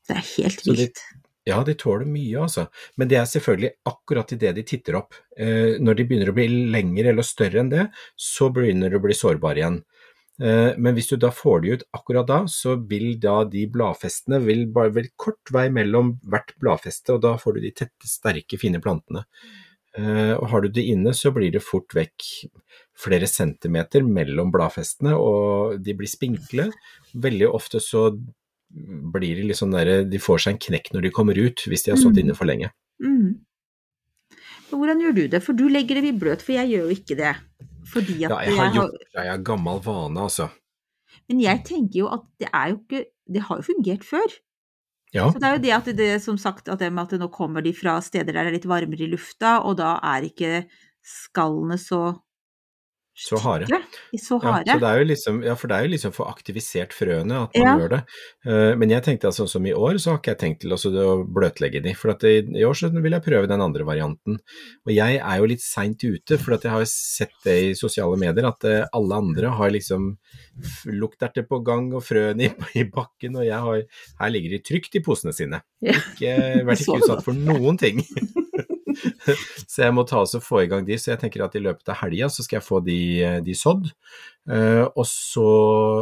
Det 0.08 0.16
er 0.18 0.22
helt 0.38 0.64
de- 0.64 0.72
vilt. 0.76 1.00
Ja, 1.46 1.62
de 1.64 1.74
tåler 1.74 2.06
mye, 2.06 2.38
altså. 2.40 2.70
Men 2.98 3.08
det 3.10 3.18
er 3.18 3.26
selvfølgelig 3.26 3.72
akkurat 3.86 4.32
idet 4.32 4.56
de 4.56 4.64
titter 4.64 4.96
opp. 4.96 5.14
Eh, 5.36 5.76
når 5.80 5.96
de 5.98 6.06
begynner 6.06 6.30
å 6.30 6.36
bli 6.36 6.48
lengre 6.72 7.10
eller 7.10 7.24
større 7.24 7.60
enn 7.60 7.70
det, 7.70 7.90
så 8.16 8.48
begynner 8.54 8.90
de 8.90 8.98
å 8.98 9.02
bli 9.02 9.14
sårbare 9.14 9.58
igjen. 9.58 9.84
Eh, 10.42 10.76
men 10.78 10.96
hvis 10.96 11.10
du 11.10 11.18
da 11.18 11.30
får 11.32 11.62
de 11.64 11.72
ut 11.74 11.84
akkurat 11.94 12.26
da, 12.28 12.40
så 12.46 12.78
vil 12.88 13.20
da 13.20 13.44
de 13.44 13.66
bladfestene 13.68 14.40
vil 14.46 14.68
bare 14.68 14.94
vil 14.94 15.10
kort 15.18 15.52
vei 15.52 15.68
mellom 15.70 16.20
hvert 16.26 16.54
bladfeste, 16.62 17.10
og 17.14 17.22
da 17.22 17.36
får 17.38 17.56
du 17.56 17.60
de 17.62 17.72
tette, 17.72 18.06
sterke, 18.08 18.58
fine 18.58 18.80
plantene. 18.80 19.26
Eh, 19.98 20.34
og 20.34 20.48
har 20.50 20.62
du 20.62 20.70
det 20.70 20.88
inne, 20.90 21.14
så 21.14 21.32
blir 21.32 21.52
det 21.52 21.62
fort 21.62 21.90
vekk 21.94 22.48
flere 22.96 23.28
centimeter 23.28 24.04
mellom 24.06 24.52
bladfestene, 24.54 25.16
og 25.18 25.80
de 25.84 25.96
blir 25.98 26.10
spinkle. 26.10 26.70
Veldig 27.14 27.50
ofte 27.50 27.82
så 27.82 28.10
blir 29.14 29.38
de 29.38 29.48
litt 29.50 29.60
sånn 29.60 29.74
derre 29.74 30.02
De 30.10 30.18
får 30.22 30.40
seg 30.46 30.56
en 30.56 30.62
knekk 30.68 30.94
når 30.94 31.02
de 31.06 31.12
kommer 31.14 31.38
ut, 31.38 31.66
hvis 31.70 31.84
de 31.86 31.92
har 31.94 32.00
stått 32.02 32.18
Mm. 32.18 32.22
inne 32.24 32.36
for 32.38 32.46
lenge. 32.50 32.72
Mm. 33.02 33.40
Hvordan 34.74 35.02
gjør 35.02 35.16
du 35.16 35.28
det? 35.28 35.44
For 35.44 35.54
du 35.54 35.68
legger 35.70 36.00
dem 36.00 36.06
i 36.10 36.18
bløt, 36.18 36.42
for 36.42 36.54
jeg 36.54 36.72
gjør 36.72 36.88
jo 36.90 36.96
ikke 36.96 37.18
det. 37.18 37.36
Fordi 37.94 38.24
at 38.26 38.32
Ja, 38.32 38.40
jeg 38.42 38.58
har 38.58 38.74
gjort 38.74 38.92
det, 38.98 39.08
Jeg 39.14 39.30
har 39.30 39.38
gammel 39.46 39.80
vane, 39.84 40.18
altså. 40.18 40.50
Men 41.30 41.40
jeg 41.40 41.64
tenker 41.66 42.00
jo 42.00 42.08
at 42.08 42.24
det 42.40 42.50
er 42.54 42.70
jo 42.70 42.78
ikke 42.80 43.06
Det 43.32 43.42
har 43.42 43.58
jo 43.58 43.64
fungert 43.64 44.04
før. 44.04 44.28
Ja. 45.14 45.30
Så 45.32 45.40
det 45.40 45.44
er 45.48 45.54
jo 45.56 45.62
det 45.62 45.72
at 45.72 45.96
det, 45.96 46.22
som 46.22 46.38
sagt 46.38 46.68
at, 46.68 46.80
det 46.80 46.90
at 46.92 47.12
nå 47.20 47.32
kommer 47.32 47.62
de 47.64 47.72
fra 47.72 48.02
steder 48.02 48.34
der 48.34 48.44
det 48.44 48.50
er 48.50 48.58
litt 48.58 48.66
varmere 48.66 49.06
i 49.06 49.12
lufta, 49.12 49.62
og 49.64 49.78
da 49.78 50.00
er 50.04 50.26
ikke 50.28 50.66
skallene 51.06 51.78
så 51.78 52.20
Så 53.16 53.38
harde. 53.38 53.68
Så, 54.18 54.40
Så 54.40 54.40
Ja, 54.42 54.64
så 54.66 54.80
det 54.82 54.90
er 54.90 54.98
jo 55.00 55.06
liksom, 55.06 55.44
ja, 55.46 55.54
for 55.56 55.70
det 55.70 55.76
er 55.78 55.84
jo 55.86 55.92
liksom 55.94 56.14
for 56.16 56.26
aktivisert 56.32 56.94
frøene 56.98 57.44
at 57.44 57.54
man 57.56 57.68
Ja. 57.68 57.74
gjør 57.78 57.90
det. 57.92 58.00
Eh, 58.48 58.76
men 58.76 58.90
jeg 58.90 59.04
tenkte 59.06 59.28
at 59.30 59.38
sånn 59.38 59.50
som 59.50 59.66
i 59.70 59.74
år, 59.74 60.00
så 60.02 60.12
har 60.12 60.18
ikke 60.18 60.34
jeg 60.34 60.40
tenkt 60.42 60.60
til 60.62 60.74
å 60.74 61.26
bløtlegge 61.30 61.84
de. 61.84 61.94
For 61.94 62.10
at 62.16 62.24
i, 62.24 62.40
i 62.42 62.64
år 62.66 62.74
så 62.74 62.90
vil 62.90 63.12
jeg 63.14 63.22
prøve 63.24 63.48
den 63.48 63.62
andre 63.62 63.86
varianten. 63.86 64.40
Og 64.88 64.92
jeg 64.96 65.22
er 65.22 65.38
jo 65.38 65.46
litt 65.46 65.62
seint 65.62 66.02
ute, 66.04 66.40
for 66.42 66.56
at 66.56 66.64
jeg 66.66 66.72
har 66.74 66.82
jo 66.82 66.90
sett 66.90 67.38
det 67.46 67.58
i 67.70 67.74
sosiale 67.78 68.18
medier, 68.18 68.48
at 68.50 68.66
eh, 68.66 68.88
alle 68.92 69.16
andre 69.22 69.54
har 69.62 69.70
liksom 69.70 70.18
lukterter 70.90 71.46
på 71.48 71.62
gang 71.64 71.94
og 71.94 72.02
frøene 72.04 72.50
i, 72.50 72.52
i 72.82 72.88
bakken, 72.90 73.38
og 73.38 73.46
jeg 73.46 73.60
har 73.62 73.84
Her 74.20 74.30
ligger 74.34 74.58
de 74.58 74.64
trygt 74.66 74.96
i 74.98 75.04
posene 75.06 75.34
sine. 75.34 75.62
Ikke, 75.84 76.34
vært 76.66 76.82
ikke 76.86 76.98
utsatt 77.04 77.24
for 77.24 77.34
noen 77.38 77.78
ting. 77.78 78.02
så 79.72 79.86
jeg 79.86 79.96
må 79.96 80.06
ta 80.10 80.22
oss 80.24 80.36
og 80.38 80.46
få 80.46 80.64
i 80.64 80.70
gang 80.72 80.86
de, 80.88 80.98
så 81.00 81.14
jeg 81.14 81.22
tenker 81.24 81.46
at 81.46 81.56
i 81.58 81.64
løpet 81.64 81.92
av 81.94 82.00
helga 82.04 82.30
så 82.32 82.46
skal 82.46 82.60
jeg 82.60 82.68
få 82.68 82.82
de, 82.86 83.00
de 83.46 83.56
sådd. 83.58 83.90
Eh, 84.52 84.84
og, 84.84 85.06
så, 85.08 85.46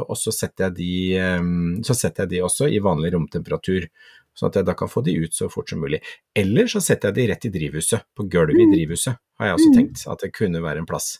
og 0.01 0.17
så, 0.17 0.33
setter 0.33 0.69
jeg 0.69 0.77
de, 0.79 0.93
eh, 1.21 1.51
så 1.87 1.97
setter 1.97 2.25
jeg 2.25 2.35
de 2.35 2.43
også 2.47 2.69
i 2.71 2.81
vanlig 2.83 3.13
romtemperatur, 3.15 3.89
sånn 4.37 4.49
at 4.49 4.61
jeg 4.61 4.69
da 4.69 4.77
kan 4.79 4.89
få 4.89 5.03
de 5.05 5.17
ut 5.21 5.35
så 5.35 5.49
fort 5.51 5.69
som 5.69 5.81
mulig. 5.83 5.99
Eller 6.37 6.69
så 6.71 6.81
setter 6.83 7.11
jeg 7.11 7.19
de 7.19 7.27
rett 7.33 7.49
i 7.49 7.53
drivhuset, 7.53 8.07
på 8.17 8.27
gulvet 8.31 8.63
i 8.63 8.69
drivhuset, 8.71 9.19
har 9.41 9.51
jeg 9.51 9.59
også 9.59 9.69
Mm. 9.71 9.75
tenkt 9.77 10.07
at 10.07 10.23
det 10.23 10.33
kunne 10.37 10.63
være 10.63 10.81
en 10.81 10.89
plass. 10.89 11.19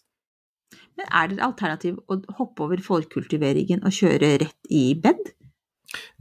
Men 0.98 1.08
er 1.12 1.28
det 1.28 1.38
et 1.38 1.46
alternativ 1.46 2.00
å 2.12 2.20
hoppe 2.38 2.64
over 2.66 2.82
forkultiveringen 2.84 3.84
og 3.84 3.96
kjøre 3.96 4.38
rett 4.44 4.70
i 4.70 4.94
bed? 4.94 5.34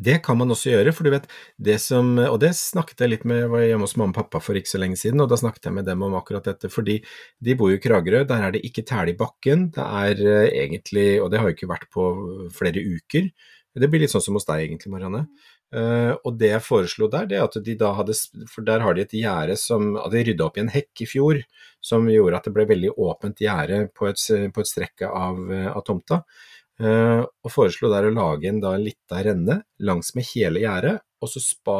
Det 0.00 0.16
kan 0.24 0.38
man 0.40 0.50
også 0.50 0.72
gjøre, 0.72 0.92
for 0.96 1.06
du 1.06 1.12
vet, 1.14 1.28
det 1.62 1.76
som, 1.82 2.16
og 2.18 2.40
det 2.42 2.50
snakket 2.58 3.04
jeg 3.04 3.12
litt 3.12 3.28
med, 3.28 3.44
jeg 3.44 3.52
var 3.52 3.62
hjemme 3.66 3.86
hos 3.86 3.96
mamma 4.00 4.14
og 4.14 4.18
pappa 4.18 4.40
for 4.42 4.58
ikke 4.58 4.72
så 4.72 4.80
lenge 4.82 4.98
siden, 4.98 5.22
og 5.22 5.30
da 5.30 5.38
snakket 5.38 5.68
jeg 5.68 5.76
med 5.76 5.86
dem 5.86 6.02
om 6.06 6.16
akkurat 6.18 6.48
dette, 6.48 6.72
fordi 6.72 6.98
de 7.38 7.56
bor 7.58 7.70
jo 7.70 7.78
i 7.78 7.84
Kragerø, 7.84 8.24
der 8.28 8.48
er 8.48 8.56
det 8.56 8.64
ikke 8.66 8.86
tæle 8.88 9.14
i 9.14 9.18
bakken, 9.20 9.68
det 9.76 9.86
er 9.86 10.26
eh, 10.26 10.50
egentlig, 10.64 11.08
og 11.22 11.30
det 11.30 11.40
har 11.40 11.50
jo 11.50 11.58
ikke 11.58 11.70
vært 11.70 11.88
på 11.94 12.10
flere 12.56 12.82
uker, 12.82 13.30
det 13.78 13.86
blir 13.86 14.02
litt 14.02 14.10
sånn 14.10 14.24
som 14.24 14.36
hos 14.36 14.48
deg 14.48 14.64
egentlig, 14.64 14.90
Marianne. 14.90 15.26
Uh, 15.70 16.16
og 16.26 16.34
det 16.40 16.48
jeg 16.50 16.64
foreslo 16.66 17.06
der, 17.10 17.28
det 17.30 17.36
er 17.38 17.44
at 17.46 17.54
de 17.62 17.76
da 17.78 17.92
hadde, 17.94 18.16
for 18.50 18.66
der 18.66 18.82
har 18.82 18.96
de 18.96 19.04
et 19.04 19.12
gjerde 19.14 19.54
som, 19.60 19.92
de 20.10 20.22
rydda 20.26 20.48
opp 20.48 20.58
i 20.58 20.64
en 20.64 20.72
hekk 20.72 21.04
i 21.04 21.06
fjor, 21.06 21.38
som 21.78 22.08
gjorde 22.10 22.40
at 22.40 22.48
det 22.48 22.54
ble 22.56 22.66
veldig 22.72 22.90
åpent 22.98 23.42
gjerde 23.44 23.84
på, 23.94 24.10
på 24.10 24.64
et 24.64 24.70
strekke 24.70 25.06
av, 25.06 25.38
av 25.70 25.84
tomta. 25.86 26.24
Eh, 26.80 27.20
og 27.44 27.52
foreslo 27.52 27.90
der 27.92 28.08
å 28.08 28.14
lage 28.14 28.48
en 28.48 28.60
da 28.62 28.72
lita 28.80 29.20
renne 29.26 29.60
langs 29.84 30.14
med 30.16 30.28
hele 30.32 30.62
gjerdet, 30.62 30.98
og 31.20 31.28
så 31.28 31.42
spa, 31.44 31.78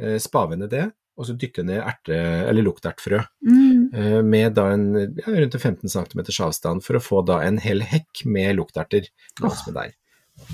uh, 0.00 0.18
spave 0.22 0.58
ned 0.60 0.70
det, 0.70 0.84
og 1.18 1.26
så 1.26 1.34
dytte 1.36 1.64
ned 1.66 1.82
erte, 1.82 2.16
eller 2.48 2.62
luktertfrø, 2.64 3.18
Mm. 3.44 3.90
eh, 3.92 4.20
med 4.22 4.54
da 4.54 4.68
en 4.72 4.86
ja, 4.94 5.26
rundt 5.26 5.56
15 5.58 5.88
cm 5.90 6.20
avstand, 6.46 6.84
for 6.86 6.96
å 6.96 7.02
få 7.02 7.24
da 7.26 7.40
en 7.42 7.58
hel 7.58 7.82
hekk 7.82 8.24
med 8.24 8.56
lukterter 8.56 9.08
langs 9.42 9.66
med 9.66 9.74
der. 9.74 9.96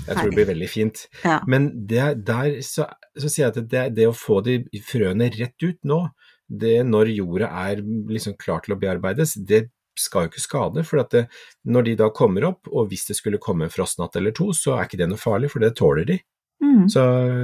Jeg 0.07 0.15
tror 0.17 0.29
det 0.29 0.35
blir 0.35 0.49
veldig 0.49 0.67
fint. 0.69 1.07
Ja. 1.23 1.37
Men 1.47 1.69
det, 1.87 2.25
der 2.27 2.57
så, 2.65 2.89
så 3.15 3.29
sier 3.29 3.45
jeg 3.45 3.53
at 3.55 3.69
det, 3.71 3.85
det 3.95 4.07
å 4.09 4.15
få 4.17 4.41
de 4.43 4.57
frøene 4.83 5.29
rett 5.37 5.63
ut 5.63 5.79
nå, 5.87 6.01
det 6.49 6.81
når 6.87 7.13
jorda 7.13 7.47
er 7.69 7.81
liksom 7.83 8.35
klar 8.39 8.65
til 8.65 8.75
å 8.75 8.79
bearbeides, 8.81 9.37
det 9.47 9.69
skal 9.99 10.25
jo 10.25 10.31
ikke 10.31 10.43
skade. 10.43 10.83
For 10.87 10.99
at 11.01 11.11
det, 11.15 11.25
når 11.65 11.83
de 11.89 11.95
da 11.95 12.09
kommer 12.09 12.43
opp, 12.49 12.67
og 12.71 12.89
hvis 12.91 13.05
det 13.09 13.17
skulle 13.19 13.39
komme 13.43 13.65
en 13.67 13.73
frostnatt 13.73 14.15
eller 14.15 14.31
to, 14.31 14.51
så 14.53 14.77
er 14.77 14.85
ikke 14.87 14.97
det 15.01 15.09
noe 15.11 15.17
farlig, 15.21 15.51
for 15.51 15.59
det 15.63 15.75
tåler 15.75 16.05
de. 16.05 16.19
Mm. 16.63 16.87
Så, 16.89 17.01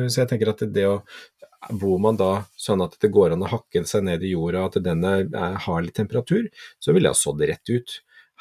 så 0.10 0.24
jeg 0.24 0.30
tenker 0.32 0.50
at 0.54 0.66
det 0.74 0.88
å 0.90 1.02
Bor 1.80 1.96
man 2.04 2.18
da 2.20 2.42
sånn 2.60 2.82
at 2.84 2.98
det 3.00 3.08
går 3.16 3.32
an 3.32 3.44
å 3.46 3.48
hakke 3.48 3.86
seg 3.88 4.04
ned 4.04 4.24
i 4.28 4.34
jorda, 4.34 4.66
at 4.68 4.74
den 4.84 5.00
har 5.64 5.86
litt 5.86 5.96
temperatur, 5.96 6.50
så 6.76 6.92
ville 6.92 7.08
jeg 7.08 7.16
ha 7.16 7.20
sådd 7.22 7.40
rett 7.48 7.72
ut. 7.72 7.94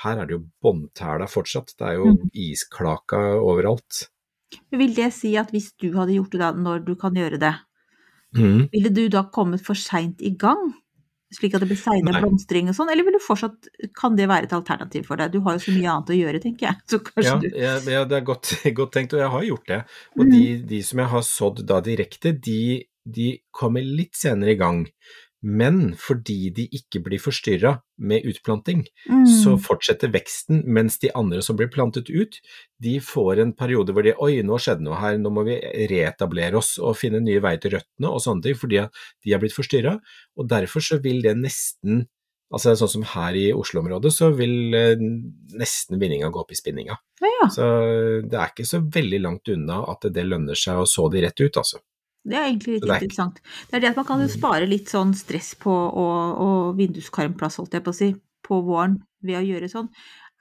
Her 0.03 0.19
er 0.19 0.27
det 0.27 0.35
jo 0.35 0.41
båndtæla 0.65 1.29
fortsatt, 1.31 1.71
det 1.79 1.87
er 1.87 2.01
jo 2.01 2.09
Mm. 2.17 2.31
isklaka 2.35 3.21
overalt. 3.39 4.09
Vil 4.73 4.95
det 4.95 5.13
si 5.15 5.37
at 5.37 5.53
hvis 5.55 5.71
du 5.79 5.93
hadde 5.95 6.17
gjort 6.19 6.33
det 6.35 6.41
da, 6.41 6.51
når 6.53 6.85
du 6.85 6.97
kan 6.97 7.15
gjøre 7.15 7.39
det, 7.39 7.55
Mm. 8.35 8.69
ville 8.73 8.91
du 8.91 9.09
da 9.09 9.23
kommet 9.23 9.61
for 9.63 9.75
seint 9.75 10.21
i 10.21 10.31
gang? 10.31 10.75
Slik 11.33 11.55
at 11.57 11.63
det 11.65 11.69
blir 11.71 11.81
seinere 11.81 12.21
blomstring 12.21 12.69
og 12.69 12.77
sånn, 12.77 12.91
eller 12.93 13.07
vil 13.07 13.17
du 13.17 13.23
fortsatt, 13.25 13.71
kan 13.97 14.17
det 14.19 14.29
være 14.29 14.49
et 14.51 14.55
alternativ 14.57 15.07
for 15.09 15.17
deg? 15.21 15.33
Du 15.33 15.41
har 15.47 15.57
jo 15.57 15.65
så 15.65 15.73
mye 15.75 15.91
annet 15.95 16.13
å 16.13 16.19
gjøre, 16.19 16.41
tenker 16.45 16.69
jeg. 16.69 16.81
Så 16.93 17.01
Ja, 17.25 17.37
du 17.41 17.49
ja, 17.49 17.75
ja, 17.97 18.05
det 18.09 18.19
er 18.21 18.27
godt, 18.29 18.53
godt 18.79 18.93
tenkt, 18.99 19.17
og 19.17 19.23
jeg 19.25 19.33
har 19.35 19.47
gjort 19.49 19.69
det. 19.73 19.81
Og 20.19 20.25
Mm. 20.27 20.33
de, 20.37 20.45
de 20.75 20.83
som 20.87 21.03
jeg 21.03 21.13
har 21.15 21.23
sådd 21.27 21.65
da 21.67 21.81
direkte, 21.85 22.33
de, 22.37 22.85
de 23.05 23.29
kommer 23.51 23.83
litt 23.83 24.15
senere 24.19 24.53
i 24.55 24.61
gang. 24.61 24.85
Men 25.43 25.95
fordi 25.99 26.53
de 26.55 26.69
ikke 26.71 27.01
blir 27.03 27.19
forstyrra 27.19 27.73
med 27.99 28.23
utplanting, 28.31 28.85
Mm. 29.11 29.27
så 29.27 29.57
fortsetter 29.59 30.13
veksten, 30.15 30.63
mens 30.65 30.99
de 31.03 31.11
andre 31.19 31.43
som 31.43 31.57
blir 31.57 31.69
plantet 31.69 32.09
ut, 32.11 32.39
de 32.81 32.99
får 33.01 33.41
en 33.43 33.53
periode 33.53 33.91
hvor 33.93 34.03
de 34.07 34.15
Oi, 34.23 34.41
nå 34.43 34.59
skjedde 34.59 34.87
noe 34.87 35.01
her, 35.01 35.19
nå 35.19 35.31
må 35.35 35.45
vi 35.45 35.59
reetablere 35.91 36.55
oss 36.57 36.79
og 36.79 36.97
finne 36.97 37.21
nye 37.21 37.43
veier 37.43 37.59
til 37.61 37.73
røttene 37.75 38.09
og 38.11 38.23
sånne 38.23 38.43
ting, 38.43 38.55
fordi 38.55 38.87
de 39.25 39.33
har 39.33 39.41
blitt 39.43 39.57
forstyrra. 39.57 39.99
Og 40.39 40.49
derfor 40.49 40.81
så 40.81 41.01
vil 41.03 41.23
det 41.23 41.37
nesten 41.37 42.07
Altså 42.53 42.75
sånn 42.77 42.91
som 43.01 43.05
her 43.15 43.33
i 43.33 43.47
Oslo-området, 43.57 44.11
så 44.13 44.27
vil 44.37 44.75
eh, 44.77 45.01
nesten 45.57 45.97
vinninga 45.97 46.29
gå 46.29 46.43
opp 46.43 46.51
i 46.53 46.59
spinninga. 46.59 46.99
Ja, 47.23 47.31
ja. 47.41 47.47
Så 47.49 47.65
det 48.29 48.37
er 48.37 48.51
ikke 48.53 48.67
så 48.69 48.83
veldig 48.93 49.21
langt 49.25 49.49
unna 49.49 49.79
at 49.89 50.05
det 50.13 50.27
lønner 50.29 50.53
seg 50.53 50.77
å 50.77 50.85
så 50.85 51.07
de 51.09 51.23
rett 51.25 51.41
ut, 51.41 51.57
altså. 51.57 51.81
Det 52.23 52.39
er 52.39 52.47
egentlig 52.47 52.77
litt 52.77 52.85
Det 52.87 52.95
er 52.95 53.03
interessant. 53.03 53.41
Det 53.71 53.79
er 53.79 53.85
det 53.85 53.93
at 53.93 53.99
man 53.99 54.09
kan 54.09 54.23
jo 54.23 54.31
spare 54.31 54.69
litt 54.71 54.93
sånn 54.93 55.15
stress 55.19 55.55
på 55.59 55.73
og, 55.73 56.43
og 56.47 56.77
vinduskarmplass, 56.79 57.59
holdt 57.59 57.75
jeg 57.79 57.85
på 57.87 57.95
å 57.95 57.99
si, 57.99 58.13
på 58.47 58.61
våren 58.67 59.01
ved 59.27 59.41
å 59.41 59.47
gjøre 59.47 59.71
sånn. 59.71 59.91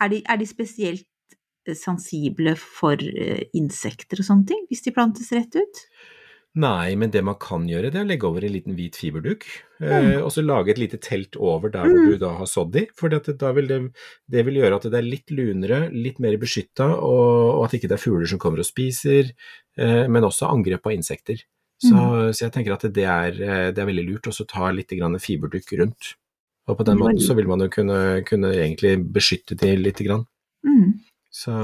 Er 0.02 0.14
de, 0.14 0.22
er 0.30 0.42
de 0.42 0.50
spesielt 0.50 1.08
eh, 1.68 1.78
sensible 1.78 2.56
for 2.60 3.02
eh, 3.02 3.48
insekter 3.58 4.22
og 4.22 4.30
sånne 4.30 4.50
ting, 4.54 4.66
hvis 4.70 4.86
de 4.86 4.94
plantes 4.94 5.34
rett 5.34 5.58
ut? 5.58 5.86
Nei, 6.62 6.98
men 7.00 7.12
det 7.14 7.22
man 7.24 7.38
kan 7.40 7.64
gjøre, 7.70 7.94
det 7.94 8.00
er 8.02 8.04
å 8.04 8.10
legge 8.10 8.28
over 8.28 8.44
en 8.44 8.52
liten 8.52 8.76
hvit 8.76 8.98
fiberduk, 9.00 9.46
Mm. 9.82 10.20
og 10.22 10.28
så 10.30 10.44
lage 10.46 10.70
et 10.70 10.78
lite 10.78 11.00
telt 11.02 11.34
over 11.42 11.72
der 11.74 11.88
hvor 11.90 12.12
du 12.12 12.18
da 12.22 12.36
har 12.38 12.46
sådd 12.46 12.74
de, 12.76 12.84
for 12.94 13.10
da 13.10 13.50
vil 13.56 13.66
det, 13.66 13.80
det 14.30 14.44
vil 14.46 14.60
gjøre 14.60 14.78
at 14.78 14.84
det 14.94 15.00
er 15.00 15.08
litt 15.08 15.32
lunere, 15.34 15.80
litt 15.90 16.20
mer 16.22 16.36
beskytta, 16.38 16.86
og, 17.02 17.32
og 17.56 17.64
at 17.66 17.74
ikke 17.80 17.90
det 17.90 17.96
er 17.98 18.04
fugler 18.04 18.30
som 18.30 18.42
kommer 18.44 18.62
og 18.62 18.68
spiser, 18.68 19.32
eh, 19.82 20.04
men 20.06 20.28
også 20.28 20.52
angrep 20.52 20.86
av 20.86 20.94
insekter. 20.94 21.42
Så, 21.82 21.98
så 22.38 22.46
jeg 22.46 22.54
tenker 22.54 22.76
at 22.76 22.86
det 22.94 23.08
er, 23.10 23.38
eh, 23.42 23.68
det 23.74 23.82
er 23.82 23.90
veldig 23.90 24.08
lurt 24.08 24.30
å 24.30 24.46
ta 24.46 24.70
litt 24.76 24.92
grann 24.94 25.18
fiberduk 25.22 25.72
rundt. 25.80 26.16
Og 26.70 26.78
på 26.78 26.86
den 26.86 27.00
Det 27.00 27.04
måten 27.04 27.24
så 27.26 27.36
vil 27.38 27.50
man 27.50 27.64
jo 27.64 27.70
kunne, 27.74 28.00
kunne 28.28 28.54
egentlig 28.54 29.00
beskytte 29.14 29.58
de 29.58 29.76
litt. 29.80 30.02
grann. 30.06 30.28
Mm. 30.62 31.02
Så, 31.32 31.56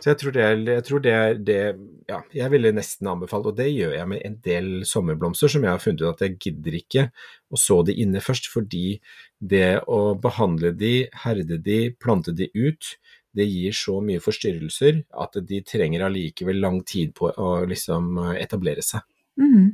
så 0.00 0.10
jeg 0.10 0.18
tror 0.20 0.34
det 0.34 0.42
er, 0.44 0.58
jeg 0.78 0.84
tror 0.86 1.02
det 1.02 1.12
er 1.12 1.34
det 1.34 1.60
Ja, 2.08 2.20
jeg 2.32 2.50
ville 2.52 2.72
nesten 2.76 3.08
anbefalt, 3.08 3.46
og 3.50 3.56
det 3.56 3.70
gjør 3.72 3.94
jeg 3.96 4.08
med 4.08 4.22
en 4.24 4.34
del 4.44 4.68
sommerblomster 4.88 5.48
som 5.48 5.64
jeg 5.64 5.72
har 5.72 5.80
funnet 5.82 6.04
ut 6.04 6.10
at 6.10 6.24
jeg 6.24 6.38
gidder 6.38 6.76
ikke 6.76 7.04
å 7.50 7.60
så 7.60 7.80
de 7.86 7.96
inne 8.02 8.20
først, 8.20 8.50
fordi 8.52 9.00
det 9.40 9.80
å 9.88 10.14
behandle 10.20 10.74
de, 10.76 11.08
herde 11.24 11.56
de, 11.56 11.78
plante 11.96 12.34
de 12.36 12.50
ut, 12.52 12.94
det 13.34 13.46
gir 13.48 13.74
så 13.76 13.98
mye 14.04 14.22
forstyrrelser 14.22 15.02
at 15.24 15.38
de 15.48 15.60
trenger 15.66 16.06
allikevel 16.06 16.60
lang 16.62 16.82
tid 16.86 17.14
på 17.18 17.30
å 17.30 17.50
liksom 17.68 18.16
etablere 18.38 18.84
seg. 18.84 19.02
Mm. 19.40 19.72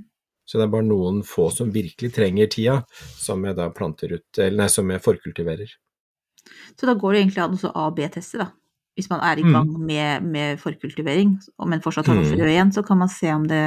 Så 0.49 0.59
det 0.59 0.67
er 0.67 0.73
bare 0.73 0.89
noen 0.89 1.21
få 1.27 1.47
som 1.55 1.71
virkelig 1.71 2.11
trenger 2.17 2.49
tida, 2.51 2.81
som 3.21 3.45
jeg 3.47 3.55
da 3.59 3.69
planter 3.71 4.17
ut, 4.17 4.27
eller 4.39 4.65
nei, 4.65 4.71
som 4.73 4.89
jeg 4.91 5.05
forkultiverer. 5.05 5.77
Så 6.75 6.89
da 6.89 6.97
går 6.99 7.13
det 7.13 7.21
egentlig 7.21 7.45
an 7.45 7.59
å 7.61 7.71
A- 7.71 7.87
og 7.87 7.99
B-teste, 8.01 8.41
da. 8.41 8.49
Hvis 9.01 9.09
man 9.11 9.23
er 9.25 9.41
i 9.41 9.43
Mm. 9.47 9.53
gang 9.57 9.71
med, 9.89 10.23
med 10.29 10.59
forkultivering, 10.61 11.39
men 11.67 11.81
fortsatt 11.81 12.07
har 12.07 12.15
noe 12.21 12.29
Mm. 12.29 12.35
frø 12.37 12.49
igjen, 12.53 12.73
så 12.77 12.85
kan 12.87 12.99
man 13.01 13.09
se 13.09 13.33
om 13.33 13.47
det 13.49 13.61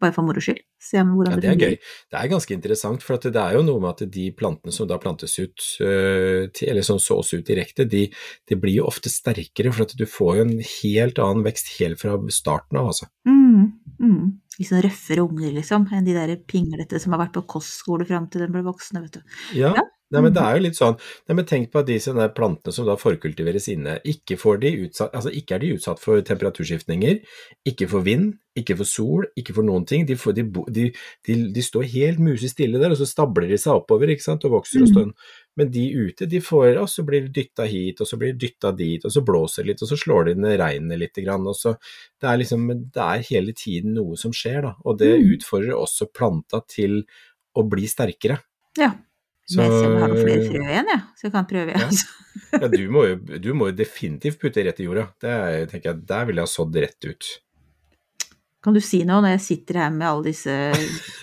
Bare 0.00 0.12
for 0.16 0.22
moro 0.24 0.40
skyld. 0.40 0.62
Se 0.82 0.98
om 0.98 1.12
hvordan 1.14 1.36
Ja, 1.36 1.36
det 1.36 1.42
det 1.42 1.50
er 1.52 1.70
gøy. 1.70 1.76
Det 2.10 2.18
er 2.18 2.28
ganske 2.32 2.50
interessant, 2.56 3.02
for 3.04 3.14
at 3.14 3.22
det 3.28 3.36
er 3.36 3.52
jo 3.54 3.62
noe 3.62 3.78
med 3.80 3.90
at 4.02 4.10
de 4.10 4.30
plantene 4.32 4.72
som 4.72 4.88
da 4.88 4.96
plantes 4.98 5.38
ut, 5.38 5.60
øh, 5.80 6.48
eller 6.62 6.82
som 6.82 6.98
sås 6.98 7.34
ut 7.36 7.44
direkte, 7.46 7.84
de, 7.88 8.08
de 8.48 8.56
blir 8.56 8.80
jo 8.80 8.86
ofte 8.88 9.08
sterkere, 9.12 9.72
for 9.72 9.82
at 9.86 9.94
du 9.96 10.04
får 10.06 10.36
jo 10.36 10.42
en 10.48 10.58
helt 10.82 11.18
annen 11.22 11.44
vekst 11.44 11.78
helt 11.78 12.00
fra 12.00 12.16
starten 12.28 12.78
av, 12.80 12.86
altså. 12.90 13.06
Mm, 13.28 13.72
mm. 14.00 14.32
Sånn 14.62 14.82
røffere 14.82 15.22
unger, 15.28 15.52
liksom, 15.54 15.86
enn 15.92 16.04
de 16.04 16.12
der 16.14 16.36
pinglete 16.36 16.98
som 17.00 17.12
har 17.12 17.26
vært 17.26 17.32
på 17.34 17.46
kostskole 17.46 18.06
fram 18.06 18.28
til 18.30 18.42
de 18.42 18.48
ble 18.52 18.62
voksne, 18.62 19.02
vet 19.02 19.12
du. 19.12 19.20
Ja, 19.54 19.74
Ja. 19.76 19.82
Nei, 20.12 20.20
men 20.26 20.34
det 20.36 20.42
er 20.44 20.56
jo 20.58 20.62
litt 20.66 20.76
sånn, 20.76 20.98
nei, 21.28 21.34
men 21.38 21.46
tenk 21.48 21.70
på 21.72 21.80
at 21.80 21.88
disse 21.88 22.12
plantene 22.36 22.72
som 22.76 22.86
da 22.86 22.98
forkultiveres 23.00 23.68
inne, 23.72 23.98
ikke, 24.04 24.36
får 24.36 24.60
de 24.60 24.72
utsatt, 24.84 25.14
altså 25.16 25.32
ikke 25.32 25.56
er 25.56 25.62
de 25.64 25.70
utsatt 25.78 26.00
for 26.02 26.20
temperaturskiftninger, 26.28 27.20
ikke 27.72 27.88
for 27.88 28.04
vind, 28.04 28.34
ikke 28.58 28.76
for 28.76 28.84
sol, 28.84 29.24
ikke 29.40 29.54
for 29.56 29.64
noen 29.64 29.86
ting. 29.88 30.04
De, 30.04 30.12
får, 30.20 30.34
de, 30.36 30.42
de, 30.76 30.82
de, 31.24 31.36
de 31.56 31.62
står 31.64 31.86
helt 31.94 32.20
musestille 32.20 32.76
der, 32.82 32.92
og 32.92 33.00
så 33.00 33.08
stabler 33.08 33.48
de 33.48 33.56
seg 33.56 33.78
oppover 33.80 34.12
ikke 34.12 34.26
sant, 34.26 34.44
og 34.44 34.58
vokser 34.58 34.84
og 34.84 34.90
står. 34.90 35.06
Men 35.56 35.70
de 35.72 35.86
ute, 35.96 36.28
de 36.28 36.40
får, 36.44 36.76
og 36.82 36.88
så 36.92 37.04
blir 37.08 37.24
de 37.24 37.32
dytta 37.40 37.64
hit, 37.68 38.00
og 38.04 38.08
så 38.08 38.18
blir 38.20 38.34
de 38.34 38.44
dytta 38.46 38.74
dit, 38.76 39.04
og 39.04 39.12
så 39.12 39.22
blåser 39.24 39.64
litt, 39.68 39.80
og 39.84 39.88
så 39.88 39.96
slår 40.00 40.28
de 40.28 40.34
ned 40.44 40.58
regnet 40.60 41.00
litt, 41.00 41.16
grann, 41.24 41.48
og 41.48 41.56
så 41.56 41.74
det 42.20 42.28
er 42.28 42.40
liksom, 42.40 42.68
det 42.92 43.02
er 43.04 43.24
hele 43.30 43.52
tiden 43.56 43.96
noe 43.96 44.16
som 44.20 44.32
skjer, 44.36 44.60
da, 44.68 44.74
og 44.84 44.98
det 45.00 45.14
Mm. 45.16 45.32
utfordrer 45.36 45.72
også 45.76 46.10
planta 46.12 46.60
til 46.68 47.02
å 47.56 47.64
bli 47.68 47.88
sterkere. 47.88 48.38
Ja. 48.80 48.92
Så- 49.52 49.62
jeg 49.62 49.70
ser 49.76 49.86
om 49.90 49.96
har 50.00 50.12
noen 50.12 50.24
flere 50.24 50.48
frø 50.48 50.64
igjen, 50.66 50.90
jeg, 50.94 51.02
så 51.18 51.28
jeg 51.28 51.32
kan 51.36 51.48
prøve. 51.52 51.76
Ja. 51.76 51.86
Altså. 51.86 52.18
Ja, 52.56 52.68
du 52.72 52.82
må, 52.92 53.02
jo, 53.10 53.16
du 53.44 53.48
må 53.56 53.66
jo 53.70 53.74
definitivt 53.76 54.38
putte 54.40 54.62
rett 54.64 54.78
i 54.80 54.86
jorda. 54.88 55.06
Det 55.20 55.32
er, 55.32 55.66
tenker 55.68 55.90
jeg, 55.92 56.06
Der 56.08 56.24
ville 56.28 56.40
jeg 56.40 56.48
ha 56.48 56.52
sådd 56.54 56.78
rett 56.80 57.08
ut. 57.10 57.30
Kan 58.62 58.76
du 58.76 58.80
si 58.84 59.00
noe 59.04 59.18
når 59.24 59.34
jeg 59.34 59.42
sitter 59.42 59.80
her 59.82 59.90
med 59.90 60.06
alle 60.06 60.28
disse 60.30 60.54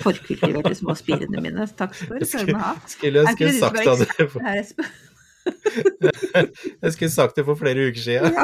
forkultiverte 0.04 0.74
små 0.76 0.92
spirene 1.00 1.40
mine? 1.42 1.66
Takk 1.80 1.96
skal 1.96 2.50
meg 2.52 2.60
ha. 2.60 2.74
Skulle 2.92 3.24
jeg 3.24 3.38
skulle 3.38 3.54
sagt 3.62 4.20
det 4.20 4.28
for, 4.34 4.44
jeg 6.84 6.92
skulle 6.94 7.12
sagt 7.14 7.40
det 7.40 7.46
for 7.48 7.56
flere 7.60 7.88
uker 7.90 8.04
siden. 8.04 8.36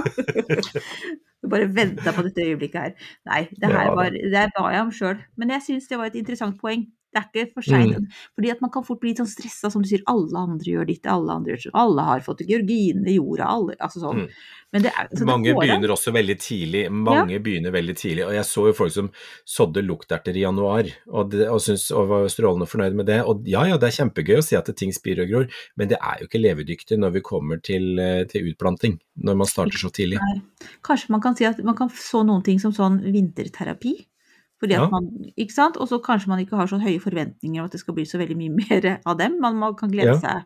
Du 1.44 1.50
bare 1.52 1.68
venta 1.70 2.14
på 2.16 2.24
dette 2.26 2.42
øyeblikket 2.48 2.80
her. 2.82 2.94
Nei, 3.28 3.42
det 3.52 3.70
her 3.70 3.90
Ja, 3.92 3.96
var, 4.00 4.10
det 4.16 4.46
ba 4.56 4.70
jeg 4.74 4.82
om 4.88 4.94
sjøl. 4.96 5.20
Men 5.38 5.52
jeg 5.54 5.62
syns 5.68 5.90
det 5.92 6.00
var 6.00 6.10
et 6.10 6.16
interessant 6.18 6.58
poeng. 6.62 6.88
Det 7.16 7.22
er 7.22 7.28
ikke 7.32 7.56
for 7.56 7.64
seint. 7.64 7.96
Mm. 7.96 8.08
Fordi 8.36 8.50
at 8.52 8.62
man 8.64 8.72
kan 8.74 8.84
fort 8.84 9.00
bli 9.00 9.14
litt 9.14 9.22
sånn 9.22 9.32
stressa, 9.32 9.70
som 9.72 9.84
du 9.84 9.88
sier, 9.88 10.04
alle 10.12 10.36
andre 10.36 10.68
gjør 10.68 10.90
ditt, 10.90 11.08
alle 11.08 11.38
andre 11.40 11.54
gjør 11.54 11.62
sånn, 11.66 11.78
alle 11.80 12.04
har 12.10 12.24
fått 12.26 12.42
georgine 12.44 13.08
i 13.08 13.16
jorda, 13.16 13.48
alle, 13.48 13.78
altså 13.80 14.02
sånn. 14.04 14.26
Mm. 14.26 14.34
Men 14.76 14.84
det 14.84 14.92
så 15.16 15.28
Mange 15.30 15.48
det 15.48 15.56
begynner 15.56 15.92
også 15.94 16.12
veldig 16.12 16.36
tidlig. 16.44 16.82
Mange 16.92 17.38
begynner 17.40 17.72
veldig 17.72 17.94
tidlig. 17.96 18.26
Og 18.26 18.34
jeg 18.36 18.48
så 18.50 18.66
jo 18.68 18.74
folk 18.76 18.92
som 18.92 19.08
sådde 19.48 19.86
lukterter 19.86 20.36
i 20.36 20.44
januar 20.44 20.90
og, 21.08 21.30
det, 21.32 21.46
og, 21.48 21.62
synes, 21.64 21.86
og 21.96 22.10
var 22.10 22.28
strålende 22.34 22.68
fornøyd 22.68 22.98
med 23.00 23.08
det. 23.08 23.22
Og 23.24 23.48
ja, 23.48 23.64
ja, 23.70 23.78
det 23.80 23.88
er 23.88 23.96
kjempegøy 24.02 24.42
å 24.42 24.44
si 24.44 24.58
at 24.60 24.68
ting 24.76 24.92
spirer 24.92 25.24
og 25.24 25.32
gror, 25.32 25.62
men 25.80 25.94
det 25.94 26.02
er 26.02 26.20
jo 26.20 26.28
ikke 26.28 26.44
levedyktig 26.44 27.00
når 27.00 27.16
vi 27.16 27.24
kommer 27.24 27.64
til, 27.64 27.94
eh, 28.04 28.26
til 28.28 28.52
utplanting. 28.52 29.00
Når 29.24 29.40
man 29.40 29.48
starter 29.48 29.80
så 29.80 29.94
tidlig. 29.96 30.20
Kanskje 30.84 31.16
man 31.16 31.24
kan 31.24 31.40
si 31.40 31.48
at 31.48 31.64
man 31.64 31.80
kan 31.80 31.94
så 31.96 32.26
noen 32.28 32.44
ting 32.44 32.60
som 32.60 32.76
sånn 32.76 33.00
vinterterapi. 33.16 33.96
Fordi 34.62 34.74
at 34.78 34.82
Ja. 34.86 34.90
man, 34.90 35.10
ikke 35.38 35.52
sant? 35.54 35.76
Og 35.78 35.88
så 35.90 36.00
kanskje 36.00 36.28
man 36.32 36.40
ikke 36.40 36.56
har 36.56 36.68
så 36.72 36.78
høye 36.80 37.00
forventninger 37.04 37.60
om 37.60 37.66
at 37.66 37.72
det 37.76 37.82
skal 37.82 37.94
bli 37.94 38.06
så 38.08 38.18
veldig 38.22 38.38
mye 38.40 38.56
mer 38.62 39.00
av 39.06 39.18
dem. 39.20 39.40
Man, 39.42 39.58
man 39.60 39.76
kan 39.76 39.92
glede 39.92 40.14
Ja. 40.16 40.20
seg. 40.20 40.44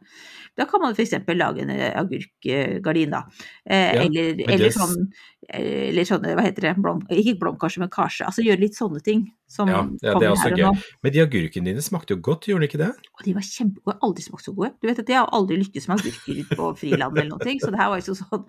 Da 0.57 0.65
kan 0.65 0.81
man 0.81 0.93
f.eks. 0.97 1.11
lage 1.37 1.61
en 1.61 1.69
eh, 1.69 1.93
agurkgardin, 1.95 3.11
da. 3.13 3.23
Eh, 3.69 3.93
Ja, 3.95 4.01
eller, 4.03 4.35
men 4.35 4.49
eller 4.49 4.69
sånn 4.73 5.07
eller 5.49 6.03
sånne, 6.05 6.33
hva 6.35 6.43
heter 6.45 6.61
det, 6.67 6.73
blom, 6.77 6.99
ikke 7.09 7.37
blomkarse, 7.39 7.79
men 7.79 7.89
karse. 7.89 8.25
Altså 8.27 8.43
gjøre 8.43 8.59
litt 8.59 8.75
sånne 8.77 8.99
ting 9.01 9.23
som 9.49 9.69
Ja, 9.71 9.79
ja, 10.03 10.13
det 10.19 10.27
er 10.27 10.33
også 10.35 10.51
gøy. 10.53 10.81
Men 11.01 11.13
de 11.15 11.21
agurkene 11.23 11.65
dine 11.71 11.81
smakte 11.81 12.13
jo 12.13 12.19
godt, 12.21 12.45
gjorde 12.49 12.65
de 12.65 12.69
ikke 12.69 12.81
det? 12.83 12.89
Og 13.17 13.23
de 13.25 13.33
var 13.33 13.41
kjempegode. 13.47 13.97
Aldri 14.05 14.25
smakt 14.27 14.45
så 14.45 14.53
gode. 14.53 14.73
Du 14.81 14.87
vet 14.89 14.99
at 14.99 15.09
jeg 15.09 15.17
har 15.17 15.29
aldri 15.33 15.57
lykkes 15.63 15.87
med 15.89 16.01
agurker 16.03 16.41
ut 16.43 16.53
på 16.59 16.69
friland 16.77 17.17
eller 17.17 17.29
noe, 17.33 17.57
så 17.63 17.71
det 17.71 17.79
her 17.81 17.89
var 17.89 18.01
jo 18.03 18.13
sånn 18.19 18.45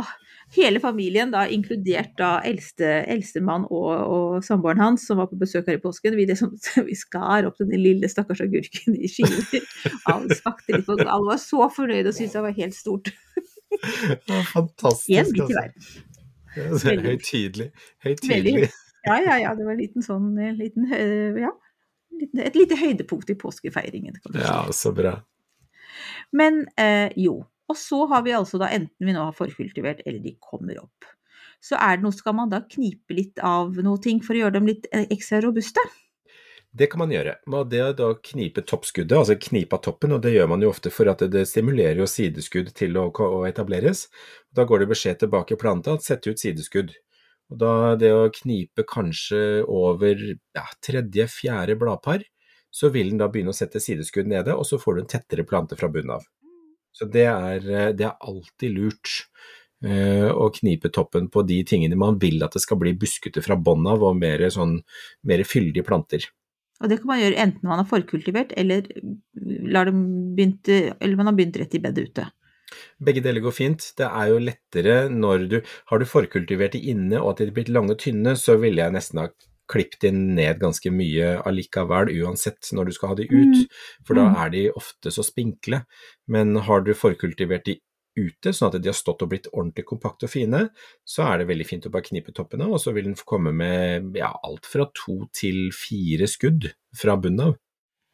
åh, 0.00 0.12
Hele 0.52 0.80
familien, 0.80 1.30
da, 1.32 1.46
inkludert 1.48 2.12
da 2.20 2.34
eldste, 2.44 2.84
eldstemann 3.08 3.62
og, 3.72 3.88
og 3.88 4.44
samboeren 4.44 4.82
hans, 4.82 5.06
som 5.08 5.16
var 5.22 5.30
på 5.30 5.38
besøk 5.40 5.70
her 5.70 5.78
i 5.78 5.80
påsken, 5.80 6.16
vi, 6.18 6.26
liksom, 6.28 6.52
vi 6.88 6.96
skar 6.98 7.48
opp 7.48 7.56
den 7.62 7.72
lille 7.80 8.10
stakkars 8.12 8.42
agurken 8.44 8.98
i 8.98 9.08
skiver. 9.08 9.64
Alle 10.12 10.36
smakte 10.36 10.76
litt 10.76 10.84
på 10.88 10.98
Alle 11.00 11.30
var 11.30 11.40
så 11.40 11.70
fornøyde 11.72 12.12
og 12.12 12.18
syntes 12.18 12.36
det 12.36 12.44
var 12.44 12.56
helt 12.58 12.76
stort. 12.76 13.12
Fantastisk. 14.52 15.08
Én 15.16 15.32
bit 15.32 15.40
i 15.40 15.56
hver. 15.56 15.72
Altså. 16.66 16.96
Høytidelig. 17.00 17.68
Høytidelig. 18.04 18.68
Ja, 19.06 19.16
ja, 19.24 19.38
ja. 19.40 19.54
Det 19.56 19.64
var 19.64 19.72
en 19.72 19.80
liten 19.80 20.04
sånn 20.04 20.34
liten, 20.58 20.90
eh, 20.92 21.40
ja, 21.40 21.54
Et 22.44 22.54
lite 22.54 22.76
høydepunkt 22.76 23.32
i 23.32 23.38
påskefeiringen. 23.40 24.20
Ja, 24.36 24.66
så 24.76 24.92
bra. 24.94 25.16
Men 26.30 26.66
eh, 26.76 27.08
jo. 27.16 27.40
Og 27.72 27.78
så 27.80 28.04
har 28.10 28.24
vi 28.26 28.36
altså 28.36 28.60
da, 28.60 28.68
enten 28.68 29.08
vi 29.08 29.16
nå 29.16 29.24
har 29.24 29.36
forkultivert 29.36 30.04
eller 30.04 30.20
de 30.20 30.36
kommer 30.44 30.82
opp, 30.82 31.10
så 31.62 31.78
er 31.78 31.96
det 31.96 32.04
noe, 32.04 32.14
skal 32.14 32.34
man 32.36 32.50
da 32.52 32.60
knipe 32.66 33.16
litt 33.16 33.40
av 33.46 33.78
noe 33.86 34.00
ting 34.02 34.20
for 34.24 34.36
å 34.36 34.44
gjøre 34.44 34.58
dem 34.58 34.68
litt 34.68 34.88
eh, 34.92 35.06
ekstra 35.14 35.40
robuste? 35.44 35.82
Det 36.72 36.88
kan 36.88 37.02
man 37.02 37.12
gjøre. 37.12 37.34
Og 37.52 37.68
det 37.68 37.82
å 38.00 38.14
knipe 38.24 38.64
toppskuddet, 38.64 39.12
altså 39.18 39.36
knipe 39.36 39.76
av 39.76 39.82
toppen, 39.84 40.14
og 40.16 40.22
det 40.24 40.32
gjør 40.32 40.48
man 40.54 40.64
jo 40.64 40.70
ofte 40.72 40.90
for 40.92 41.10
at 41.12 41.20
det, 41.32 41.44
stimulerer 41.50 42.00
jo 42.00 42.08
sideskudd 42.08 42.72
til 42.76 42.96
å, 42.96 43.10
etableres. 43.48 44.06
Da 44.56 44.64
går 44.68 44.82
det 44.82 44.90
beskjed 44.94 45.20
tilbake 45.20 45.54
i 45.54 45.60
planta 45.60 45.98
at 45.98 46.06
sette 46.06 46.32
ut 46.32 46.40
sideskudd. 46.40 46.94
Og 47.52 47.60
da 47.60 47.72
det 48.00 48.12
å 48.16 48.30
knipe 48.32 48.86
kanskje 48.88 49.62
over 49.68 50.16
ja, 50.32 50.64
tredje, 50.80 51.28
fjerde 51.28 51.76
bladpar, 51.76 52.24
så 52.72 52.88
vil 52.88 53.12
den 53.12 53.20
da 53.20 53.28
begynne 53.28 53.52
å 53.52 53.56
sette 53.56 53.82
sideskudd 53.82 54.32
nede, 54.32 54.56
og 54.56 54.64
så 54.64 54.80
får 54.80 54.96
du 54.96 55.04
en 55.04 55.12
tettere 55.12 55.44
plante 55.44 55.76
fra 55.76 55.92
bunnen 55.92 56.16
av. 56.16 56.24
Så 56.92 57.08
det 57.12 57.26
er, 57.28 57.64
eh, 57.64 57.90
det 57.96 58.06
er 58.08 58.20
alltid 58.20 58.76
lurt 58.76 59.14
eh, 59.84 60.28
å 60.28 60.50
knipe 60.54 60.92
toppen 60.94 61.30
på 61.32 61.44
de 61.48 61.62
tingene 61.68 61.98
man 61.98 62.20
vil 62.22 62.44
at 62.44 62.54
det 62.56 62.62
skal 62.64 62.80
bli 62.82 62.94
buskete 62.98 63.42
fra 63.44 63.56
bånn 63.56 63.88
av, 63.90 64.04
og 64.04 64.18
mer, 64.20 64.44
sånn, 64.52 64.78
mer 65.28 65.44
fyldige 65.48 65.86
planter. 65.88 66.28
Og 66.82 66.90
det 66.90 66.98
kan 66.98 67.12
man 67.12 67.22
gjøre 67.22 67.42
enten 67.44 67.68
man 67.70 67.78
har 67.78 67.88
forkultivert, 67.88 68.54
eller, 68.58 68.86
dem 69.32 70.06
begynt, 70.36 70.68
eller 70.68 71.18
man 71.18 71.30
har 71.30 71.36
begynt 71.38 71.58
rett 71.60 71.76
i 71.78 71.82
bedet 71.82 72.08
ute. 72.10 72.26
Begge 73.02 73.22
deler 73.24 73.44
går 73.44 73.54
fint. 73.54 73.86
Det 73.98 74.08
er 74.08 74.30
jo 74.32 74.40
lettere 74.40 74.96
når 75.12 75.46
du 75.50 75.56
Har 75.90 76.00
du 76.00 76.08
forkultivert 76.08 76.72
de 76.72 76.80
inne 76.92 77.20
og 77.20 77.34
at 77.34 77.42
de 77.42 77.50
er 77.50 77.56
blitt 77.56 77.72
lange 77.72 77.94
og 77.94 78.00
tynne, 78.00 78.34
så 78.38 78.56
ville 78.60 78.82
jeg 78.82 78.94
nesten 78.94 79.20
ha 79.20 79.28
klippet 79.70 80.00
de 80.00 80.10
ned 80.12 80.58
ganske 80.60 80.90
mye 80.92 81.36
allikevel, 81.46 82.10
uansett 82.22 82.72
når 82.72 82.86
du 82.90 82.92
skal 82.92 83.12
ha 83.12 83.14
de 83.20 83.28
ut. 83.30 83.62
Mm. 83.62 83.66
For 84.04 84.14
da 84.18 84.28
Mm. 84.28 84.36
er 84.36 84.50
de 84.50 84.70
ofte 84.72 85.10
så 85.10 85.22
spinkle. 85.24 85.84
Men 86.28 86.56
har 86.56 86.80
du 86.82 86.92
forkultivert 86.94 87.64
de 87.64 87.80
ute, 88.16 88.52
sånn 88.52 88.74
at 88.74 88.82
de 88.82 88.88
har 88.88 88.94
stått 88.94 89.22
og 89.22 89.30
blitt 89.30 89.46
ordentlig 89.52 89.86
kompakte 89.88 90.24
og 90.24 90.30
fine, 90.30 90.70
så 91.08 91.24
er 91.32 91.38
det 91.38 91.48
veldig 91.48 91.66
fint 91.66 91.86
å 91.86 91.90
bare 91.90 92.02
knipe 92.04 92.32
toppene, 92.34 92.68
og 92.68 92.78
så 92.78 92.92
vil 92.92 93.04
den 93.04 93.14
komme 93.14 93.54
med 93.56 94.14
ja, 94.16 94.32
alt 94.44 94.66
fra 94.68 94.84
to 94.92 95.28
til 95.32 95.70
fire 95.72 96.28
skudd 96.28 96.72
fra 96.94 97.16
bunnen 97.16 97.40
av. 97.52 97.56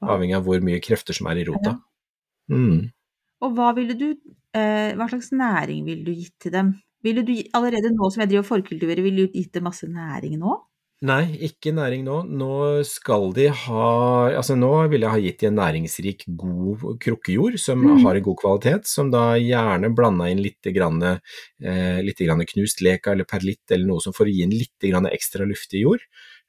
Avhengig 0.01 0.37
av 0.37 0.45
hvor 0.47 0.61
mye 0.63 0.79
krefter 0.81 1.13
som 1.17 1.27
er 1.27 1.41
i 1.41 1.45
rota. 1.49 1.81
Mm. 2.51 2.93
Og 3.43 3.55
hva 3.55 3.73
du, 3.75 4.17
eh, 4.55 4.95
hva 4.95 5.09
slags 5.11 5.33
næring 5.33 5.85
ville 5.85 6.05
du 6.05 6.13
gitt 6.15 6.39
til 6.39 6.53
dem? 6.53 6.81
Ville 7.03 7.23
du 7.23 7.33
allerede 7.55 7.91
nå 7.91 8.11
som 8.11 8.23
jeg 8.23 8.31
driver 8.31 8.45
og 8.45 8.51
forkultiverer, 8.63 9.03
ville 9.03 9.27
du 9.27 9.33
gitt 9.33 9.53
dem 9.53 9.65
masse 9.65 9.87
næring 9.87 10.39
nå? 10.39 10.55
Nei, 11.07 11.29
ikke 11.47 11.71
næring 11.71 12.03
nå. 12.03 12.17
Nå 12.27 12.83
skal 12.83 13.29
de 13.37 13.45
ha 13.55 13.83
Altså 14.33 14.57
nå 14.59 14.71
vil 14.91 15.05
jeg 15.05 15.13
ha 15.13 15.21
gitt 15.23 15.45
de 15.45 15.47
en 15.47 15.59
næringsrik, 15.61 16.25
god 16.41 16.99
krukkejord 17.05 17.59
som 17.63 17.79
Mm. 17.79 18.03
har 18.03 18.17
en 18.17 18.23
god 18.23 18.37
kvalitet, 18.41 18.87
som 18.87 19.11
da 19.11 19.37
gjerne 19.39 19.95
blanda 19.95 20.27
inn 20.29 20.43
litt, 20.43 20.61
grann, 20.75 21.01
eh, 21.63 22.01
litt 22.03 22.19
grann 22.19 22.45
knust 22.45 22.83
leka 22.83 23.13
eller 23.13 23.25
perlitt 23.25 23.71
eller 23.71 23.87
noe 23.87 24.01
som 24.01 24.13
får 24.13 24.27
gi 24.27 24.43
en 24.43 24.51
litt 24.51 24.91
grann 24.91 25.07
ekstra 25.07 25.47
luftig 25.47 25.83
jord. 25.83 26.01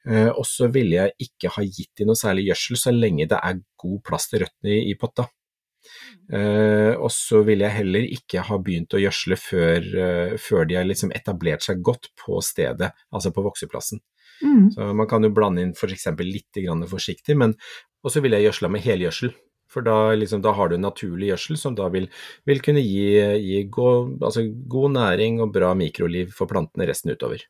Eh, 0.04 0.28
og 0.28 0.44
så 0.44 0.66
ville 0.72 0.96
jeg 0.96 1.12
ikke 1.28 1.50
ha 1.54 1.62
gitt 1.62 1.94
de 1.98 2.04
noe 2.06 2.16
særlig 2.16 2.48
gjødsel 2.48 2.76
så 2.76 2.90
lenge 2.90 3.28
det 3.28 3.38
er 3.38 3.60
god 3.78 4.02
plass 4.02 4.28
til 4.28 4.40
røttene 4.40 4.72
i, 4.72 4.90
i 4.90 4.94
potta. 4.94 5.28
Uh, 6.30 6.94
og 7.00 7.10
så 7.10 7.40
ville 7.42 7.64
jeg 7.64 7.74
heller 7.80 8.04
ikke 8.06 8.42
ha 8.46 8.58
begynt 8.62 8.94
å 8.94 9.00
gjødsle 9.00 9.36
før, 9.40 9.86
uh, 9.98 10.36
før 10.38 10.68
de 10.68 10.76
har 10.78 10.84
liksom 10.86 11.10
etablert 11.16 11.64
seg 11.64 11.80
godt 11.82 12.10
på 12.20 12.38
stedet, 12.44 12.92
altså 13.10 13.32
på 13.34 13.42
vokseplassen. 13.42 13.98
Mm. 14.40 14.70
Så 14.74 14.90
man 14.96 15.08
kan 15.10 15.24
jo 15.26 15.32
blande 15.34 15.64
inn 15.64 15.76
f.eks. 15.76 16.08
litt 16.24 16.60
grann 16.64 16.86
forsiktig, 16.88 17.36
men 17.38 17.54
også 18.06 18.22
vil 18.24 18.36
jeg 18.36 18.48
gjødsla 18.48 18.72
med 18.72 18.84
helgjødsel. 18.84 19.32
For 19.70 19.86
da, 19.86 20.10
liksom, 20.18 20.42
da 20.42 20.52
har 20.56 20.70
du 20.70 20.78
naturlig 20.80 21.28
gjødsel 21.30 21.58
som 21.60 21.76
da 21.78 21.86
vil, 21.94 22.08
vil 22.48 22.62
kunne 22.64 22.82
gi, 22.82 23.20
gi 23.38 23.60
god, 23.70 24.16
altså 24.18 24.48
god 24.70 24.96
næring 24.96 25.38
og 25.44 25.52
bra 25.54 25.70
mikroliv 25.78 26.32
for 26.34 26.50
plantene 26.50 26.88
resten 26.90 27.12
utover. 27.14 27.44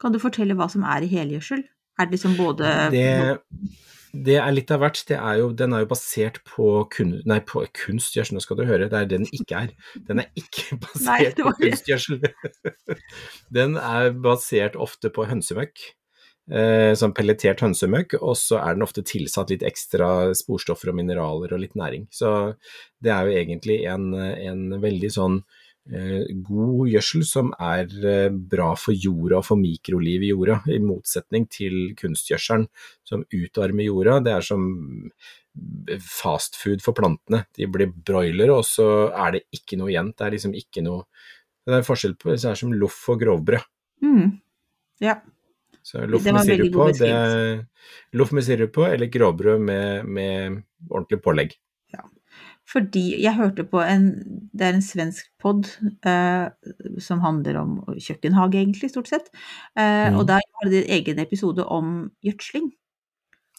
Kan 0.00 0.14
du 0.14 0.20
fortelle 0.20 0.56
hva 0.56 0.70
som 0.72 0.86
er 0.88 1.04
i 1.04 1.10
helgjødsel? 1.10 1.66
Er 1.96 2.08
det 2.08 2.16
liksom 2.16 2.36
både 2.36 2.70
Det, 2.92 3.04
det 4.24 4.38
er 4.40 4.52
litt 4.52 4.72
av 4.72 4.80
hvert. 4.82 5.02
Det 5.08 5.16
er 5.16 5.40
jo, 5.40 5.50
den 5.56 5.76
er 5.76 5.84
jo 5.84 5.90
basert 5.90 6.40
på, 6.48 6.70
kun, 6.92 7.14
nei, 7.28 7.38
på 7.44 7.64
kunstgjødsel, 7.84 8.36
nå 8.36 8.44
skal 8.44 8.60
du 8.60 8.64
høre, 8.68 8.88
det 8.92 8.98
er 8.98 9.08
det 9.10 9.20
den 9.20 9.28
ikke 9.36 9.66
er. 9.66 9.94
Den 10.08 10.24
er 10.24 10.32
ikke 10.38 10.78
basert 10.84 11.40
Nei, 11.40 11.44
på 11.44 11.54
kunstgjødsel. 11.60 12.24
den 13.58 13.76
er 13.80 14.10
basert 14.24 14.80
ofte 14.80 15.12
på 15.12 15.28
hønsemøkk. 15.28 15.88
Eh, 16.46 16.92
sånn 16.94 17.10
pelletert 17.10 17.58
hønsemøkk, 17.64 18.20
og 18.20 18.36
så 18.38 18.60
er 18.60 18.76
den 18.76 18.86
ofte 18.86 19.02
tilsatt 19.02 19.50
litt 19.50 19.64
ekstra 19.66 20.30
sporstoffer 20.38 20.92
og 20.92 21.00
mineraler 21.00 21.56
og 21.56 21.62
litt 21.62 21.74
næring. 21.78 22.06
Så 22.14 22.54
det 23.02 23.10
er 23.10 23.26
jo 23.26 23.40
egentlig 23.40 23.80
en, 23.90 24.12
en 24.14 24.76
veldig 24.82 25.10
sånn 25.10 25.40
eh, 25.90 26.22
god 26.46 26.92
gjødsel 26.92 27.26
som 27.26 27.50
er 27.58 27.90
eh, 27.98 28.28
bra 28.30 28.70
for 28.78 28.94
jorda 28.94 29.40
og 29.40 29.48
for 29.48 29.58
mikroliv 29.58 30.22
i 30.22 30.30
jorda, 30.30 30.60
i 30.70 30.78
motsetning 30.86 31.50
til 31.50 31.96
kunstgjødselen 31.98 32.70
som 33.02 33.26
utarmer 33.34 33.90
jorda. 33.90 34.20
Det 34.22 34.38
er 34.38 34.46
som 34.46 34.70
fastfood 36.06 36.84
for 36.84 36.94
plantene. 36.94 37.42
De 37.58 37.66
blir 37.66 37.90
broilere, 37.90 38.54
og 38.54 38.68
så 38.68 39.08
er 39.08 39.38
det 39.40 39.46
ikke 39.56 39.80
noe 39.80 39.90
igjen. 39.90 40.14
Det 40.14 40.28
er 40.28 40.36
liksom 40.38 40.54
ikke 40.54 40.86
noe 40.86 41.08
Det 41.66 41.80
er 41.80 41.82
forskjell 41.82 42.12
på 42.14 42.30
det 42.30 42.44
er 42.46 42.54
som 42.54 42.70
loff 42.70 43.00
og 43.10 43.18
grovbrød. 43.18 43.64
Mm. 44.06 44.36
Ja. 45.02 45.16
Så 45.86 46.02
loff 46.10 46.24
med 46.26 46.42
sirup 46.42 46.72
på, 46.74 46.88
det 46.98 47.12
loff 48.18 48.32
med 48.34 48.42
sirup 48.42 48.72
på, 48.74 48.88
eller 48.90 49.06
gråbrød 49.06 49.62
med, 49.62 50.08
med 50.10 50.62
ordentlig 50.90 51.20
pålegg. 51.22 51.54
Fordi 52.66 53.04
jeg 53.22 53.36
hørte 53.36 53.64
på 53.70 53.80
en 53.82 54.08
Det 54.50 54.66
er 54.66 54.74
en 54.74 54.82
svensk 54.82 55.28
pod 55.42 55.68
eh, 56.06 56.48
som 57.02 57.20
handler 57.22 57.60
om 57.60 57.76
kjøkkenhage, 57.94 58.58
egentlig, 58.58 58.90
stort 58.90 59.10
sett. 59.10 59.30
Eh, 59.78 60.10
mm. 60.10 60.18
Og 60.18 60.26
der 60.26 60.42
var 60.42 60.70
det 60.70 60.82
en 60.82 60.94
egen 60.98 61.20
episode 61.22 61.66
om 61.66 62.10
gjødsling. 62.24 62.72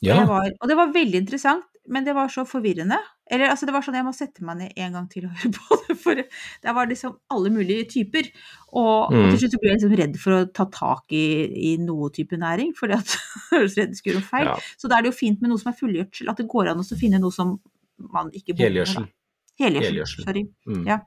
Ja, 0.04 0.22
Og, 0.22 0.28
var, 0.30 0.50
og 0.62 0.70
det 0.70 0.78
var 0.78 0.94
veldig 0.94 1.22
interessant, 1.24 1.66
men 1.90 2.06
det 2.06 2.16
var 2.18 2.28
så 2.34 2.44
forvirrende. 2.46 3.00
Eller 3.32 3.50
altså, 3.52 3.66
det 3.68 3.74
var 3.76 3.84
sånn 3.84 3.98
jeg 4.00 4.06
må 4.08 4.14
sette 4.16 4.44
meg 4.48 4.58
ned 4.62 4.78
en 4.80 4.94
gang 4.96 5.08
til 5.12 5.26
og 5.28 5.34
høre 5.42 5.52
på 5.58 5.78
det, 5.88 5.96
for 6.04 6.22
det 6.64 6.74
var 6.78 6.88
liksom 6.88 7.18
alle 7.34 7.52
mulige 7.52 7.88
typer. 7.92 8.30
Og, 8.72 9.12
og 9.12 9.14
Mm. 9.18 9.30
til 9.34 9.40
slutt 9.42 9.56
så 9.56 9.60
ble 9.64 9.70
jeg 9.72 9.80
liksom 9.82 9.96
redd 10.00 10.18
for 10.22 10.36
å 10.38 10.40
ta 10.54 10.66
tak 10.72 11.12
i, 11.18 11.24
i 11.72 11.78
noe 11.84 12.10
type 12.16 12.38
næring, 12.40 12.74
fordi 12.78 12.98
at 13.00 13.14
jeg 13.16 13.42
høres 13.52 13.78
redd 13.80 13.92
det 13.94 14.00
skulle 14.00 14.20
gjøre 14.20 14.30
feil. 14.32 14.46
ja. 14.54 14.56
Så 14.78 14.88
da 14.92 14.98
er 15.00 15.06
det 15.08 15.12
jo 15.14 15.18
fint 15.20 15.42
med 15.42 15.52
noe 15.52 15.60
som 15.62 15.72
er 15.74 15.80
fullgjødsel, 15.80 16.30
at 16.32 16.38
det 16.42 16.48
går 16.52 16.72
an 16.74 16.84
å 16.84 16.88
finne 17.00 17.20
noe 17.24 17.32
som 17.36 17.58
man 18.14 18.30
ikke. 18.38 18.56
Helgjødsel. 18.60 19.08
Helgjødsel. 19.60 20.24
Sorry. 20.28 20.44
Mm. 20.70 20.84
Ja. 20.86 21.00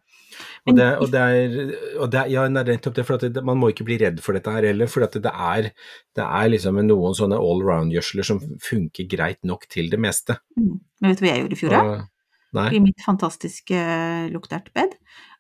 Og 0.69 0.77
det, 0.77 0.89
og 1.01 1.11
det 1.13 1.25
er, 1.25 1.57
og 1.99 2.13
det 2.13 2.25
ja, 2.33 2.47
det 2.49 3.07
for 3.07 3.17
at 3.17 3.27
det, 3.35 3.45
man 3.47 3.59
må 3.61 3.73
ikke 3.73 3.87
bli 3.89 3.99
redd 4.03 4.23
for 4.25 4.37
dette 4.37 4.55
her 4.55 4.69
heller. 4.71 4.91
For 4.91 5.07
at 5.07 5.17
det 5.17 5.33
er, 5.33 5.73
det 6.17 6.27
er 6.27 6.53
liksom 6.53 6.81
noen 6.87 7.17
sånne 7.17 7.41
allround-gjødsler 7.41 8.27
som 8.27 8.41
funker 8.65 9.11
greit 9.11 9.43
nok 9.47 9.69
til 9.73 9.91
det 9.93 10.01
meste. 10.03 10.41
Mm. 10.59 10.79
Men 11.01 11.13
vet 11.13 11.21
du 11.21 11.27
hva 11.27 11.35
jeg 11.35 11.45
gjorde 11.45 11.57
i 11.57 11.61
fjor, 11.61 11.77
da? 11.77 12.01
I 12.51 12.81
mitt 12.83 12.99
fantastiske 13.05 13.79
uh, 13.79 14.27
luktertbed. 14.35 14.97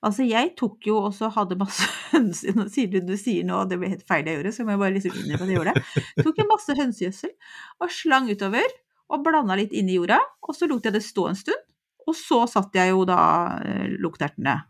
Altså, 0.06 0.22
jeg 0.24 0.52
tok 0.58 0.86
jo 0.86 1.00
også 1.08 1.32
hadde 1.34 1.58
masse 1.58 1.88
høns... 2.12 2.44
Nå 2.54 2.68
du 2.70 3.00
du 3.02 3.16
sier 3.18 3.46
nå, 3.46 3.64
det 3.70 3.80
ble 3.80 3.90
helt 3.90 4.06
feil 4.06 4.28
jeg 4.28 4.38
gjorde, 4.38 4.54
så 4.54 4.66
må 4.66 4.76
jeg 4.76 4.82
bare 4.84 4.94
liksom 4.96 5.18
innrømme 5.18 5.42
at 5.42 5.50
jeg 5.50 5.58
gjorde 5.58 5.74
det. 5.74 6.04
Tok 6.22 6.38
jeg 6.38 6.50
masse 6.50 6.78
hønsegjødsel 6.78 7.34
og 7.82 7.96
slang 7.96 8.30
utover, 8.30 8.78
og 9.10 9.26
blanda 9.26 9.58
litt 9.58 9.74
inn 9.74 9.90
i 9.90 9.98
jorda, 9.98 10.20
og 10.46 10.54
så 10.54 10.70
lot 10.70 10.86
jeg 10.86 10.94
det 10.94 11.02
stå 11.02 11.26
en 11.32 11.38
stund. 11.38 11.66
Og 12.06 12.16
så 12.16 12.44
satte 12.50 12.78
jeg 12.78 12.94
jo 12.94 13.02
da 13.08 13.22
uh, 13.58 13.86
luktertene 13.98 14.60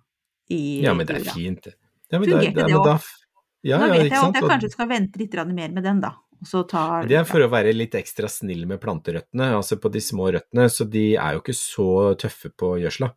i 0.51 0.80
ja, 0.84 0.94
men 0.94 1.07
det 1.07 1.20
er 1.20 1.32
fint. 1.32 1.62
det. 1.64 1.74
Ja, 2.11 2.18
men 2.18 2.28
Fungerte 2.28 2.55
da- 2.55 2.62
det 2.62 2.66
men 2.72 2.80
også? 2.80 2.84
da- 2.84 3.16
Ja, 3.62 3.76
ja, 3.76 3.86
vet 3.92 4.07
ikke 4.07 4.16
jeg 4.16 4.24
at 4.24 4.34
jeg 4.40 4.51
kanskje 4.51 4.70
skal 4.72 4.88
vente 4.88 5.18
litt 5.20 5.34
mer 5.53 5.68
med 5.68 5.84
den, 5.84 6.01
da. 6.01 6.14
Og 6.40 6.46
så 6.48 6.62
ta 6.66 7.03
Det 7.05 7.18
er 7.18 7.24
for 7.28 7.40
å 7.44 7.51
være 7.53 7.74
litt 7.76 7.92
ekstra 7.92 8.28
snill 8.32 8.64
med 8.66 8.80
planterøttene, 8.80 9.51
altså 9.53 9.76
på 9.76 9.90
de 9.92 10.01
små 10.01 10.30
røttene, 10.32 10.64
så 10.72 10.88
de 10.88 11.14
er 11.16 11.34
jo 11.36 11.42
ikke 11.42 11.53
så 11.59 12.16
tøffe 12.16 12.48
på 12.57 12.80
gjødsla. 12.80 13.11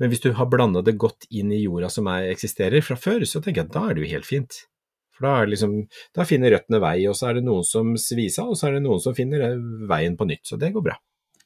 Men 0.00 0.08
hvis 0.08 0.22
du 0.24 0.32
har 0.32 0.46
blanda 0.48 0.80
det 0.82 0.96
godt 0.96 1.26
inn 1.30 1.52
i 1.52 1.60
jorda 1.66 1.90
som 1.92 2.08
er, 2.08 2.30
eksisterer 2.32 2.82
fra 2.82 2.96
før, 2.96 3.20
så 3.28 3.42
tenker 3.44 3.60
jeg 3.60 3.68
at 3.68 3.76
da 3.76 3.84
er 3.90 3.94
det 3.94 4.06
jo 4.06 4.14
helt 4.16 4.24
fint. 4.24 4.62
For 5.12 5.26
da, 5.28 5.44
liksom, 5.44 5.86
da 6.16 6.24
finner 6.24 6.50
røttene 6.56 6.80
vei, 6.80 7.06
og 7.06 7.14
så 7.14 7.28
er 7.28 7.34
det 7.34 7.44
noen 7.44 7.64
som 7.68 7.92
svisa, 8.00 8.46
og 8.48 8.56
så 8.56 8.70
er 8.70 8.78
det 8.78 8.84
noen 8.86 9.00
som 9.04 9.12
finner 9.14 9.44
eh, 9.50 9.58
veien 9.92 10.16
på 10.16 10.24
nytt. 10.24 10.46
Så 10.48 10.56
det 10.58 10.72
går 10.72 10.82
bra. 10.88 10.96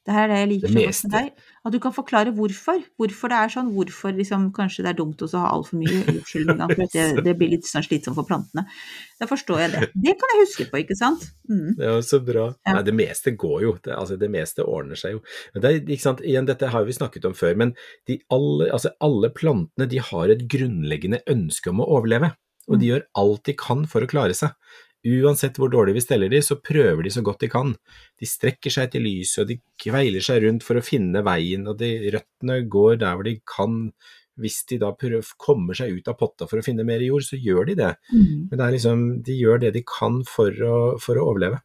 Det 0.06 0.14
her 0.14 0.28
er 0.28 0.30
det 0.30 0.38
jeg 0.38 0.48
liker 0.52 0.70
Det 0.70 0.74
så 0.94 1.08
godt 1.08 1.12
med 1.12 1.14
deg. 1.16 1.46
At 1.66 1.74
du 1.74 1.78
kan 1.82 1.94
forklare 1.94 2.32
hvorfor. 2.36 2.82
Hvorfor 3.00 3.32
det 3.32 3.38
er 3.42 3.50
sånn. 3.50 3.72
Hvorfor 3.74 4.14
liksom, 4.14 4.44
kanskje 4.54 4.84
det 4.86 4.92
er 4.92 4.98
dumt 5.00 5.24
å 5.26 5.28
ha 5.32 5.48
altfor 5.50 5.80
mye 5.80 5.98
at 6.66 6.92
det, 6.94 7.06
det 7.26 7.34
blir 7.38 7.50
litt 7.56 7.66
sånn 7.66 7.82
slitsomt 7.82 8.14
for 8.14 8.28
plantene. 8.28 8.66
Da 9.18 9.26
forstår 9.26 9.64
jeg 9.64 9.74
det. 9.74 9.82
Det 10.06 10.14
kan 10.20 10.32
jeg 10.34 10.44
huske 10.44 10.68
på, 10.70 10.80
ikke 10.84 10.98
sant? 10.98 11.26
Mm. 11.50 11.74
Det 11.80 11.90
er 11.90 12.06
så 12.06 12.22
bra. 12.22 12.46
Ja. 12.68 12.78
Nei, 12.78 12.86
det 12.86 12.96
meste 13.02 13.34
går 13.34 13.58
jo. 13.66 13.74
Det, 13.82 13.96
altså, 13.98 14.18
det 14.20 14.30
meste 14.30 14.66
ordner 14.66 15.00
seg 15.00 15.16
jo. 15.16 15.22
Men 15.54 15.64
det 15.64 15.72
er, 15.72 15.82
ikke 15.82 16.06
sant? 16.06 16.22
Igjen, 16.22 16.46
dette 16.46 16.70
har 16.70 16.86
vi 16.86 16.96
snakket 16.96 17.26
om 17.26 17.34
før, 17.36 17.58
men 17.58 17.74
de 18.06 18.20
alle, 18.34 18.70
altså, 18.70 18.94
alle 19.02 19.32
plantene 19.34 19.90
de 19.90 20.02
har 20.12 20.30
et 20.30 20.46
grunnleggende 20.54 21.24
ønske 21.34 21.74
om 21.74 21.82
å 21.82 21.90
overleve. 21.98 22.36
Og 22.66 22.80
de 22.82 22.88
gjør 22.90 23.04
alt 23.18 23.44
de 23.46 23.54
kan 23.58 23.84
for 23.90 24.02
å 24.02 24.10
klare 24.10 24.34
seg. 24.34 24.54
Uansett 25.06 25.58
hvor 25.60 25.70
dårlig 25.70 25.94
vi 25.94 26.02
steller 26.02 26.30
de, 26.32 26.40
så 26.42 26.56
prøver 26.58 27.04
de 27.06 27.10
så 27.14 27.22
godt 27.22 27.44
de 27.44 27.48
kan. 27.52 27.72
De 28.18 28.26
strekker 28.26 28.72
seg 28.74 28.88
etter 28.88 29.02
lyset, 29.04 29.42
og 29.44 29.50
de 29.52 29.58
kveiler 29.78 30.24
seg 30.24 30.42
rundt 30.42 30.64
for 30.66 30.80
å 30.80 30.82
finne 30.84 31.22
veien, 31.26 31.66
og 31.70 31.78
de 31.78 31.90
røttene 32.16 32.56
går 32.72 32.96
der 33.04 33.14
hvor 33.18 33.28
de 33.28 33.36
kan. 33.46 33.76
Hvis 34.36 34.58
de 34.68 34.76
da 34.82 34.90
prøver, 34.92 35.24
kommer 35.40 35.72
seg 35.78 35.94
ut 35.96 36.08
av 36.12 36.18
potta 36.20 36.44
for 36.50 36.60
å 36.60 36.64
finne 36.66 36.84
mer 36.84 37.00
jord, 37.00 37.24
så 37.24 37.38
gjør 37.40 37.70
de 37.70 37.76
det. 37.78 37.92
Mm. 38.12 38.50
Men 38.50 38.58
det 38.58 38.64
er 38.66 38.74
liksom, 38.74 39.04
de 39.24 39.36
gjør 39.38 39.62
det 39.62 39.70
de 39.78 39.82
kan 39.88 40.18
for 40.28 40.52
å, 40.66 40.74
for 41.00 41.16
å 41.16 41.24
overleve. 41.30 41.62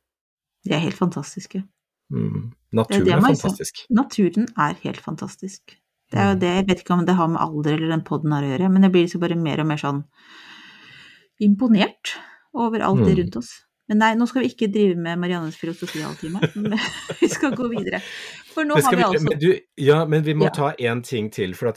De 0.63 0.71
er 0.77 0.83
helt 0.85 0.95
fantastiske. 0.95 1.63
Mm. 2.13 2.51
Det 2.53 2.77
er 2.77 2.77
Naturen 2.79 3.03
det 3.03 3.11
er 3.11 3.19
sier. 3.19 3.25
fantastisk. 3.27 3.81
Naturen 3.91 4.47
er 4.69 4.77
helt 4.85 5.01
fantastisk. 5.03 5.75
Det 6.11 6.19
er 6.19 6.29
jo 6.29 6.35
Mm. 6.37 6.39
det, 6.39 6.53
jeg 6.55 6.67
vet 6.69 6.79
ikke 6.85 6.93
om 6.95 7.05
det 7.07 7.15
har 7.19 7.27
med 7.31 7.41
alder 7.43 7.73
eller 7.75 7.91
den 7.97 8.05
podden 8.07 8.31
har 8.35 8.43
å 8.43 8.53
gjøre, 8.53 8.71
men 8.71 8.83
jeg 8.87 8.91
blir 8.95 9.03
liksom 9.07 9.21
bare 9.25 9.35
mer 9.39 9.59
og 9.63 9.67
mer 9.67 9.79
sånn 9.83 10.01
imponert 11.41 12.13
over 12.53 12.79
alt 12.79 13.05
det 13.05 13.13
Mm. 13.15 13.19
rundt 13.23 13.35
oss. 13.37 13.51
Men 13.89 13.97
nei, 13.99 14.13
nå 14.15 14.25
skal 14.27 14.43
vi 14.43 14.49
ikke 14.53 14.71
drive 14.71 14.95
med 14.95 15.19
Mariannes 15.19 15.55
filosofihalvtime, 15.59 16.39
vi 17.19 17.27
skal 17.27 17.51
gå 17.51 17.65
videre. 17.67 17.99
For 18.53 18.63
nå 18.63 18.77
har 18.79 18.91
vi 18.91 18.97
vi, 18.97 19.03
altså 19.03 19.25
men, 19.29 19.39
du, 19.39 19.59
ja, 19.83 20.05
men 20.05 20.23
vi 20.23 20.33
må 20.33 20.45
Ja. 20.45 20.49
ta 20.55 20.69
én 20.79 21.01
ting 21.03 21.29
til. 21.29 21.53
For, 21.53 21.67
at, 21.67 21.75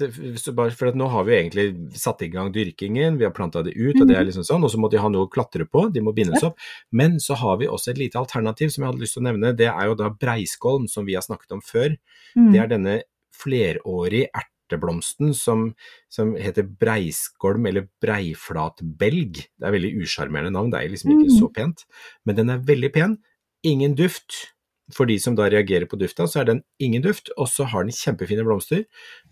for 0.77 0.87
at 0.87 0.95
nå 0.95 1.09
har 1.11 1.25
vi 1.25 1.33
egentlig 1.33 1.97
satt 1.99 2.23
i 2.23 2.29
gang 2.29 2.53
dyrkingen, 2.55 3.19
vi 3.19 3.25
har 3.25 3.33
planta 3.35 3.65
det 3.65 3.75
ut, 3.75 3.99
og 4.01 4.07
det 4.07 4.15
Mhm. 4.15 4.21
er 4.21 4.25
liksom 4.31 4.45
sånn, 4.47 4.63
og 4.63 4.71
så 4.71 4.79
må 4.79 4.91
de 4.91 4.99
ha 4.99 5.09
noe 5.09 5.27
å 5.27 5.31
klatre 5.31 5.67
på, 5.67 5.93
de 5.93 6.01
må 6.01 6.15
bindes 6.15 6.43
opp. 6.45 6.57
Men 6.93 7.19
så 7.19 7.35
har 7.35 7.57
vi 7.59 7.67
også 7.67 7.91
et 7.91 7.99
lite 7.99 8.15
alternativ 8.21 8.71
som 8.71 8.85
jeg 8.85 8.93
hadde 8.93 9.01
lyst 9.03 9.15
til 9.15 9.23
å 9.25 9.27
nevne. 9.33 9.57
Det 9.57 9.67
er 9.67 9.85
jo 9.87 9.95
da 9.95 10.11
breiskolm, 10.11 10.87
som 10.89 11.05
vi 11.07 11.15
har 11.15 11.23
snakket 11.23 11.51
om 11.53 11.61
før. 11.63 11.97
Mm. 12.37 12.53
Det 12.53 12.61
er 12.61 12.69
denne 12.69 13.03
flerårige 13.35 14.29
erteblomsten 14.65 15.35
som, 15.35 15.75
som 16.09 16.35
heter 16.37 16.63
breiskolm 16.81 17.67
eller 17.67 17.89
breiflatbelg. 18.03 19.35
Det 19.59 19.67
er 19.69 19.73
veldig 19.75 19.93
usjarmerende 20.03 20.53
navn, 20.53 20.71
det 20.73 20.81
er 20.83 20.89
liksom 20.93 21.13
ikke 21.15 21.31
Mhm. 21.31 21.39
så 21.41 21.53
pent. 21.55 21.85
Men 22.25 22.37
den 22.37 22.51
er 22.51 22.59
veldig 22.59 22.93
pen. 22.93 23.19
Ingen 23.65 23.95
duft. 23.95 24.51
For 24.93 25.07
de 25.07 25.19
som 25.19 25.35
da 25.35 25.49
reagerer 25.49 25.87
på 25.87 25.97
dufta, 25.99 26.27
så 26.29 26.41
er 26.41 26.45
den 26.45 26.63
ingen 26.79 27.03
duft, 27.03 27.31
og 27.39 27.49
så 27.49 27.65
har 27.65 27.85
den 27.85 27.93
kjempefine 27.93 28.45
blomster. 28.45 28.85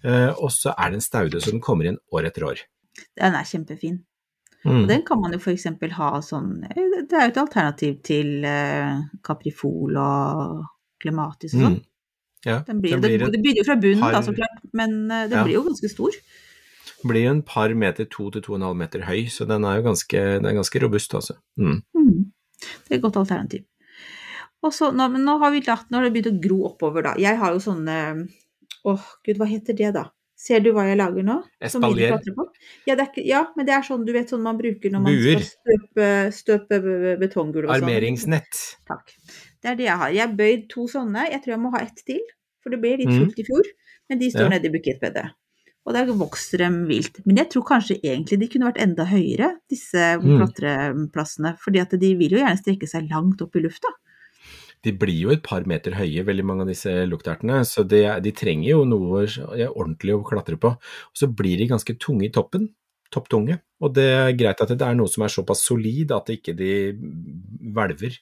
eh, 0.05 0.31
Og 0.41 0.51
så 0.51 0.75
er 0.79 0.91
den 0.91 1.01
staude, 1.01 1.41
så 1.41 1.51
den 1.51 1.61
kommer 1.61 1.85
inn 1.87 1.99
år 2.13 2.25
etter 2.25 2.43
år. 2.45 2.59
Den 3.17 3.35
er 3.35 3.45
kjempefin. 3.45 4.05
Mm. 4.65 4.83
Og 4.83 4.89
den 4.89 5.03
kan 5.03 5.21
man 5.21 5.33
jo 5.33 5.39
eksempel 5.39 5.91
ha 5.91 6.21
sånn 6.21 6.65
eh, 6.65 7.03
Det 7.09 7.13
er 7.13 7.23
jo 7.27 7.33
et 7.33 7.37
alternativ 7.37 8.03
til 8.03 8.45
eh, 8.45 9.01
kaprifol 9.23 9.97
og 9.97 10.65
klematis 11.03 11.55
og 11.55 11.61
sånn. 11.61 11.75
Mm. 11.81 11.85
Ja, 12.45 12.61
Den 12.67 12.81
blir, 12.83 12.97
den 12.97 13.03
det, 13.03 13.09
blir, 13.09 13.19
det 13.23 13.27
en, 13.39 13.43
begynner 13.43 13.63
jo 13.63 13.67
fra 13.69 13.77
bunnen, 13.79 14.15
da, 14.17 14.23
så 14.27 14.35
klart, 14.35 14.63
men 14.75 14.97
eh, 15.11 15.29
den 15.31 15.39
Ja. 15.39 15.45
blir 15.47 15.55
jo 15.61 15.65
ganske 15.69 15.91
stor. 15.91 16.17
Den 17.03 17.11
blir 17.11 17.25
jo 17.27 17.35
en 17.37 17.43
par 17.47 17.75
meter, 17.75 18.07
to 18.11 18.31
til 18.35 18.43
to 18.43 18.55
og 18.55 18.61
en 18.61 18.67
halv 18.69 18.79
meter 18.81 19.05
høy, 19.07 19.27
så 19.31 19.47
den 19.47 19.65
er 19.65 19.79
jo 19.79 19.89
ganske, 19.91 20.23
den 20.39 20.47
er 20.51 20.57
ganske 20.59 20.83
robust, 20.83 21.15
altså. 21.15 21.39
Mm. 21.59 21.83
Mm. 21.95 22.33
Det 22.63 22.91
er 22.91 22.99
et 22.99 23.05
godt 23.05 23.21
alternativ. 23.23 23.65
Og 24.63 24.75
så, 24.75 24.93
nå, 24.95 25.09
men 25.11 25.25
nå 25.27 25.39
har 25.43 25.51
vi 25.55 25.63
lagt, 25.67 25.91
nå 25.91 25.99
har 25.99 26.07
det 26.07 26.15
begynt 26.15 26.33
å 26.33 26.43
gro 26.43 26.59
oppover, 26.71 27.03
da. 27.03 27.15
Jeg 27.19 27.39
har 27.39 27.55
jo 27.55 27.63
sånne 27.63 27.99
Åh, 28.83 29.03
gud, 29.23 29.37
hva 29.39 29.47
heter 29.47 29.77
det, 29.79 29.93
da? 29.95 30.09
Ser 30.43 30.59
du 30.65 30.73
hva 30.75 30.89
jeg 30.89 30.99
lager 30.99 31.23
nå? 31.23 31.37
Espalier. 31.63 32.17
Ja, 32.89 32.97
det 32.99 33.05
er 33.05 33.27
ja, 33.29 33.43
men 33.55 33.67
det 33.69 33.77
er 33.77 33.85
sånn, 33.87 34.03
du 34.03 34.11
vet, 34.15 34.33
sånn 34.33 34.43
man 34.43 34.59
bruker 34.59 34.91
når 34.91 35.05
man 35.05 35.15
Buer. 35.15 35.39
skal 35.39 35.77
støpe, 35.79 36.09
støpe 36.35 36.81
betonggulv 37.21 37.69
og 37.69 37.77
sånn. 37.77 37.87
Armeringsnett. 37.87 38.63
Takk. 38.91 39.15
Det 39.63 39.71
er 39.71 39.79
det 39.79 39.87
jeg 39.87 39.99
har. 39.99 40.11
Jeg 40.11 40.27
har 40.27 40.35
bøyd 40.39 40.67
to 40.73 40.89
sånne. 40.91 41.29
Jeg 41.31 41.43
tror 41.45 41.55
jeg 41.55 41.63
må 41.63 41.71
ha 41.77 41.85
ett 41.85 42.03
til, 42.07 42.21
for 42.63 42.75
det 42.75 42.81
ble 42.83 42.97
litt 42.99 43.09
Mhm. 43.09 43.21
fullt 43.23 43.39
i 43.39 43.47
fjor. 43.47 43.71
Men 44.11 44.19
de 44.19 44.31
står 44.31 44.49
Ja. 44.49 44.49
nede 44.49 44.67
i 44.67 44.75
bukettbedet. 44.75 45.31
Og 45.87 45.95
der 45.95 46.07
vokser 46.07 46.59
de 46.59 46.69
vilt. 46.87 47.25
Men 47.27 47.37
jeg 47.37 47.51
tror 47.51 47.65
kanskje 47.67 48.01
egentlig 48.03 48.39
de 48.39 48.49
kunne 48.49 48.73
vært 48.73 48.83
enda 48.83 49.05
høyere, 49.05 49.59
disse 49.69 49.99
mm. 50.21 50.39
klatreplassene. 50.39 51.57
Fordi 51.59 51.81
at 51.81 51.91
de 51.99 52.15
vil 52.15 52.31
jo 52.31 52.39
gjerne 52.39 52.61
strekke 52.61 52.89
seg 52.89 53.09
langt 53.11 53.43
opp 53.43 53.57
i 53.57 53.61
lufta. 53.65 53.89
De 54.83 54.93
blir 54.93 55.21
jo 55.21 55.31
et 55.31 55.43
par 55.43 55.63
meter 55.65 55.93
høye, 55.95 56.25
veldig 56.27 56.45
mange 56.45 56.63
av 56.63 56.71
disse 56.71 56.91
luktertene, 57.07 57.61
så 57.63 57.87
de, 57.87 58.03
de 58.21 58.33
trenger 58.33 58.69
jo 58.73 58.85
noe 58.85 59.27
ja, 59.57 59.69
ordentlig 59.71 60.15
å 60.17 60.25
klatre 60.27 60.59
på. 60.59 60.73
Og 60.75 61.15
så 61.15 61.29
blir 61.31 61.57
de 61.59 61.69
ganske 61.71 61.95
tunge 62.03 62.27
i 62.27 62.33
toppen, 62.35 62.69
topptunge, 63.15 63.61
og 63.81 63.95
det 63.95 64.09
er 64.11 64.33
greit 64.33 64.61
at 64.61 64.73
det 64.75 64.83
er 64.83 64.95
noe 64.99 65.07
som 65.07 65.23
er 65.23 65.29
såpass 65.29 65.63
solid 65.69 66.11
at 66.17 66.33
ikke 66.35 66.55
de 66.59 66.73
hvelver 67.71 68.19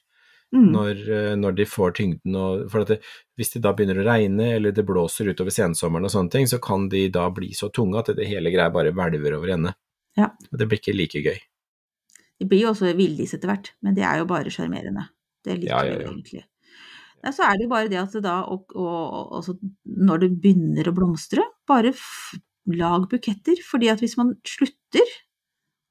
Mm. 0.51 0.65
når, 0.73 0.97
eh, 1.15 1.35
når 1.39 1.53
de 1.55 1.65
får 1.65 1.93
tyngden. 1.95 2.35
Og, 2.35 2.65
for 2.71 2.87
det, 2.87 2.97
hvis 3.39 3.53
det 3.53 3.61
da 3.63 3.71
begynner 3.75 4.01
å 4.01 4.07
regne 4.07 4.49
eller 4.57 4.75
det 4.75 4.83
blåser 4.87 5.31
utover 5.31 5.53
sensommeren 5.55 6.09
og 6.09 6.11
sånne 6.11 6.33
ting, 6.33 6.49
så 6.49 6.59
kan 6.63 6.89
de 6.91 7.05
da 7.13 7.29
bli 7.31 7.53
så 7.55 7.71
tunge 7.71 8.01
at 8.01 8.11
det 8.17 8.27
hele 8.27 8.51
greia 8.51 8.73
bare 8.73 8.91
hvelver 8.95 9.37
over 9.37 9.55
ende. 9.55 9.73
Ja. 10.19 10.33
Og 10.51 10.59
det 10.59 10.67
blir 10.67 10.81
ikke 10.81 10.97
like 10.97 11.23
gøy. 11.23 11.39
De 12.41 12.47
blir 12.49 12.65
jo 12.65 12.71
også 12.73 12.91
villdis 12.97 13.35
etter 13.37 13.51
hvert, 13.51 13.71
men 13.85 13.95
det 13.95 14.03
er 14.07 14.19
jo 14.19 14.27
bare 14.29 14.51
sjarmerende. 14.51 15.07
Det 15.45 15.59
liker 15.59 15.71
Ja, 15.71 15.83
ja, 15.85 15.99
ja. 16.01 16.09
egentlig. 16.09 16.43
Nei, 17.21 17.33
så 17.37 17.45
er 17.45 17.57
det 17.57 17.67
jo 17.67 17.71
bare 17.71 17.89
det 17.91 17.99
at 18.01 18.15
det 18.17 18.23
da, 18.25 18.39
og, 18.49 18.73
og, 18.73 19.35
og, 19.37 19.65
når 19.85 20.23
det 20.23 20.31
begynner 20.41 20.89
å 20.89 20.95
blomstre, 20.97 21.45
bare 21.69 21.93
lag 22.71 23.05
buketter. 23.09 23.61
fordi 23.65 23.91
at 23.93 24.01
hvis 24.01 24.17
man 24.17 24.33
slutter 24.47 25.13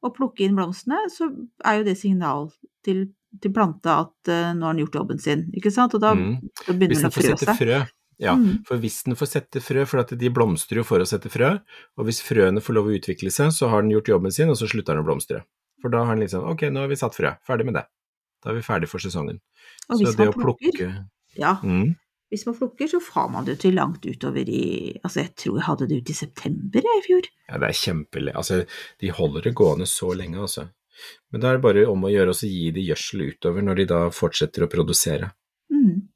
å 0.03 0.11
plukke 0.17 0.45
inn 0.45 0.57
blomstene, 0.59 0.99
så 1.13 1.31
er 1.65 1.79
jo 1.79 1.87
det 1.87 1.97
signal 2.01 2.51
til, 2.87 3.07
til 3.41 3.53
planta 3.55 4.01
at 4.07 4.29
uh, 4.33 4.51
nå 4.59 4.67
har 4.67 4.75
den 4.75 4.85
gjort 4.87 4.99
jobben 5.03 5.21
sin, 5.23 5.47
ikke 5.55 5.71
sant? 5.73 5.95
Og 5.95 6.01
da, 6.03 6.15
Mm. 6.15 6.41
da 6.67 6.73
begynner 6.73 6.95
Hvis 6.97 7.03
den 7.05 7.11
å 7.11 7.15
frø 7.15 7.37
seg. 7.39 7.57
frø, 7.61 7.79
ja, 8.21 8.35
Mm. 8.37 8.65
for 8.67 8.77
hvis 8.83 9.03
den 9.05 9.15
får 9.15 9.29
sette 9.31 9.61
frø, 9.63 9.87
for 9.87 10.01
at 10.01 10.09
de 10.19 10.29
blomstrer 10.31 10.77
jo 10.83 10.85
for 10.85 10.99
å 11.01 11.07
sette 11.07 11.31
frø, 11.31 11.53
og 11.99 12.05
hvis 12.07 12.21
frøene 12.21 12.61
får 12.61 12.75
lov 12.75 12.87
å 12.91 12.97
utvikle 12.99 13.31
seg, 13.31 13.53
så 13.55 13.69
har 13.71 13.83
den 13.83 13.93
gjort 13.93 14.09
jobben 14.09 14.33
sin, 14.33 14.49
og 14.51 14.57
så 14.57 14.67
slutter 14.69 14.95
den 14.95 15.05
å 15.05 15.07
blomstre. 15.07 15.45
For 15.81 15.89
da 15.89 16.05
har 16.05 16.15
den 16.17 16.27
liksom, 16.27 16.45
ok, 16.45 16.69
nå 16.71 16.81
har 16.81 16.89
vi 16.89 16.97
satt 16.97 17.15
frø, 17.15 17.37
ferdig 17.47 17.65
med 17.65 17.75
det. 17.75 17.87
Da 18.43 18.51
er 18.51 18.55
vi 18.55 18.61
ferdig 18.67 18.89
for 18.89 18.99
sesongen. 18.99 19.41
Og 19.89 19.99
Så 19.99 20.17
det 20.17 20.19
man 20.19 20.29
å 20.29 20.33
plukke 20.37 21.07
ja, 21.37 21.55
mm, 21.63 21.95
hvis 22.31 22.47
man 22.47 22.55
plukker, 22.57 22.87
så 22.89 23.01
får 23.01 23.31
man 23.33 23.45
det 23.45 23.57
jo 23.57 23.61
til 23.69 23.75
langt 23.75 24.05
utover 24.07 24.49
i 24.49 24.99
Altså, 25.05 25.23
jeg 25.25 25.35
tror 25.37 25.57
jeg 25.59 25.65
hadde 25.67 25.89
det 25.89 25.97
ut 26.03 26.11
i 26.11 26.13
september 26.15 26.81
jeg, 26.81 26.99
i 27.01 27.07
fjor. 27.07 27.23
Ja, 27.49 27.59
det 27.59 27.69
er 27.71 27.79
kjempelig. 27.81 28.35
Altså, 28.35 28.67
de 29.01 29.09
holder 29.11 29.43
det 29.43 29.55
gående 29.55 29.87
så 29.87 30.13
lenge, 30.17 30.39
altså. 30.39 30.69
Men 31.31 31.43
da 31.43 31.51
er 31.51 31.59
det 31.59 31.65
bare 31.65 31.87
om 31.91 32.05
å 32.07 32.11
gjøre 32.13 32.35
å 32.35 32.49
gi 32.49 32.71
de 32.75 32.85
gjødsel 32.89 33.27
utover 33.31 33.65
når 33.67 33.83
de 33.83 33.87
da 33.93 34.01
fortsetter 34.15 34.67
å 34.67 34.71
produsere. 34.73 35.31
Mm. 35.73 36.09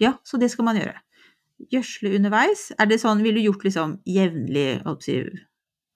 Ja, 0.00 0.14
så 0.24 0.40
det 0.40 0.50
skal 0.52 0.66
man 0.70 0.80
gjøre. 0.80 0.96
Gjødsle 1.70 2.14
underveis. 2.16 2.70
Er 2.80 2.88
det 2.88 3.00
sånn, 3.02 3.20
ville 3.24 3.40
du 3.40 3.48
gjort 3.50 3.66
liksom 3.66 3.98
jevnlig, 4.08 4.80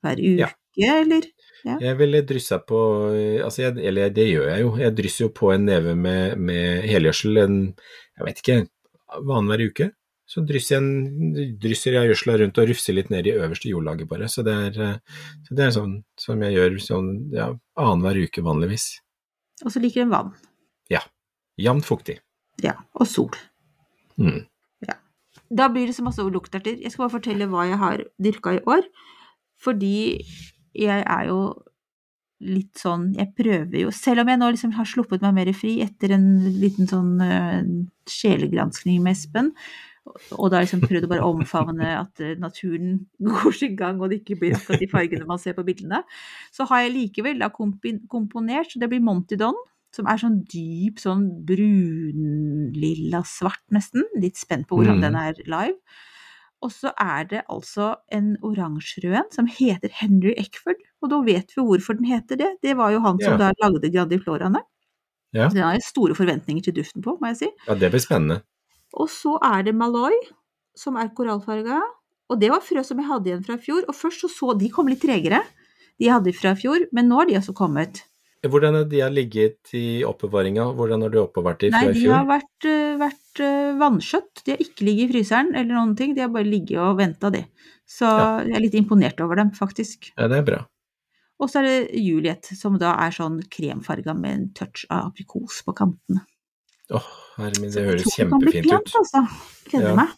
hver 0.05 0.21
uke, 0.21 0.53
Ja. 0.77 1.01
eller? 1.01 1.31
Jeg 1.65 1.97
ville 1.97 2.21
dryssa 2.29 2.59
på 2.61 2.79
altså 3.41 3.63
jeg, 3.63 3.79
Eller 3.89 4.11
det 4.11 4.27
gjør 4.29 4.51
jeg 4.51 4.61
jo. 4.61 4.77
Jeg 4.77 4.95
drysser 4.99 5.25
jo 5.25 5.31
på 5.33 5.53
en 5.55 5.65
neve 5.65 5.95
med, 5.97 6.37
med 6.39 6.85
helgjødsel 6.85 7.39
en 7.41 7.57
Jeg 8.19 8.27
vet 8.27 8.43
ikke, 8.43 8.59
annenhver 9.17 9.65
uke. 9.71 9.87
Så 10.27 10.41
drysser 10.49 10.79
jeg, 10.79 11.49
drysser 11.61 11.99
jeg 11.99 12.11
gjødsla 12.11 12.39
rundt 12.41 12.61
og 12.63 12.71
rufser 12.71 12.97
litt 12.97 13.11
ned 13.13 13.29
i 13.29 13.35
øverste 13.37 13.69
jordlaget 13.69 14.09
bare. 14.09 14.29
Så 14.33 14.45
det 14.47 14.55
er, 14.69 14.79
eh, 14.81 15.21
så 15.45 15.59
det 15.59 15.67
er 15.67 15.75
sånn 15.77 15.99
som 16.21 16.45
jeg 16.47 16.57
gjør 16.57 16.79
sånn 16.81 17.11
ja, 17.35 17.51
annenhver 17.77 18.23
uke 18.25 18.45
vanligvis. 18.47 18.89
Og 19.65 19.75
så 19.75 19.85
liker 19.85 20.07
den 20.07 20.15
vann. 20.15 20.33
Ja. 20.93 21.05
Jevnt 21.61 21.87
fuktig. 21.87 22.19
Ja, 22.65 22.79
og 22.97 23.07
sol. 23.11 23.37
Mm. 24.19 24.47
Da 25.55 25.69
blir 25.69 25.87
det 25.87 25.97
så 25.97 26.05
masse 26.05 26.25
lukterter. 26.25 26.79
Jeg 26.81 26.93
skal 26.93 27.07
bare 27.07 27.17
fortelle 27.19 27.49
hva 27.51 27.69
jeg 27.69 27.79
har 27.81 28.03
dyrka 28.23 28.57
i 28.57 28.65
år. 28.71 28.83
Fordi 29.63 30.25
jeg 30.75 31.05
er 31.05 31.29
jo 31.29 31.39
litt 32.45 32.77
sånn 32.77 33.13
Jeg 33.15 33.31
prøver 33.39 33.77
jo 33.85 33.91
Selv 33.95 34.25
om 34.25 34.29
jeg 34.29 34.41
nå 34.41 34.49
liksom 34.51 34.73
har 34.75 34.89
sluppet 34.91 35.23
meg 35.23 35.37
mer 35.37 35.51
fri 35.57 35.77
etter 35.85 36.17
en 36.17 36.27
liten 36.59 36.89
sånn 36.91 37.13
uh, 37.23 37.63
sjelegranskning 38.11 38.99
med 39.05 39.15
Espen, 39.15 39.53
og 40.05 40.51
da 40.53 40.61
liksom 40.61 40.83
prøvd 40.85 41.07
å 41.07 41.11
bare 41.11 41.27
omfavne 41.27 41.91
at 41.99 42.21
eh, 42.23 42.35
naturen 42.41 42.99
går 43.29 43.55
sin 43.57 43.77
gang, 43.79 44.01
og 44.01 44.13
det 44.13 44.23
ikke 44.23 44.39
blir 44.43 44.57
akkurat 44.59 44.83
de 44.83 44.91
fargene 44.91 45.29
man 45.29 45.41
ser 45.41 45.57
på 45.57 45.65
bildene, 45.67 46.03
så 46.55 46.67
har 46.71 46.85
jeg 46.85 46.97
likevel 46.97 47.41
da 47.41 47.51
komponert, 47.53 48.73
så 48.73 48.83
det 48.83 48.91
blir 48.93 49.05
Monty 49.05 49.39
Don, 49.41 49.57
som 49.95 50.09
er 50.11 50.19
sånn 50.19 50.41
dyp, 50.51 50.99
sånn 50.99 51.29
brunlilla 51.47 53.23
svart 53.31 53.63
nesten. 53.75 54.03
Litt 54.19 54.41
spent 54.41 54.67
på 54.67 54.81
hvordan 54.81 54.99
Mm. 54.99 55.05
den 55.07 55.19
er 55.21 55.39
live. 55.47 55.79
Og 56.65 56.73
så 56.73 56.91
er 56.99 57.27
det 57.29 57.43
altså 57.53 57.95
en 58.11 58.37
oransjerød 58.43 59.15
en 59.21 59.31
som 59.31 59.47
heter 59.47 59.93
Henry 59.93 60.33
Eckford, 60.41 60.81
og 61.03 61.11
da 61.13 61.21
vet 61.23 61.53
vi 61.55 61.63
hvorfor 61.63 61.99
den 61.99 62.09
heter 62.09 62.41
det. 62.41 62.57
Det 62.63 62.77
var 62.77 62.91
jo 62.91 63.03
han 63.05 63.21
som 63.21 63.37
yeah. 63.37 63.53
da 63.53 63.53
lagde 63.61 63.93
Grandifloraene. 63.93 64.65
Ja. 65.35 65.49
Så 65.49 65.55
den 65.55 65.63
har 65.67 65.77
jeg 65.77 65.85
store 65.85 66.15
forventninger 66.15 66.63
til 66.63 66.75
duften 66.75 67.03
på, 67.03 67.19
må 67.21 67.31
jeg 67.33 67.37
si. 67.43 67.49
ja, 67.69 67.75
det 67.75 67.91
blir 67.93 68.01
spennende. 68.01 68.41
Og 68.95 69.11
så 69.11 69.37
er 69.43 69.67
det 69.67 69.75
Malloy, 69.77 70.15
som 70.79 70.97
er 71.01 71.13
korallfarga. 71.17 71.81
Og 72.31 72.41
det 72.41 72.51
var 72.53 72.65
frø 72.65 72.83
som 72.87 73.01
jeg 73.01 73.11
hadde 73.11 73.31
igjen 73.31 73.45
fra 73.47 73.59
i 73.59 73.63
fjor. 73.63 73.85
Og 73.91 73.97
først 73.97 74.25
så 74.25 74.31
så 74.33 74.55
de 74.59 74.71
kom 74.73 74.89
litt 74.91 75.03
tregere, 75.03 75.43
de 75.99 76.09
jeg 76.09 76.15
hadde 76.15 76.35
fra 76.37 76.55
i 76.55 76.59
fjor, 76.59 76.87
men 76.95 77.11
nå 77.11 77.21
har 77.21 77.31
de 77.31 77.39
altså 77.39 77.55
kommet. 77.57 78.03
Hvordan 78.45 78.77
har 78.77 78.85
de 78.91 79.01
ligget 79.09 79.73
i 79.77 80.03
oppbevaringa? 80.05 80.67
Hvordan 80.77 81.05
har 81.07 81.13
de 81.15 81.21
oppbevart 81.23 81.63
de 81.63 81.71
Nei, 81.73 81.85
fra 81.87 81.95
i 81.95 82.01
de 82.03 82.11
har 82.13 82.27
vært, 82.29 82.67
eh, 82.69 82.97
vært 83.01 83.43
vannskjøtt. 83.81 84.43
De 84.45 84.53
har 84.53 84.61
ikke 84.61 84.85
ligget 84.85 85.09
i 85.09 85.13
fryseren 85.15 85.55
eller 85.55 85.73
noen 85.73 85.95
ting, 85.97 86.13
de 86.15 86.21
har 86.21 86.33
bare 86.35 86.49
ligget 86.49 86.77
og 86.79 86.99
venta, 86.99 87.31
de. 87.33 87.47
Så 87.89 88.05
Ja. 88.05 88.45
jeg 88.45 88.57
er 88.57 88.61
litt 88.61 88.75
imponert 88.75 89.21
over 89.21 89.37
dem, 89.37 89.51
faktisk. 89.51 90.13
Ja, 90.19 90.29
det 90.29 90.39
er 90.39 90.43
bra. 90.43 90.67
Og 91.41 91.49
så 91.49 91.61
er 91.61 91.63
det 91.63 91.95
Juliet, 91.99 92.45
som 92.45 92.79
da 92.79 92.95
er 92.95 93.11
sånn 93.11 93.41
kremfarga 93.49 94.15
med 94.17 94.31
en 94.33 94.49
touch 94.51 94.85
av 94.91 95.13
aprikos 95.13 95.63
på 95.65 95.75
kantene. 95.75 96.25
Åh, 96.93 97.07
herre 97.39 97.61
min, 97.63 97.71
det 97.73 97.85
høres 97.87 98.05
kjempefint 98.17 98.69
pent, 98.69 98.89
ut. 98.91 98.97
Altså. 99.01 99.23
Gleder 99.71 99.89
Ja. 99.89 99.95
meg. 99.95 100.09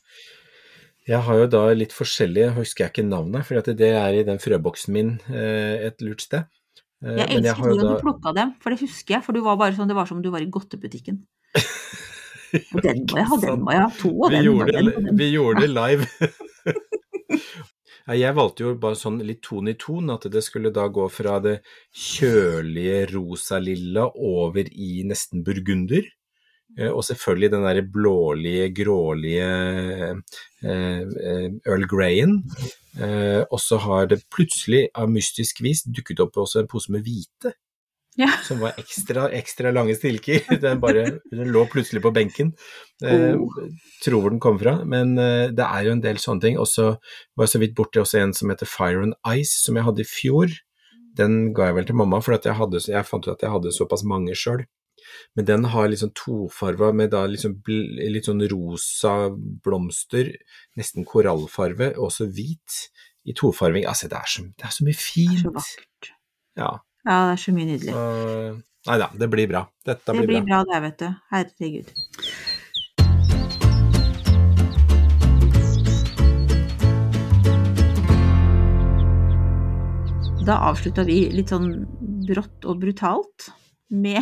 Jeg 1.07 1.21
har 1.23 1.35
jo 1.39 1.47
da 1.47 1.61
litt 1.75 1.93
forskjellige, 1.95 2.49
husker 2.57 2.85
jeg 2.85 2.93
ikke 2.93 3.05
navnet, 3.09 3.47
for 3.47 3.61
det 3.63 3.81
er 3.95 4.13
i 4.19 4.25
den 4.27 4.39
frøboksen 4.43 4.91
min 4.93 5.13
eh, 5.31 5.87
et 5.87 6.01
lurt 6.03 6.21
sted. 6.27 6.49
Eh, 7.05 7.15
Jeg 7.17 7.29
men 7.29 7.45
elsker 7.45 7.55
har 7.55 7.69
jo 7.69 7.75
hvordan 7.77 7.87
da- 7.87 7.95
du 7.95 8.03
plukka 8.03 8.35
dem, 8.35 8.55
for 8.61 8.71
det 8.71 8.81
husker 8.81 9.15
jeg. 9.15 9.23
For 9.25 9.33
du 9.33 9.41
var 9.43 9.57
bare 9.57 9.73
sånn, 9.77 9.87
det 9.87 9.95
var 9.95 10.07
som 10.07 10.17
om 10.19 10.23
du 10.23 10.31
var 10.31 10.41
i 10.43 10.51
godtebutikken. 10.51 11.23
Og 12.75 12.83
den 12.83 13.05
må 13.07 13.17
jeg 13.21 13.27
ha, 13.31 13.37
den 13.43 13.63
må 13.63 13.71
jeg 13.75 13.81
ha. 13.83 13.91
To, 14.01 14.11
og 14.23 14.31
vi, 14.31 14.37
den 14.37 14.45
gjorde, 14.47 14.73
den 14.73 14.91
den. 15.07 15.17
vi 15.19 15.31
gjorde 15.35 15.61
det 15.61 15.71
live. 15.71 16.07
Jeg 18.07 18.37
valgte 18.39 18.63
jo 18.63 18.75
bare 18.79 18.95
sånn 18.95 19.17
litt 19.27 19.41
ton 19.43 19.67
i 19.67 19.75
ton, 19.75 20.11
at 20.15 20.29
det 20.31 20.43
skulle 20.47 20.71
da 20.71 20.85
gå 20.95 21.09
fra 21.11 21.41
det 21.43 21.57
kjølige 21.91 23.01
rosa-lilla 23.11 24.05
over 24.15 24.69
i 24.71 25.03
nesten 25.09 25.43
burgunder. 25.47 26.07
Eh, 26.79 26.91
Og 26.93 27.03
selvfølgelig 27.05 27.51
den 27.55 27.63
derre 27.65 27.83
blålige, 27.93 28.71
grålige 28.77 29.51
eh, 29.51 30.17
eh, 30.65 31.51
Earl 31.67 31.87
Greyen. 31.91 32.43
Eh, 33.01 33.43
og 33.51 33.61
så 33.61 33.79
har 33.81 34.07
det 34.11 34.23
plutselig 34.33 34.87
av 34.95 35.09
mystisk 35.13 35.61
vis 35.65 35.83
dukket 35.87 36.21
opp 36.25 36.37
også 36.41 36.63
en 36.63 36.69
pose 36.71 36.93
med 36.93 37.05
hvite 37.05 37.53
Ja. 38.17 38.31
som 38.43 38.61
var 38.61 38.73
ekstra, 38.81 39.27
ekstra 39.37 39.73
lange 39.77 39.93
stilker. 39.99 40.41
Den, 40.63 40.81
bare, 40.81 41.03
den 41.31 41.51
lå 41.53 41.67
plutselig 41.69 42.01
på 42.03 42.13
benken. 42.17 42.55
Eh, 43.05 43.35
Oh. 43.37 43.53
tror 44.03 44.31
den 44.31 44.41
kom 44.41 44.57
fra, 44.59 44.79
men 44.89 45.17
det 45.17 45.61
er 45.67 45.83
jo 45.85 45.93
en 45.93 46.01
del 46.01 46.17
sånne 46.17 46.41
ting. 46.41 46.57
Og 46.59 46.65
så 46.67 46.95
var 47.37 47.45
jeg 47.45 47.53
så 47.53 47.61
vidt 47.61 47.75
borti 47.77 48.01
også 48.01 48.23
en 48.23 48.33
som 48.33 48.49
heter 48.53 48.65
Fire 48.67 49.03
and 49.05 49.15
Ice, 49.37 49.61
som 49.65 49.77
jeg 49.77 49.85
hadde 49.85 50.01
i 50.01 50.09
fjor. 50.09 50.49
Den 51.17 51.53
ga 51.53 51.67
jeg 51.69 51.75
vel 51.77 51.85
til 51.91 51.97
mamma, 52.01 52.23
for 52.25 52.33
jeg, 52.37 52.57
hadde, 52.57 52.81
jeg 52.89 53.05
fant 53.09 53.29
ut 53.29 53.35
at 53.35 53.45
jeg 53.45 53.53
hadde 53.53 53.73
såpass 53.77 54.05
mange 54.09 54.33
sjøl. 54.37 54.65
Men 55.37 55.45
den 55.49 55.65
har 55.73 55.89
liksom 55.93 56.13
tofarva 56.17 56.93
med 56.97 57.11
da 57.15 57.25
liksom 57.31 57.59
litt 57.67 58.29
sånn 58.29 58.43
rosa 58.53 59.15
blomster, 59.65 60.33
nesten 60.77 61.05
korallfarve, 61.09 61.93
og 61.97 62.09
også 62.11 62.29
hvit 62.31 62.81
i 63.27 63.35
tofarving. 63.35 63.87
Altså, 63.91 64.09
det 64.13 64.19
er 64.21 64.31
så, 64.31 64.47
det 64.55 64.69
er 64.69 64.75
så 64.77 64.87
mye 64.87 64.97
Det 64.97 65.27
er 65.27 65.43
så 65.43 65.55
vakkert. 65.61 66.13
Ja, 66.57 66.73
Ja, 67.07 67.17
det 67.29 67.33
er 67.37 67.43
så 67.45 67.53
mye 67.55 67.67
nydelig. 67.73 67.93
så 67.95 68.63
Nei 68.87 68.99
da, 69.03 69.09
det 69.19 69.27
blir 69.31 69.49
bra. 69.51 69.65
Dette 69.85 70.13
Det 70.15 70.21
blir, 70.21 70.27
blir 70.27 70.45
bra. 70.47 70.63
bra 70.63 70.75
det, 70.75 70.83
vet 70.85 70.99
du. 71.03 71.09
Herregud. 71.33 71.95
Da 80.47 80.59
avslutta 80.71 81.03
vi 81.09 81.17
litt 81.35 81.51
sånn 81.51 81.71
brått 82.29 82.67
og 82.71 82.79
brutalt 82.85 83.49
med 83.91 84.19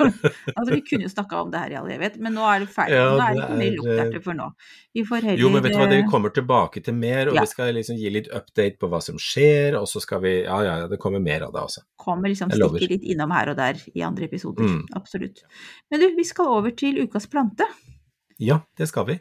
Altså, 0.56 0.70
vi 0.72 0.80
kunne 0.86 1.04
jo 1.06 1.10
snakka 1.12 1.40
om 1.42 1.50
det 1.52 1.60
her 1.60 1.74
i 1.74 1.76
all 1.80 1.90
evighet, 1.92 2.16
men 2.22 2.34
nå 2.36 2.44
er 2.48 2.62
det 2.64 2.68
ferdig. 2.72 2.96
Ja, 2.96 3.10
nå 3.12 3.20
er 3.20 3.34
det 3.36 3.42
ikke 3.42 3.58
mer 3.58 3.66
er, 3.66 3.76
lukterter 3.78 4.24
for 4.24 4.38
nå. 4.38 4.46
Vi 4.96 5.04
får 5.08 5.26
heller 5.28 5.42
Jo, 5.42 5.50
men 5.52 5.64
vet 5.64 5.74
du 5.74 5.78
hva, 5.80 5.88
det 5.90 5.98
eh, 6.00 6.10
kommer 6.10 6.34
tilbake 6.34 6.82
til 6.86 6.96
mer, 6.96 7.28
og 7.30 7.36
Ja. 7.36 7.44
vi 7.44 7.52
skal 7.52 7.72
liksom 7.76 7.98
gi 8.00 8.12
litt 8.16 8.30
update 8.32 8.80
på 8.80 8.88
hva 8.92 9.02
som 9.04 9.20
skjer, 9.20 9.76
og 9.80 9.86
så 9.90 10.02
skal 10.04 10.22
vi 10.24 10.34
Ja, 10.42 10.60
ja, 10.64 10.76
det 10.88 10.98
kommer 11.02 11.20
mer 11.22 11.44
av 11.48 11.52
det 11.52 11.62
også. 11.62 11.84
kommer 12.02 12.32
liksom 12.32 12.50
stikker 12.50 12.88
litt 12.96 13.04
innom 13.14 13.30
her 13.30 13.52
og 13.52 13.56
der 13.60 13.78
i 13.94 14.02
andre 14.02 14.24
episoder. 14.30 14.64
Mm. 14.64 14.86
Absolutt. 14.98 15.44
Men 15.90 16.00
du, 16.00 16.08
vi 16.16 16.24
skal 16.24 16.46
over 16.58 16.70
til 16.74 16.98
ukas 17.04 17.28
plante. 17.30 17.68
Ja, 18.40 18.62
det 18.78 18.88
skal 18.88 19.06
vi. 19.06 19.20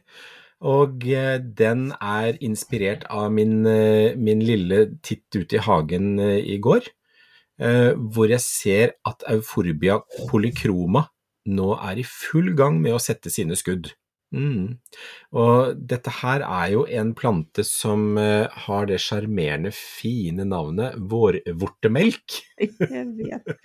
Og 0.61 1.03
eh, 1.09 1.37
den 1.41 1.91
er 1.99 2.37
inspirert 2.41 3.03
av 3.09 3.31
min, 3.33 3.65
eh, 3.65 4.15
min 4.15 4.39
lille 4.45 4.85
titt 5.01 5.27
ute 5.35 5.57
i 5.57 5.63
hagen 5.65 6.19
eh, 6.19 6.37
i 6.53 6.57
går, 6.61 6.85
eh, 6.85 7.00
hvor 7.57 8.31
jeg 8.31 8.41
ser 8.41 8.93
at 9.05 9.25
Euforbia 9.29 9.99
polychroma 10.29 11.03
nå 11.51 11.71
er 11.77 12.01
i 12.01 12.05
full 12.05 12.53
gang 12.57 12.79
med 12.81 12.95
å 12.95 13.01
sette 13.01 13.31
sine 13.33 13.57
skudd. 13.59 13.91
Mm. 14.31 14.77
Og 15.35 15.79
dette 15.91 16.11
her 16.21 16.43
er 16.45 16.67
jo 16.71 16.85
en 16.87 17.11
plante 17.17 17.65
som 17.67 18.15
eh, 18.19 18.47
har 18.65 18.87
det 18.87 19.01
sjarmerende, 19.03 19.73
fine 19.75 20.45
navnet 20.47 20.95
vårvortemelk. 21.11 22.37
Jeg 22.61 23.07
vet. 23.17 23.55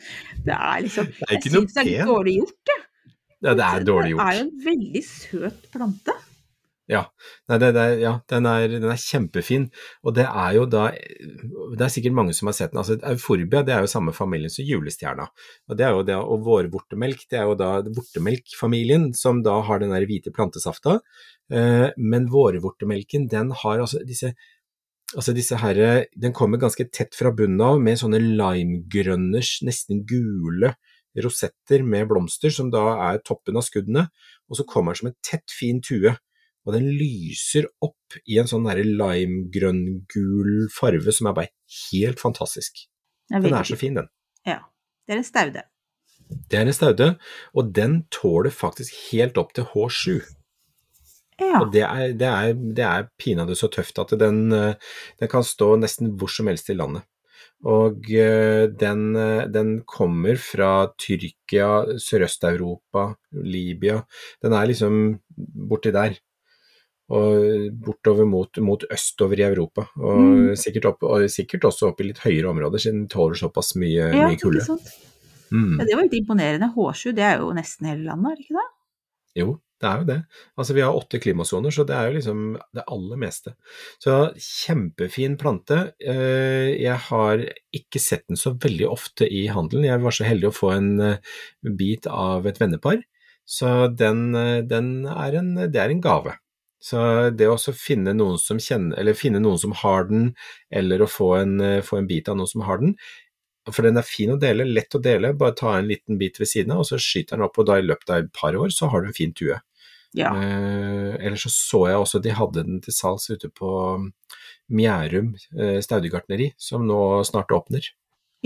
Det 0.42 0.56
er 0.56 0.82
liksom 0.86 1.12
Det 1.12 1.28
er 1.28 1.36
Jeg 1.36 1.52
syns 1.52 1.76
det 1.76 1.82
er 1.84 1.90
litt 1.92 2.10
dårlig 2.10 2.38
gjort, 2.40 2.72
jeg. 2.72 2.82
Ja, 3.44 3.52
det 3.52 3.66
er 3.66 3.84
dårlig 3.84 4.14
Det 4.16 4.24
er 4.24 4.38
jo 4.38 4.44
en 4.46 4.54
veldig 4.64 5.02
søt 5.06 5.66
plante. 5.70 6.14
Ja, 6.86 7.00
Nei, 7.50 7.56
det, 7.58 7.72
det, 7.74 7.84
ja 7.98 8.12
den, 8.30 8.46
er, 8.46 8.68
den 8.70 8.86
er 8.92 9.00
kjempefin. 9.00 9.66
Og 10.06 10.14
det 10.14 10.26
er 10.26 10.52
jo 10.54 10.66
da 10.70 10.84
Det 10.94 11.82
er 11.82 11.90
sikkert 11.90 12.14
mange 12.14 12.34
som 12.36 12.46
har 12.50 12.54
sett 12.58 12.72
den. 12.72 12.78
altså 12.82 12.98
Euforbia 13.10 13.64
det 13.66 13.74
er 13.74 13.82
jo 13.82 13.90
samme 13.90 14.14
familien 14.14 14.52
som 14.52 14.66
julestjerna. 14.66 15.26
Og 15.66 15.78
det 15.78 15.86
er 15.86 15.96
jo 15.96 16.04
det, 16.06 16.16
og 16.16 16.44
vårvortemelk 16.46 17.26
det 17.30 17.40
er 17.40 17.50
jo 17.50 17.56
da 17.58 17.70
vortemelkfamilien 17.86 19.10
som 19.18 19.42
da 19.46 19.58
har 19.66 19.82
den 19.82 19.94
der 19.94 20.06
hvite 20.06 20.30
plantesafta. 20.34 21.00
Eh, 21.50 21.88
men 21.98 22.30
vårvortemelken 22.30 23.26
den 23.34 23.54
har 23.64 23.82
altså 23.82 24.04
disse 24.06 24.34
Altså 25.14 25.30
disse 25.30 25.54
her, 25.54 25.78
Den 26.18 26.32
kommer 26.34 26.58
ganske 26.58 26.82
tett 26.90 27.14
fra 27.14 27.30
bunnen 27.30 27.60
av 27.62 27.76
med 27.80 27.94
sånne 27.96 28.18
limegrønne, 28.18 29.38
nesten 29.62 30.00
gule 30.02 30.72
rosetter 31.22 31.84
med 31.86 32.08
blomster, 32.10 32.50
som 32.50 32.70
da 32.74 32.82
er 33.06 33.22
toppen 33.24 33.56
av 33.56 33.64
skuddene. 33.64 34.08
Og 34.50 34.58
så 34.58 34.66
kommer 34.68 34.92
den 34.92 35.00
som 35.00 35.08
en 35.12 35.16
tett, 35.24 35.46
fin 35.54 35.78
tue 35.80 36.16
og 36.66 36.74
den 36.74 36.88
lyser 36.98 37.68
opp 37.84 38.18
i 38.26 38.40
en 38.40 38.48
sånn 38.50 38.66
limegrønn-gul 38.66 40.66
farve 40.74 41.14
som 41.14 41.30
er 41.30 41.38
bare 41.38 41.52
helt 41.92 42.22
fantastisk. 42.22 42.86
Den 43.30 43.54
er 43.54 43.66
så 43.66 43.78
fin, 43.78 43.94
den. 43.98 44.10
Ja. 44.46 44.60
Det 45.06 45.14
er 45.14 45.22
en 45.22 45.26
staude. 45.26 45.62
Det 46.50 46.58
er 46.58 46.66
en 46.66 46.74
staude, 46.74 47.12
og 47.54 47.70
den 47.74 48.00
tåler 48.10 48.50
faktisk 48.50 48.94
helt 49.12 49.38
opp 49.38 49.54
til 49.54 49.68
H7. 49.70 50.18
Ja. 51.38 51.60
Og 51.60 51.70
det 51.74 51.84
er, 51.86 52.14
det 52.16 52.26
er, 52.26 52.54
det 52.56 52.86
er 52.86 53.10
pinadø 53.20 53.54
så 53.54 53.68
tøft 53.70 53.98
at 54.02 54.14
den, 54.18 54.48
den 54.50 55.30
kan 55.30 55.44
stå 55.46 55.76
nesten 55.78 56.16
hvor 56.18 56.32
som 56.32 56.50
helst 56.50 56.70
i 56.72 56.78
landet. 56.78 57.06
Og 57.64 58.04
eh, 58.12 58.68
den, 58.68 59.16
eh, 59.16 59.46
den 59.48 59.80
kommer 59.88 60.36
fra 60.40 60.92
Tyrkia, 61.00 61.98
Sørøst-Europa, 61.98 63.14
Libya. 63.32 64.02
Den 64.42 64.52
er 64.52 64.68
liksom 64.68 65.18
borti 65.36 65.92
der. 65.94 66.18
Og 67.08 67.70
bortover 67.86 68.26
mot, 68.26 68.58
mot 68.58 68.82
østover 68.90 69.38
i 69.38 69.44
Europa. 69.46 69.84
Og, 69.96 70.18
Mm. 70.18 70.56
sikkert, 70.58 70.84
opp, 70.90 71.02
og 71.06 71.28
sikkert 71.30 71.62
også 71.68 71.88
opp 71.92 72.00
i 72.00 72.08
litt 72.08 72.18
høyere 72.18 72.50
områder, 72.50 72.78
siden 72.82 73.04
den 73.04 73.08
tåler 73.08 73.38
såpass 73.38 73.76
mye, 73.76 74.08
ja, 74.10 74.26
mye 74.26 74.36
kulde. 74.40 74.64
Mm. 75.52 75.78
Ja, 75.78 75.84
det 75.86 75.94
var 75.94 76.02
litt 76.02 76.16
imponerende. 76.18 76.72
H7, 76.74 77.12
det 77.14 77.22
er 77.22 77.38
jo 77.38 77.52
nesten 77.54 77.86
hele 77.86 78.02
landet, 78.08 78.32
er 78.32 78.36
det 78.36 78.44
ikke 78.48 78.58
det? 78.58 78.66
Jo, 79.36 79.60
det 79.80 79.86
er 79.88 79.98
jo 80.00 80.04
det. 80.08 80.16
Altså, 80.58 80.74
vi 80.74 80.80
har 80.82 80.96
åtte 80.98 81.20
klimasoner, 81.22 81.70
så 81.70 81.84
det 81.86 81.94
er 81.94 82.08
jo 82.10 82.16
liksom 82.18 82.40
det 82.74 82.82
aller 82.88 83.16
meste. 83.22 83.52
Så 84.02 84.16
kjempefin 84.40 85.36
plante. 85.38 85.92
Eh, 86.00 86.74
Jeg 86.82 86.98
har 87.06 87.38
ikke 87.72 88.00
sett 88.02 88.26
den 88.26 88.36
så 88.36 88.56
veldig 88.58 88.88
ofte 88.90 89.28
i 89.30 89.46
handelen. 89.46 89.84
Jeg 89.86 90.00
var 90.02 90.10
så 90.10 90.24
heldig 90.26 90.48
å 90.50 90.56
få 90.58 90.72
en 90.74 91.00
eh, 91.00 91.18
bit 91.62 92.06
av 92.10 92.46
et 92.46 92.58
vennepar, 92.58 93.02
så 93.46 93.94
den, 93.94 94.34
eh, 94.34 94.62
den 94.62 95.06
er 95.06 95.38
en, 95.38 95.54
det 95.70 95.76
er 95.76 95.90
en 95.94 96.00
gave. 96.02 96.34
Så 96.82 96.98
det 97.34 97.48
å 97.48 97.54
også 97.56 97.72
finne 97.74 98.12
noen 98.14 98.38
som 98.38 98.58
kjenner, 98.62 98.98
eller 99.00 99.16
finne 99.16 99.40
noen 99.42 99.58
som 99.58 99.72
har 99.72 100.04
den, 100.10 100.34
eller 100.70 101.02
å 101.02 101.08
få 101.10 101.30
en, 101.40 101.60
eh, 101.60 101.82
få 101.82 101.98
en 101.98 102.06
bit 102.06 102.28
av 102.28 102.36
noen 102.36 102.48
som 102.50 102.60
har 102.68 102.78
den, 102.78 102.96
for 103.72 103.82
den 103.82 103.96
er 103.98 104.02
fin 104.06 104.30
å 104.30 104.38
dele, 104.38 104.62
lett 104.64 104.94
å 104.94 105.00
dele, 105.02 105.32
bare 105.34 105.56
ta 105.58 105.72
en 105.78 105.88
liten 105.88 106.18
bit 106.20 106.38
ved 106.38 106.46
siden 106.46 106.70
av, 106.72 106.84
og 106.84 106.86
så 106.86 107.00
skyter 107.02 107.34
den 107.36 107.42
opp, 107.48 107.58
og 107.58 107.66
da 107.66 107.78
i 107.80 107.82
løpet 107.82 108.10
av 108.10 108.16
et 108.22 108.32
par 108.32 108.54
år 108.54 108.68
så 108.70 108.88
har 108.92 109.02
du 109.02 109.08
en 109.08 109.16
fin 109.16 109.32
tue. 109.32 109.58
Ja. 110.14 110.30
Eh, 110.36 111.16
ellers 111.26 111.42
så 111.48 111.50
så 111.50 111.80
jeg 111.88 111.96
også 111.98 112.22
de 112.22 112.30
hadde 112.30 112.62
den 112.64 112.80
til 112.80 112.94
salgs 112.94 113.26
ute 113.30 113.50
på 113.50 113.72
Mjærum 114.70 115.34
eh, 115.58 115.80
staudegartneri, 115.82 116.52
som 116.58 116.86
nå 116.86 117.00
snart 117.26 117.48
åpner. 117.54 117.90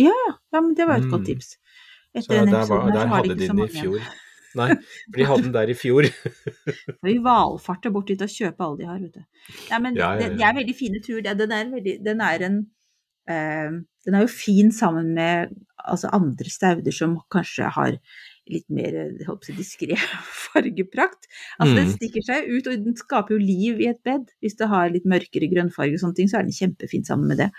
ja, 0.01 0.15
ja, 0.53 0.61
men 0.61 0.75
det 0.75 0.87
var 0.87 0.97
et 0.97 1.05
Mm. 1.05 1.11
godt 1.11 1.27
tips. 1.27 1.57
Så 2.15 2.19
Etter 2.33 2.45
den 2.45 2.51
der, 2.55 2.67
var, 2.67 2.91
der 2.91 2.93
så 2.93 3.09
har 3.09 3.17
hadde 3.17 3.35
de 3.37 3.47
den 3.49 3.59
i 3.59 3.69
fjor. 3.69 4.01
Nei, 4.59 4.69
for 5.07 5.21
de 5.21 5.27
hadde 5.29 5.45
den 5.47 5.55
der 5.55 5.71
i 5.71 5.77
fjor. 5.79 6.09
Vi 7.07 7.17
valfarter 7.23 7.93
bort 7.95 8.09
dit 8.11 8.23
og 8.25 8.33
kjøper 8.33 8.67
alle 8.67 8.81
de 8.81 8.89
har, 8.91 8.99
vet 9.05 9.15
du. 9.21 9.23
Nei, 9.71 9.79
men 9.85 9.97
Ja, 10.01 10.13
ja, 10.15 10.19
det- 10.19 10.31
ja. 10.33 10.37
De 10.37 10.43
er 10.49 10.59
veldig 10.61 10.77
fine 10.79 11.03
tur. 11.05 11.21
Den 11.23 11.39
den 11.39 11.53
er, 11.55 11.71
veldig, 11.71 11.95
den 12.05 12.21
er 12.27 12.47
en 12.49 12.59
uh, 13.31 13.79
Den 14.07 14.15
er 14.17 14.25
jo 14.25 14.33
fin 14.33 14.73
sammen 14.73 15.15
med 15.15 15.55
altså 15.79 16.11
andre 16.13 16.51
stauder 16.51 16.93
som 16.93 17.19
kanskje 17.33 17.71
har 17.77 17.99
litt 18.53 18.67
mer 18.71 18.97
diskré 19.57 19.97
fargeprakt. 20.47 21.29
Altså 21.59 21.75
Den 21.79 21.87
Mm. 21.91 21.95
stikker 21.99 22.27
seg 22.27 22.49
ut, 22.51 22.67
og 22.67 22.85
den 22.89 22.97
skaper 22.99 23.37
jo 23.37 23.43
liv 23.43 23.81
i 23.81 23.91
et 23.91 24.03
bed. 24.05 24.27
Hvis 24.43 24.57
det 24.61 24.69
har 24.69 24.91
litt 24.91 25.07
mørkere 25.09 25.51
grønnfarge 25.53 25.95
og 25.97 26.03
sånne 26.05 26.17
ting, 26.19 26.29
så 26.31 26.41
er 26.41 26.49
den 26.49 26.57
kjempefin 26.57 27.05
sammen 27.07 27.29
med 27.31 27.39
det. 27.45 27.51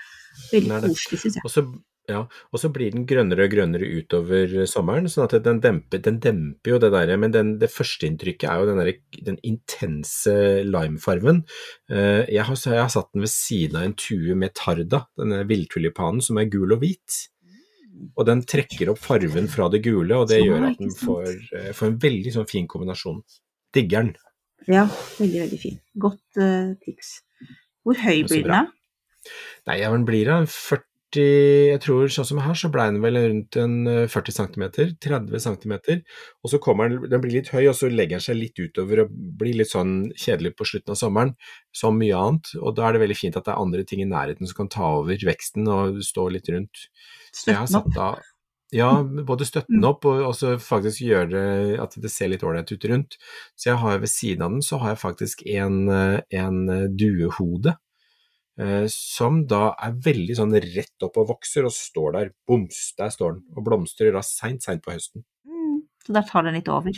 Veldig 0.52 0.82
det. 0.82 0.90
koselig, 0.92 1.20
syns 1.26 1.36
jeg. 1.40 1.44
Også, 1.48 1.64
ja, 2.10 2.22
og 2.52 2.60
så 2.60 2.70
blir 2.74 2.92
den 2.92 3.06
grønnere 3.08 3.46
og 3.46 3.52
grønnere 3.54 3.88
utover 4.02 4.66
sommeren, 4.68 5.06
sånn 5.12 5.28
at 5.28 5.36
den 5.46 5.60
demper, 5.64 6.02
den 6.02 6.18
demper 6.24 6.74
jo 6.74 6.80
det 6.82 6.90
der, 6.92 7.12
Men 7.22 7.32
den, 7.32 7.52
det 7.62 7.70
førsteinntrykket 7.72 8.50
er 8.50 8.60
jo 8.60 8.66
den, 8.72 8.82
der, 8.82 8.94
den 9.28 9.38
intense 9.44 10.34
limefarven. 10.66 11.44
Eh, 11.90 12.26
Jeg 12.32 12.44
har, 12.48 12.56
jeg 12.56 12.82
har 12.82 12.90
satt 12.90 13.12
den 13.14 13.22
ved 13.26 13.30
siden 13.34 13.78
av 13.78 13.84
en 13.88 13.94
tue 13.96 14.36
med 14.36 14.54
tarda, 14.58 15.06
denne 15.18 15.44
villtulipanen 15.48 16.22
som 16.26 16.38
er 16.42 16.50
gul 16.52 16.74
og 16.74 16.82
hvit. 16.84 17.28
Og 18.16 18.26
den 18.28 18.44
trekker 18.48 18.92
opp 18.94 19.00
farven 19.04 19.48
fra 19.52 19.68
det 19.72 19.82
gule, 19.86 20.16
og 20.18 20.30
det 20.32 20.42
gjør 20.42 20.68
at 20.70 20.80
den 20.80 20.94
får, 20.96 21.32
eh, 21.58 21.72
får 21.76 21.90
en 21.90 21.98
veldig 22.02 22.36
sånn 22.38 22.50
fin 22.50 22.68
kombinasjon. 22.70 23.22
Digger 23.76 24.08
den. 24.08 24.14
Ja, 24.70 24.86
veldig, 25.18 25.42
veldig 25.46 25.60
fin. 25.62 25.80
Godt 26.00 26.40
uh, 26.40 26.74
tips. 26.86 27.16
Hvor 27.82 27.98
høy 27.98 28.24
blir 28.30 28.46
den, 28.46 28.52
da? 28.52 29.32
Nei, 29.70 29.78
ja, 29.82 29.90
men 29.94 30.06
blir 30.06 30.28
da 30.30 30.42
40 30.46 30.91
Jeg 31.20 31.82
tror 31.84 32.12
sånn 32.14 32.28
som 32.30 32.40
her, 32.44 32.56
så 32.58 32.70
ble 32.72 32.86
den 32.90 33.02
vel 33.04 33.20
rundt 33.20 33.58
en 33.60 33.76
eh, 33.90 34.08
40 34.12 34.36
cm, 34.38 34.66
30 35.04 35.44
cm. 35.44 35.76
Og 36.44 36.54
så 36.54 36.60
kommer 36.64 36.92
den, 36.92 37.08
den 37.12 37.24
blir 37.24 37.36
litt 37.40 37.52
høy, 37.52 37.66
og 37.72 37.76
så 37.78 37.92
legger 37.92 38.20
den 38.20 38.26
seg 38.26 38.40
litt 38.40 38.62
utover 38.62 39.04
og 39.06 39.14
blir 39.42 39.58
litt 39.60 39.72
sånn 39.72 40.12
kjedelig 40.16 40.56
på 40.60 40.68
slutten 40.72 40.96
av 40.96 41.00
sommeren, 41.02 41.36
som 41.76 42.00
mye 42.00 42.18
annet. 42.18 42.54
Og 42.62 42.76
da 42.78 42.88
er 42.88 42.96
det 42.98 43.06
veldig 43.06 43.20
fint 43.20 43.40
at 43.40 43.48
det 43.48 43.56
er 43.56 43.64
andre 43.68 43.88
ting 43.88 44.04
i 44.06 44.10
nærheten 44.10 44.50
som 44.50 44.64
kan 44.64 44.72
ta 44.72 44.94
over 45.02 45.28
veksten 45.32 45.68
og 45.72 46.04
stå 46.08 46.30
litt 46.36 46.52
rundt. 46.54 46.88
Så 47.32 47.52
jeg 47.52 47.60
har 47.60 47.68
Støtten 47.68 47.92
opp. 47.92 47.96
satt 47.96 48.06
av 48.08 48.30
ja, 48.72 49.04
både 49.04 49.46
støtte 49.46 49.74
den 49.74 49.84
opp 49.84 50.06
og 50.08 50.22
også 50.30 50.56
faktisk 50.64 51.04
gjøre 51.04 51.42
at 51.84 51.96
det 52.00 52.12
ser 52.12 52.32
litt 52.32 52.44
ålreit 52.48 52.72
ut 52.72 52.86
rundt. 52.88 53.18
Så 53.60 53.74
jeg 53.74 53.82
har 53.84 54.00
ved 54.00 54.12
siden 54.12 54.46
av 54.46 54.54
den 54.56 54.64
så 54.64 54.80
har 54.80 54.94
jeg 54.94 55.02
faktisk 55.02 55.44
en, 55.52 55.82
eh, 55.92 56.20
en 56.40 56.62
eh, 56.72 56.88
duehode 56.88 57.74
eh, 57.76 57.82
som 58.92 59.46
da 59.50 59.72
er 59.82 59.94
veldig 60.06 60.36
sånn 60.38 60.52
rett 60.54 61.06
opp 61.06 61.18
og 61.18 61.30
vokser 61.32 61.66
og 61.66 61.72
står 61.74 62.12
der, 62.18 62.32
boms, 62.48 62.92
der 63.00 63.10
står 63.14 63.38
den, 63.38 63.46
og 63.56 63.64
blomstrer 63.66 64.12
da 64.14 64.22
seint, 64.26 64.62
seint 64.66 64.84
på 64.86 64.92
høsten. 64.94 65.24
Mm, 65.48 65.80
så 66.06 66.14
der 66.18 66.28
tar 66.28 66.44
den 66.46 66.58
litt 66.60 66.70
over. 66.70 66.92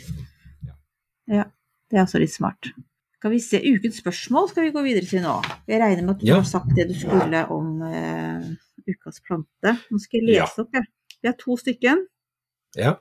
Ja, 1.30 1.46
det 1.92 2.00
er 2.00 2.04
også 2.04 2.20
litt 2.20 2.34
smart. 2.34 2.72
Skal 3.20 3.32
vi 3.32 3.40
se, 3.40 3.62
ukens 3.64 4.02
spørsmål 4.02 4.50
skal 4.52 4.66
vi 4.66 4.74
gå 4.76 4.82
videre 4.84 5.08
til 5.08 5.22
nå. 5.24 5.38
Jeg 5.70 5.80
regner 5.80 6.04
med 6.04 6.18
at 6.18 6.24
du 6.26 6.28
Ja. 6.28 6.42
har 6.42 6.50
sagt 6.50 6.74
det 6.76 6.90
du 6.90 6.94
skulle 6.98 7.46
om 7.56 7.70
uh, 7.86 8.50
ukas 8.90 9.22
plante. 9.24 9.78
Nå 9.94 10.00
skal 10.04 10.20
jeg 10.20 10.34
lese 10.34 10.66
opp, 10.66 10.74
jeg. 10.76 10.90
Vi 11.22 11.30
har 11.30 11.38
to 11.40 11.56
stykken. 11.56 12.02
Ja, 12.76 12.98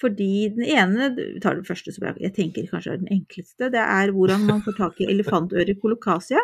Fordi 0.00 0.48
den 0.56 0.64
ene, 0.66 1.12
vi 1.14 1.38
tar 1.38 1.54
den 1.54 1.64
første 1.68 1.92
som 1.94 2.08
jeg, 2.08 2.16
jeg 2.24 2.34
tenker 2.34 2.66
kanskje 2.66 2.96
er 2.96 3.02
den 3.04 3.12
enkleste, 3.14 3.68
det 3.70 3.78
er 3.78 4.10
hvordan 4.10 4.42
man 4.48 4.62
får 4.64 4.74
tak 4.80 4.98
i 5.04 5.06
elefantøre 5.12 5.76
colocasia. 5.78 6.40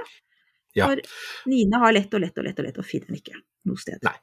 Ja. 0.77 0.87
For 0.87 1.51
Nina 1.51 1.83
har 1.83 1.95
lett 1.97 2.13
og 2.15 2.23
lett 2.23 2.37
og 2.39 2.47
lett 2.47 2.61
og 2.61 2.69
lett 2.69 2.79
og 2.79 2.87
finner 2.87 3.11
den 3.11 3.21
ikke 3.21 3.39
noe 3.69 3.81
sted. 3.81 4.01
Nei. 4.07 4.17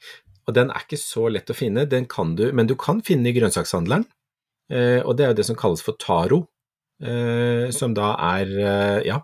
og 0.47 0.55
den 0.55 0.69
er 0.71 0.85
ikke 0.85 0.99
så 0.99 1.27
lett 1.27 1.49
å 1.51 1.57
finne, 1.57 1.87
den 1.91 2.07
kan 2.09 2.35
du, 2.39 2.47
men 2.55 2.69
du 2.69 2.77
kan 2.79 3.01
finne 3.03 3.27
i 3.29 3.35
grønnsakshandleren, 3.35 4.05
eh, 4.71 5.01
og 5.03 5.17
det 5.17 5.25
er 5.25 5.33
jo 5.33 5.39
det 5.41 5.47
som 5.49 5.57
kalles 5.59 5.83
for 5.83 5.99
taro, 5.99 6.45
eh, 7.03 7.67
som 7.75 7.91
da 7.97 8.13
er, 8.29 8.53
eh, 8.55 8.99
ja, 9.09 9.19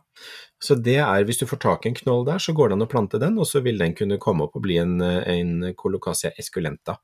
så 0.63 0.75
det 0.75 0.97
er, 0.99 1.23
hvis 1.27 1.39
du 1.39 1.45
får 1.47 1.61
tak 1.63 1.85
i 1.85 1.93
en 1.93 1.95
knoll 1.95 2.25
der, 2.27 2.43
så 2.43 2.51
går 2.55 2.69
det 2.69 2.75
an 2.75 2.85
å 2.85 2.89
plante 2.91 3.19
den, 3.23 3.39
og 3.39 3.47
så 3.47 3.63
vil 3.63 3.79
den 3.79 3.95
kunne 3.95 4.19
komme 4.19 4.45
opp 4.45 4.59
og 4.59 4.63
bli 4.63 4.77
en, 4.79 4.99
en 5.03 5.73
colocasia 5.75 6.31
esculenta. 6.39 6.95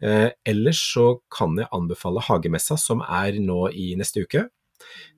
Ellers 0.00 0.80
så 0.94 1.18
kan 1.28 1.58
jeg 1.60 1.68
anbefale 1.76 2.24
hagemessa, 2.24 2.78
som 2.80 3.04
er 3.04 3.36
nå 3.36 3.66
i 3.68 3.90
neste 4.00 4.24
uke. 4.24 4.46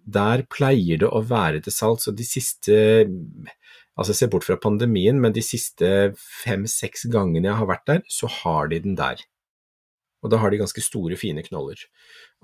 Der 0.03 0.43
pleier 0.51 1.05
det 1.05 1.07
å 1.07 1.23
være 1.23 1.63
til 1.63 1.77
salgs, 1.77 2.11
og 2.11 2.19
de 2.19 2.27
siste 2.27 2.81
Altså 3.95 4.17
se 4.17 4.27
bort 4.31 4.47
fra 4.47 4.59
pandemien, 4.59 5.21
men 5.23 5.35
de 5.35 5.43
siste 5.45 5.87
fem-seks 6.19 7.07
gangene 7.13 7.51
jeg 7.51 7.61
har 7.61 7.71
vært 7.71 7.87
der, 7.91 8.03
så 8.11 8.31
har 8.41 8.73
de 8.73 8.81
den 8.83 8.99
der. 8.99 9.23
Og 10.25 10.33
da 10.33 10.41
har 10.41 10.51
de 10.51 10.59
ganske 10.59 10.81
store, 10.81 11.19
fine 11.21 11.45
knoller. 11.45 11.79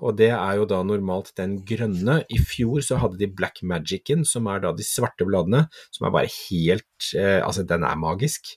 Og 0.05 0.17
det 0.19 0.29
er 0.37 0.59
jo 0.59 0.67
da 0.69 0.83
normalt 0.85 1.33
den 1.41 1.57
grønne. 1.67 2.19
I 2.29 2.39
fjor 2.45 2.85
så 2.85 2.99
hadde 3.01 3.19
de 3.23 3.31
Black 3.33 3.63
Magicen, 3.65 4.27
som 4.29 4.51
er 4.53 4.61
da 4.63 4.75
de 4.77 4.85
svarte 4.85 5.25
bladene, 5.29 5.65
som 5.89 6.07
er 6.07 6.15
bare 6.15 6.33
helt 6.35 7.13
eh, 7.17 7.41
Altså, 7.41 7.65
den 7.65 7.87
er 7.89 7.97
magisk. 8.01 8.53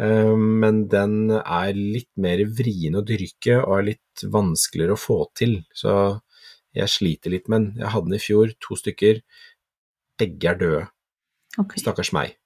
Eh, 0.00 0.32
men 0.34 0.86
den 0.92 1.36
er 1.36 1.76
litt 1.76 2.10
mer 2.16 2.40
vrien 2.56 2.96
å 2.96 3.04
dyrke 3.04 3.60
og 3.60 3.78
er 3.78 3.88
litt 3.92 4.24
vanskeligere 4.32 4.96
å 4.96 5.04
få 5.04 5.20
til. 5.36 5.58
Så 5.76 5.92
jeg 6.74 6.90
sliter 6.90 7.36
litt 7.36 7.52
med 7.52 7.60
den. 7.60 7.84
Jeg 7.84 7.92
hadde 7.92 8.10
den 8.10 8.18
i 8.18 8.24
fjor, 8.24 8.56
to 8.64 8.80
stykker. 8.80 9.20
Begge 10.18 10.54
er 10.54 10.60
døde. 10.64 10.84
Ok, 11.60 11.76
Stakkars 11.80 12.12
meg. 12.16 12.36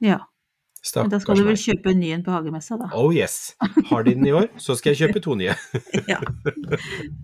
ja. 0.00 0.22
Men 0.94 1.08
da 1.10 1.18
skal 1.18 1.34
du 1.34 1.42
vel 1.42 1.56
kjøpe 1.58 1.90
en 1.90 1.98
ny 1.98 2.12
en 2.14 2.20
på 2.22 2.30
hagemessa, 2.30 2.76
da. 2.78 2.86
Oh 2.94 3.08
yes. 3.10 3.56
Har 3.88 4.04
de 4.06 4.12
den 4.14 4.26
i 4.28 4.30
år, 4.38 4.44
så 4.62 4.76
skal 4.78 4.92
jeg 4.94 5.08
kjøpe 5.08 5.22
to 5.24 5.34
nye. 5.34 5.56
Ja. 6.12 6.20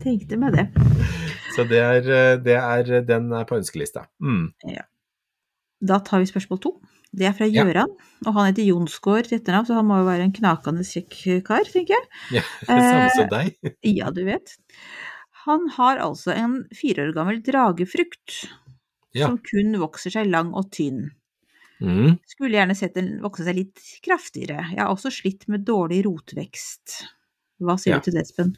Tenkte 0.02 0.34
meg 0.40 0.56
det. 0.56 0.64
Så 1.54 1.62
det 1.70 1.78
er, 1.78 2.08
eh, 2.10 2.32
det 2.42 2.56
er, 2.58 2.90
den 3.06 3.28
er 3.38 3.46
på 3.46 3.54
ønskelista. 3.60 4.02
Mm. 4.18 4.48
Da 5.82 6.00
tar 6.02 6.24
vi 6.24 6.26
spørsmål 6.32 6.58
to. 6.64 6.72
Det 7.14 7.28
er 7.28 7.36
fra 7.38 7.46
Ja. 7.46 7.62
Gjøran, 7.62 7.94
og 8.26 8.34
han 8.34 8.50
heter 8.50 8.66
Jonsgaard 8.66 9.28
til 9.30 9.38
etternavn, 9.38 9.68
så 9.68 9.78
han 9.78 9.86
må 9.86 10.00
jo 10.00 10.08
være 10.10 10.26
en 10.26 10.34
knakende 10.34 10.82
kjekk 10.88 11.44
kar, 11.46 11.62
tenker 11.70 11.94
jeg. 12.00 12.10
Ja, 12.40 12.44
Samme 12.66 13.08
som 13.14 13.24
Eh, 13.28 13.32
deg. 13.36 13.74
Ja, 13.94 14.10
du 14.10 14.24
vet. 14.26 14.56
Han 15.46 15.68
har 15.78 16.02
altså 16.02 16.34
en 16.34 16.64
fire 16.74 17.06
år 17.06 17.14
gammel 17.14 17.42
dragefrukt 17.46 18.48
Ja. 19.14 19.26
som 19.28 19.38
kun 19.38 19.74
vokser 19.78 20.10
seg 20.18 20.26
lang 20.34 20.50
og 20.56 20.70
tynn. 20.74 21.12
Mm. 21.82 22.16
Skulle 22.30 22.58
gjerne 22.60 22.76
sett 22.78 22.94
den 22.94 23.16
vokse 23.24 23.44
seg 23.46 23.58
litt 23.58 23.82
kraftigere. 24.04 24.68
Jeg 24.70 24.80
har 24.80 24.92
også 24.92 25.10
slitt 25.12 25.48
med 25.50 25.64
dårlig 25.66 26.04
rotvekst. 26.06 27.02
Hva 27.62 27.76
sier 27.78 27.96
Ja. 27.96 27.98
du 27.98 28.06
til 28.08 28.14
det, 28.18 28.26
Espen? 28.26 28.56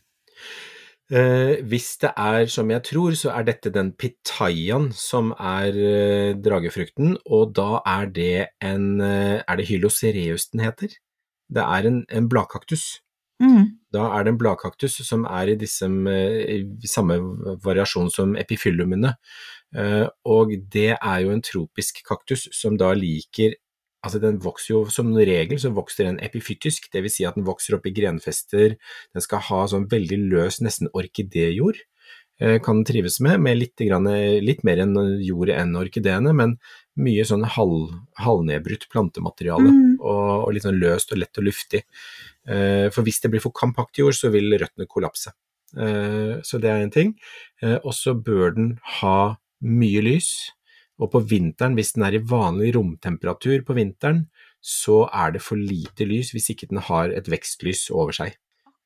Eh, 1.13 1.61
hvis 1.69 1.99
det 2.01 2.13
er 2.17 2.47
som 2.49 2.71
jeg 2.73 2.83
tror, 2.89 3.13
så 3.13 3.33
er 3.37 3.45
dette 3.45 3.71
den 3.73 3.93
pitayaen 3.93 4.91
som 4.97 5.33
er 5.37 5.77
eh, 5.77 6.33
dragefrukten, 6.41 7.19
og 7.29 7.53
da 7.57 7.83
er 7.85 8.07
det 8.09 8.47
en 8.65 9.01
eh, 9.05 9.43
Er 9.47 9.57
det 9.57 9.69
hylocereus 9.69 10.49
den 10.51 10.65
heter? 10.65 10.89
Det 11.53 11.61
er 11.61 11.87
en, 11.87 12.05
en 12.09 12.29
bladkaktus. 12.29 13.03
Mm. 13.43 13.77
Da 13.93 14.07
er 14.17 14.25
det 14.25 14.33
en 14.33 14.39
bladkaktus 14.41 14.97
som 15.07 15.27
er 15.29 15.53
i 15.53 15.59
disse 15.61 15.85
eh, 15.85 16.65
samme 16.89 17.19
variasjon 17.63 18.09
som 18.11 18.35
epifyllumene. 18.41 19.13
Eh, 19.75 20.07
Og 20.25 20.53
det 20.71 20.97
er 20.97 21.21
jo 21.25 21.31
en 21.35 21.43
tropisk 21.43 22.03
kaktus 22.07 22.49
som 22.53 22.77
da 22.79 22.93
liker 22.95 23.55
Altså 24.05 24.21
den 24.21 24.37
vokser 24.39 24.75
jo 24.75 24.81
som 24.93 25.15
regel 25.17 25.57
så 25.57 25.71
vokser 25.73 26.05
den 26.05 26.19
epifytisk, 26.21 26.91
dvs. 26.93 27.15
Si 27.17 27.25
at 27.25 27.37
den 27.39 27.45
vokser 27.47 27.79
opp 27.79 27.87
i 27.89 27.93
grenfester, 27.97 28.75
den 28.77 29.23
skal 29.25 29.41
ha 29.41 29.63
sånn 29.67 29.87
veldig 29.89 30.19
løs, 30.29 30.59
nesten 30.61 30.91
orkidéjord, 30.93 31.79
eh, 32.39 32.59
kan 32.61 32.83
den 32.83 32.85
trives 32.85 33.17
med, 33.25 33.41
med 33.41 33.57
litt, 33.57 33.73
grann, 33.81 34.05
litt 34.45 34.61
mer 34.63 34.83
enn 34.85 34.93
jord 35.25 35.49
enn 35.49 35.73
orkideene, 35.81 36.35
men 36.37 36.59
mye 37.01 37.25
sånn 37.25 37.47
halv, 37.57 37.95
halvnedbrutt 38.21 38.91
plantemateriale, 38.93 39.73
Mm. 39.73 39.97
og, 40.01 40.49
og 40.49 40.53
litt 40.53 40.65
sånn 40.69 40.77
løst 40.85 41.11
og 41.17 41.23
lett 41.23 41.39
og 41.41 41.45
luftig. 41.49 41.81
Eh, 42.47 42.91
For 42.91 43.01
hvis 43.09 43.23
det 43.25 43.31
blir 43.33 43.41
for 43.41 43.53
kompakt 43.57 43.97
jord, 43.97 44.13
så 44.13 44.29
vil 44.31 44.53
røttene 44.53 44.85
kollapse. 44.87 45.33
Så 45.75 46.61
det 46.61 46.69
er 46.71 46.83
en 46.85 46.91
ting. 46.91 47.15
Og 47.83 47.91
så 47.97 48.13
bør 48.15 48.55
den 48.55 48.69
ha 49.01 49.39
mye 49.65 50.05
lys. 50.05 50.31
Og 51.03 51.11
på 51.11 51.25
vinteren, 51.27 51.75
hvis 51.75 51.95
den 51.97 52.07
er 52.07 52.17
i 52.17 52.23
vanlig 52.23 52.75
romtemperatur 52.77 53.65
på 53.67 53.75
vinteren, 53.77 54.27
så 54.65 55.05
er 55.13 55.35
det 55.35 55.43
for 55.45 55.61
lite 55.61 56.07
lys 56.09 56.31
hvis 56.33 56.53
ikke 56.55 56.71
den 56.71 56.81
har 56.87 57.13
et 57.13 57.29
vekstlys 57.29 57.89
over 57.93 58.15
seg. 58.17 58.37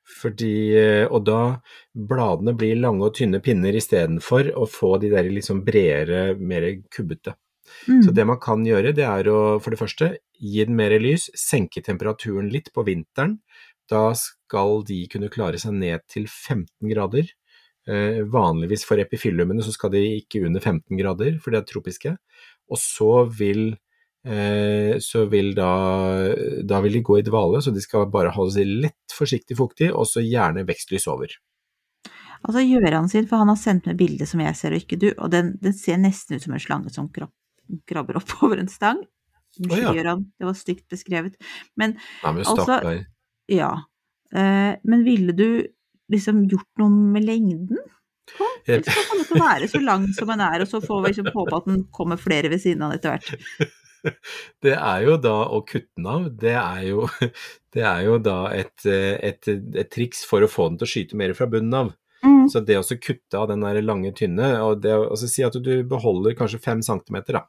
Fordi, 0.09 0.55
eh, 0.72 1.05
og 1.05 1.26
da 1.29 1.61
bladene 1.93 2.55
blir 2.57 2.81
lange 2.81 3.05
og 3.05 3.14
tynne 3.18 3.43
pinner 3.45 3.76
istedenfor 3.76 4.55
å 4.57 4.64
få 4.66 4.97
de 5.03 5.12
der 5.12 5.29
liksom 5.29 5.61
bredere, 5.66 6.33
mer 6.41 6.64
kubbete. 6.95 7.37
Mm. 7.85 8.01
Så 8.07 8.14
det 8.16 8.24
man 8.26 8.41
kan 8.41 8.64
gjøre, 8.64 8.95
det 8.97 9.05
er 9.05 9.29
å 9.29 9.59
for 9.61 9.74
det 9.74 9.81
første 9.81 10.11
gi 10.41 10.64
den 10.64 10.79
mer 10.79 10.97
lys, 11.03 11.29
senke 11.37 11.85
temperaturen 11.85 12.49
litt 12.53 12.72
på 12.72 12.87
vinteren. 12.89 13.39
Da 13.89 14.11
skal 14.16 14.83
de 14.89 15.03
kunne 15.12 15.31
klare 15.33 15.61
seg 15.61 15.76
ned 15.76 16.05
til 16.09 16.26
15 16.29 16.89
grader. 16.89 17.29
Eh, 17.89 18.22
vanligvis 18.28 18.84
for 18.84 19.01
epifyllumene 19.01 19.64
så 19.64 19.72
skal 19.72 19.95
de 19.95 20.03
ikke 20.18 20.43
under 20.45 20.61
15 20.61 20.99
grader, 20.99 21.39
for 21.41 21.55
de 21.55 21.61
er 21.61 21.68
tropiske. 21.68 22.14
Og 22.68 22.80
så 22.80 23.12
vil, 23.32 23.70
eh, 24.28 24.99
så 25.01 25.24
vil 25.32 25.55
da, 25.57 25.72
da 26.68 26.80
vil 26.84 26.99
de 26.99 27.05
gå 27.07 27.20
i 27.20 27.26
dvale, 27.26 27.62
så 27.64 27.72
de 27.72 27.84
skal 27.84 28.11
bare 28.12 28.34
holde 28.34 28.59
seg 28.59 28.74
lett 28.84 29.16
forsiktig 29.16 29.57
fuktig, 29.57 29.93
og 29.93 30.09
så 30.11 30.24
gjerne 30.24 30.66
vekstlys 30.68 31.09
over. 31.09 31.32
Altså 32.45 32.62
Gjøran 32.62 33.09
sin, 33.11 33.26
for 33.26 33.41
han 33.43 33.51
har 33.51 33.59
sendt 33.59 33.89
meg 33.89 33.99
bilde 33.99 34.26
som 34.28 34.43
jeg 34.45 34.55
ser 34.59 34.74
og 34.74 34.84
ikke 34.84 35.01
du, 35.01 35.09
og 35.16 35.32
den, 35.32 35.55
den 35.62 35.74
ser 35.74 35.99
nesten 35.99 36.36
ut 36.36 36.45
som 36.45 36.55
en 36.55 36.62
slange 36.62 36.93
som 36.95 37.09
krab, 37.14 37.32
krabber 37.89 38.20
oppover 38.20 38.61
en 38.62 38.70
stang. 38.70 39.01
Unnskyld, 39.59 39.72
Å, 39.72 39.80
ja. 39.80 39.95
Gjøran, 39.97 40.26
det 40.39 40.47
var 40.47 40.59
stygt 40.59 40.84
beskrevet. 40.93 41.39
Men 41.80 41.97
Nei, 41.97 42.34
men 42.36 42.45
Altså, 42.53 42.78
ja. 43.49 43.72
Eh, 44.28 44.76
men 44.84 45.05
ville 45.07 45.32
du 45.32 45.49
liksom 46.13 46.45
gjort 46.51 46.69
noe 46.83 46.91
med 47.17 47.27
lengden? 47.27 47.81
Jeg- 48.67 48.83
Eller 48.83 48.93
skal 48.93 49.17
den 49.17 49.25
ikke 49.25 49.41
være 49.41 49.69
så 49.73 49.81
lang 49.81 50.07
som 50.13 50.29
den 50.29 50.41
er, 50.45 50.61
og 50.61 50.69
så 50.69 50.81
får 50.85 51.03
vi 51.03 51.13
liksom 51.13 51.31
håpe 51.35 51.57
at 51.57 51.69
den 51.71 51.85
kommer 51.93 52.21
flere 52.21 52.51
ved 52.53 52.61
siden 52.61 52.83
av 52.85 52.97
etter 52.97 53.17
hvert? 53.17 53.71
Det 54.63 54.75
er 54.77 55.01
jo 55.03 55.17
da 55.19 55.35
å 55.51 55.59
kutte 55.67 55.91
den 55.99 56.07
av, 56.07 56.29
det 56.39 56.53
er 56.55 56.83
jo, 56.87 57.09
det 57.75 57.83
er 57.83 58.05
jo 58.07 58.19
da 58.23 58.37
et, 58.55 58.87
et, 58.87 59.49
et 59.51 59.91
triks 59.91 60.21
for 60.25 60.45
å 60.45 60.49
få 60.51 60.69
den 60.71 60.79
til 60.79 60.87
å 60.87 60.91
skyte 60.93 61.19
mer 61.19 61.35
fra 61.35 61.49
bunnen 61.51 61.75
av. 61.75 61.91
Mm. 62.23 62.47
Så 62.51 62.63
det 62.65 62.79
å 62.79 62.85
kutte 63.03 63.39
av 63.41 63.49
den 63.51 63.65
der 63.67 63.81
lange, 63.83 64.13
tynne, 64.17 64.53
og 64.63 64.81
det 64.85 64.95
å 64.95 65.19
si 65.19 65.43
at 65.43 65.59
du 65.59 65.73
beholder 65.91 66.39
kanskje 66.39 66.63
fem 66.63 66.81
centimeter, 66.83 67.41
da. 67.41 67.45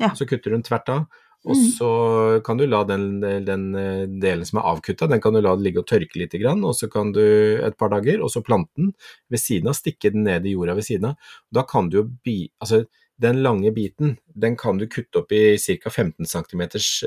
Ja. 0.00 0.12
Så 0.16 0.28
kutter 0.28 0.52
du 0.52 0.58
den 0.58 0.66
tvert 0.68 0.92
av, 0.92 1.06
og 1.44 1.56
Mm. 1.56 1.70
så 1.72 2.42
kan 2.44 2.56
du 2.58 2.66
la 2.66 2.84
den, 2.84 3.20
den 3.20 3.74
eh, 3.74 4.06
delen 4.20 4.44
som 4.44 4.58
er 4.60 4.68
avkutta, 4.74 5.08
den 5.08 5.20
kan 5.20 5.32
du 5.32 5.40
la 5.40 5.54
ligge 5.56 5.78
og 5.80 5.86
tørke 5.86 6.16
litt, 6.20 6.34
og 6.34 6.74
så 6.76 6.90
kan 6.90 7.12
du 7.12 7.20
et 7.64 7.76
par 7.78 7.88
dager, 7.88 8.20
og 8.22 8.28
så 8.30 8.42
plante 8.44 8.70
den 8.76 8.92
ved 9.30 9.38
siden 9.40 9.68
av, 9.68 9.74
stikke 9.74 10.12
den 10.12 10.24
ned 10.24 10.44
i 10.44 10.52
jorda 10.52 10.74
ved 10.74 10.84
siden 10.84 11.06
av. 11.10 11.16
Da 11.52 11.62
kan 11.62 11.88
du 11.88 11.96
jo 12.02 12.04
bi... 12.24 12.50
Altså, 12.60 12.86
den 13.20 13.42
lange 13.42 13.68
biten, 13.70 14.16
den 14.34 14.56
kan 14.56 14.78
du 14.78 14.86
kutte 14.86 15.18
opp 15.20 15.32
i 15.32 15.56
ca. 15.58 15.90
15 15.90 16.24
cm 16.24 16.62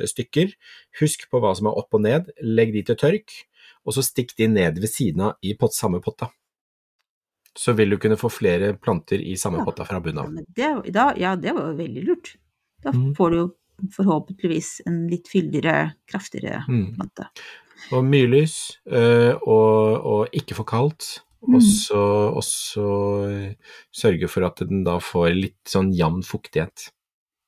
stykker. 0.05 0.51
Husk 0.99 1.27
på 1.31 1.39
hva 1.41 1.55
som 1.57 1.65
er 1.65 1.73
opp 1.77 1.93
og 1.97 2.01
ned, 2.01 2.29
legg 2.41 2.71
de 2.73 2.83
til 2.83 2.95
tørk, 2.95 3.31
og 3.85 3.93
så 3.95 4.03
stikk 4.05 4.35
de 4.37 4.45
ned 4.47 4.77
ved 4.77 4.89
siden 4.93 5.21
av 5.21 5.37
i 5.41 5.55
pott, 5.57 5.73
samme 5.73 5.99
potta. 6.05 6.29
Så 7.57 7.73
vil 7.73 7.89
du 7.93 7.97
kunne 8.01 8.17
få 8.17 8.29
flere 8.33 8.73
planter 8.77 9.21
i 9.21 9.33
samme 9.37 9.59
Ja. 9.59 9.65
potta 9.65 9.85
fra 9.85 9.99
bunnen 9.99 10.19
av. 10.19 10.29
Ja, 10.57 10.81
det, 10.81 10.93
da, 10.93 11.13
ja, 11.17 11.35
det 11.35 11.53
var 11.53 11.71
jo 11.71 11.77
veldig 11.77 12.05
lurt. 12.05 12.35
Da 12.83 12.91
Mm. 12.91 13.15
får 13.15 13.29
du 13.31 13.37
jo 13.37 13.51
forhåpentligvis 13.91 14.81
en 14.87 15.07
litt 15.11 15.27
fyldigere, 15.31 15.93
kraftigere 16.07 16.63
Mm. 16.69 16.95
plante. 16.95 17.27
Og 17.91 18.05
mye 18.07 18.27
lys, 18.31 18.79
øh, 18.87 19.35
og, 19.43 20.05
og 20.05 20.27
ikke 20.33 20.55
for 20.55 20.63
kaldt. 20.63 21.21
Mm. 21.43 21.55
Og 21.57 21.61
så, 21.61 22.03
og 22.31 22.43
så 22.47 22.85
øh, 23.27 23.53
sørge 23.91 24.27
for 24.31 24.45
at 24.47 24.61
den 24.63 24.85
da 24.85 24.97
får 25.03 25.33
litt 25.35 25.67
sånn 25.67 25.91
jevn 25.93 26.23
fuktighet. 26.23 26.89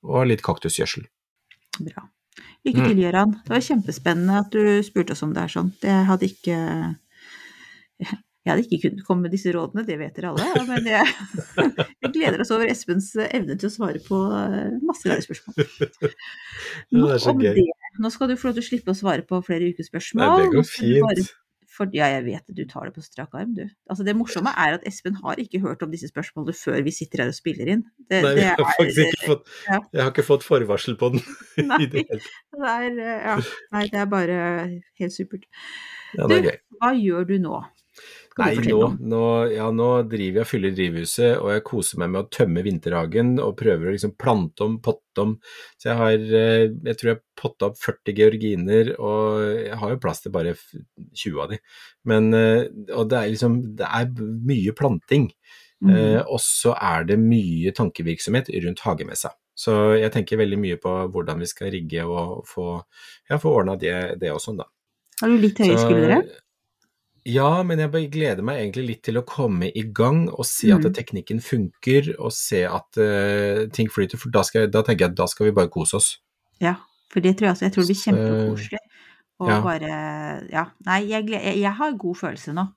Og 0.03 0.27
litt 0.27 0.43
kaktusgjødsel. 0.43 1.07
Bra. 1.79 2.09
Lykke 2.65 2.81
Mm. 2.81 2.87
til, 2.89 2.97
Gøran. 2.99 3.31
Det 3.45 3.49
var 3.53 3.63
kjempespennende 3.63 4.39
at 4.41 4.51
du 4.51 4.83
spurte 4.83 5.11
oss 5.15 5.23
om 5.23 5.31
det 5.33 5.41
her 5.45 5.53
sånn. 5.55 5.71
Det 5.81 5.95
hadde 6.09 6.27
ikke 6.27 6.57
Jeg 8.45 8.51
hadde 8.53 8.65
ikke 8.67 8.81
kunnet 8.83 9.05
komme 9.07 9.25
med 9.25 9.33
disse 9.33 9.49
rådene, 9.55 9.81
det 9.87 9.95
vet 9.97 10.19
dere 10.19 10.33
alle. 10.35 10.65
Men 10.69 10.85
jeg, 10.91 11.13
jeg 12.05 12.11
gleder 12.13 12.43
oss 12.43 12.51
over 12.53 12.69
Espens 12.69 13.07
evne 13.25 13.55
til 13.57 13.71
å 13.71 13.73
svare 13.73 14.01
på 14.05 14.19
eh, 14.37 14.75
masse 14.85 15.09
rare 15.09 15.25
spørsmål. 15.25 15.65
Er 17.15 17.23
så 17.23 17.33
om 17.33 17.41
gøy. 17.41 17.57
det. 17.57 17.65
Nå 18.01 18.11
skal 18.13 18.29
du 18.29 18.35
få 18.37 18.51
lov 18.51 18.59
til 18.59 18.65
å 18.65 18.67
slippe 18.67 18.93
å 18.93 18.99
svare 18.99 19.25
på 19.25 19.39
flere 19.47 19.71
ukespørsmål. 19.73 20.29
Nei, 20.29 20.45
det 20.45 20.53
går 20.53 20.69
fint. 20.69 21.33
For, 21.75 21.89
ja, 21.91 22.07
jeg 22.13 22.23
vet 22.23 22.45
det, 22.47 22.53
du 22.55 22.69
tar 22.69 22.87
det 22.87 22.93
på 22.95 23.01
strak 23.03 23.33
arm, 23.35 23.51
du. 23.57 23.65
Altså, 23.91 24.05
det 24.07 24.13
morsomme 24.15 24.53
er 24.61 24.77
at 24.77 24.85
Espen 24.87 25.17
har 25.19 25.41
ikke 25.41 25.59
hørt 25.63 25.81
om 25.83 25.91
disse 25.91 26.07
spørsmålene 26.07 26.55
før 26.55 26.77
vi 26.85 26.93
sitter 26.95 27.25
her 27.25 27.33
og 27.33 27.35
spiller 27.35 27.71
inn. 27.73 27.81
Det, 27.97 28.21
Nei, 28.23 28.31
det 28.37 28.45
jeg 28.45 28.53
har 28.61 28.69
faktisk 28.77 29.01
ikke 29.09 29.31
fått, 29.33 29.51
ja. 29.65 29.79
jeg 29.89 30.03
har 30.05 30.13
ikke 30.13 30.27
fått 30.29 30.45
forvarsel 30.47 30.95
på 31.01 31.11
den. 31.15 31.25
Nei. 31.71 31.81
i 31.83 31.89
det. 31.91 32.05
Er, 32.55 32.87
eh, 32.93 33.25
ja, 33.25 33.35
nei, 33.75 33.83
det 33.91 33.99
er 34.05 34.07
bare 34.13 34.37
helt 35.01 35.17
supert. 35.17 35.49
Ja, 36.15 36.29
det 36.31 36.37
er 36.37 36.47
Du. 36.47 36.53
Hva 36.79 36.91
gjør 36.95 37.27
du 37.27 37.35
nå? 37.43 37.59
Nei, 38.35 38.51
nå, 38.67 38.79
nå, 38.99 39.19
ja, 39.53 39.69
nå 39.71 39.85
driver 40.11 40.41
jeg 40.41 40.43
og 40.43 40.49
fyller 40.49 40.73
drivhuset, 40.75 41.37
og 41.39 41.53
jeg 41.53 41.63
koser 41.69 42.01
meg 42.01 42.09
med 42.11 42.25
å 42.25 42.31
tømme 42.35 42.63
vinterhagen 42.65 43.29
og 43.39 43.53
prøver 43.61 43.87
å 43.87 43.93
liksom 43.95 44.11
plante 44.19 44.65
om, 44.65 44.73
potte 44.83 45.23
om. 45.23 45.31
Så 45.79 45.87
jeg 45.87 45.99
har, 46.01 46.25
eh, 46.41 46.65
jeg 46.89 46.99
tror 46.99 47.11
jeg 47.13 47.21
potta 47.39 47.69
opp 47.69 47.79
40 47.79 48.17
georginer, 48.19 48.91
og 48.99 49.39
jeg 49.69 49.79
har 49.79 49.95
jo 49.95 50.01
plass 50.03 50.19
til 50.25 50.35
bare 50.35 50.51
20 50.57 51.39
av 51.45 51.53
de. 51.53 51.61
Men, 52.11 52.33
eh, 52.35 52.67
og 52.91 53.07
det 53.13 53.21
er 53.21 53.31
liksom, 53.37 53.57
det 53.79 53.87
er 53.87 54.11
mye 54.51 54.75
planting. 54.75 55.31
Mm. 55.83 55.95
Eh, 55.95 56.21
og 56.25 56.39
så 56.43 56.75
er 56.75 57.07
det 57.07 57.19
mye 57.21 57.71
tankevirksomhet 57.75 58.51
rundt 58.63 58.83
hagemessa. 58.83 59.31
Så 59.55 59.95
jeg 59.95 60.11
tenker 60.11 60.43
veldig 60.43 60.59
mye 60.59 60.77
på 60.83 60.91
hvordan 61.13 61.39
vi 61.39 61.47
skal 61.47 61.71
rigge 61.71 62.03
og 62.03 62.43
få, 62.51 62.81
ja, 63.29 63.39
få 63.39 63.61
ordna 63.61 63.79
det, 63.79 64.19
det 64.19 64.35
og 64.35 64.43
sånn, 64.43 64.59
da. 64.59 64.67
Har 65.21 65.31
du 65.31 65.37
litt 65.39 65.57
høye 65.63 65.77
Så- 65.77 65.87
skuldre? 65.87 66.23
Ja, 67.25 67.63
men 67.65 67.79
jeg 67.81 68.11
gleder 68.13 68.43
meg 68.45 68.59
egentlig 68.61 68.83
litt 68.87 69.03
til 69.07 69.17
å 69.17 69.23
komme 69.25 69.71
i 69.73 69.81
gang 69.97 70.27
og 70.29 70.45
se 70.45 70.69
at 70.75 70.83
Mm. 70.85 70.93
teknikken 70.93 71.39
funker, 71.41 72.11
og 72.19 72.31
se 72.31 72.63
at 72.69 72.97
uh, 73.01 73.65
ting 73.73 73.87
flyter, 73.89 74.19
for 74.21 74.29
da, 74.29 74.43
skal 74.45 74.61
jeg, 74.65 74.71
da 74.71 74.83
tenker 74.83 75.05
jeg 75.07 75.11
at 75.11 75.17
da 75.17 75.25
skal 75.31 75.47
vi 75.47 75.51
bare 75.57 75.71
kose 75.73 75.95
oss. 75.97 76.19
Ja, 76.61 76.75
for 77.09 77.19
det 77.25 77.35
tror 77.37 77.47
jeg 77.49 77.55
også. 77.55 77.65
Jeg 77.65 77.73
tror 77.73 77.81
det 77.83 77.89
blir 77.89 78.01
Så- 78.01 78.11
kjempekoselig. 78.11 78.83
Og 79.39 79.49
ja. 79.49 79.61
bare 79.61 80.49
Ja. 80.51 80.65
Nei, 80.85 80.99
jeg, 81.09 81.27
jeg, 81.29 81.57
jeg 81.59 81.73
har 81.73 81.91
god 81.97 82.15
følelse 82.15 82.53
nå. 82.53 82.67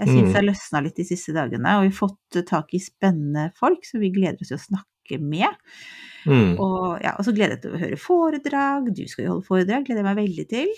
Jeg 0.00 0.08
syns 0.08 0.22
Mm. 0.22 0.26
det 0.26 0.34
har 0.34 0.48
løsna 0.50 0.82
litt 0.82 0.96
de 0.96 1.04
siste 1.04 1.32
dagene, 1.32 1.76
og 1.78 1.82
vi 1.86 1.88
har 1.94 2.08
fått 2.08 2.46
tak 2.46 2.74
i 2.74 2.78
spennende 2.82 3.52
folk 3.54 3.84
som 3.86 4.00
vi 4.00 4.10
gleder 4.10 4.36
oss 4.42 4.48
til 4.48 4.58
å 4.58 4.66
snakke 4.66 5.20
med. 5.20 5.48
Mm. 6.26 6.58
Og, 6.58 7.00
ja, 7.02 7.14
og 7.18 7.24
så 7.24 7.32
gleder 7.32 7.54
jeg 7.54 7.62
meg 7.62 7.62
til 7.62 7.72
å 7.72 7.82
høre 7.84 7.98
foredrag. 8.02 8.94
Du 8.94 9.06
skal 9.06 9.24
jo 9.24 9.30
holde 9.36 9.46
foredrag, 9.46 9.86
gleder 9.86 10.02
jeg 10.02 10.10
meg 10.10 10.16
veldig 10.26 10.48
til. 10.48 10.68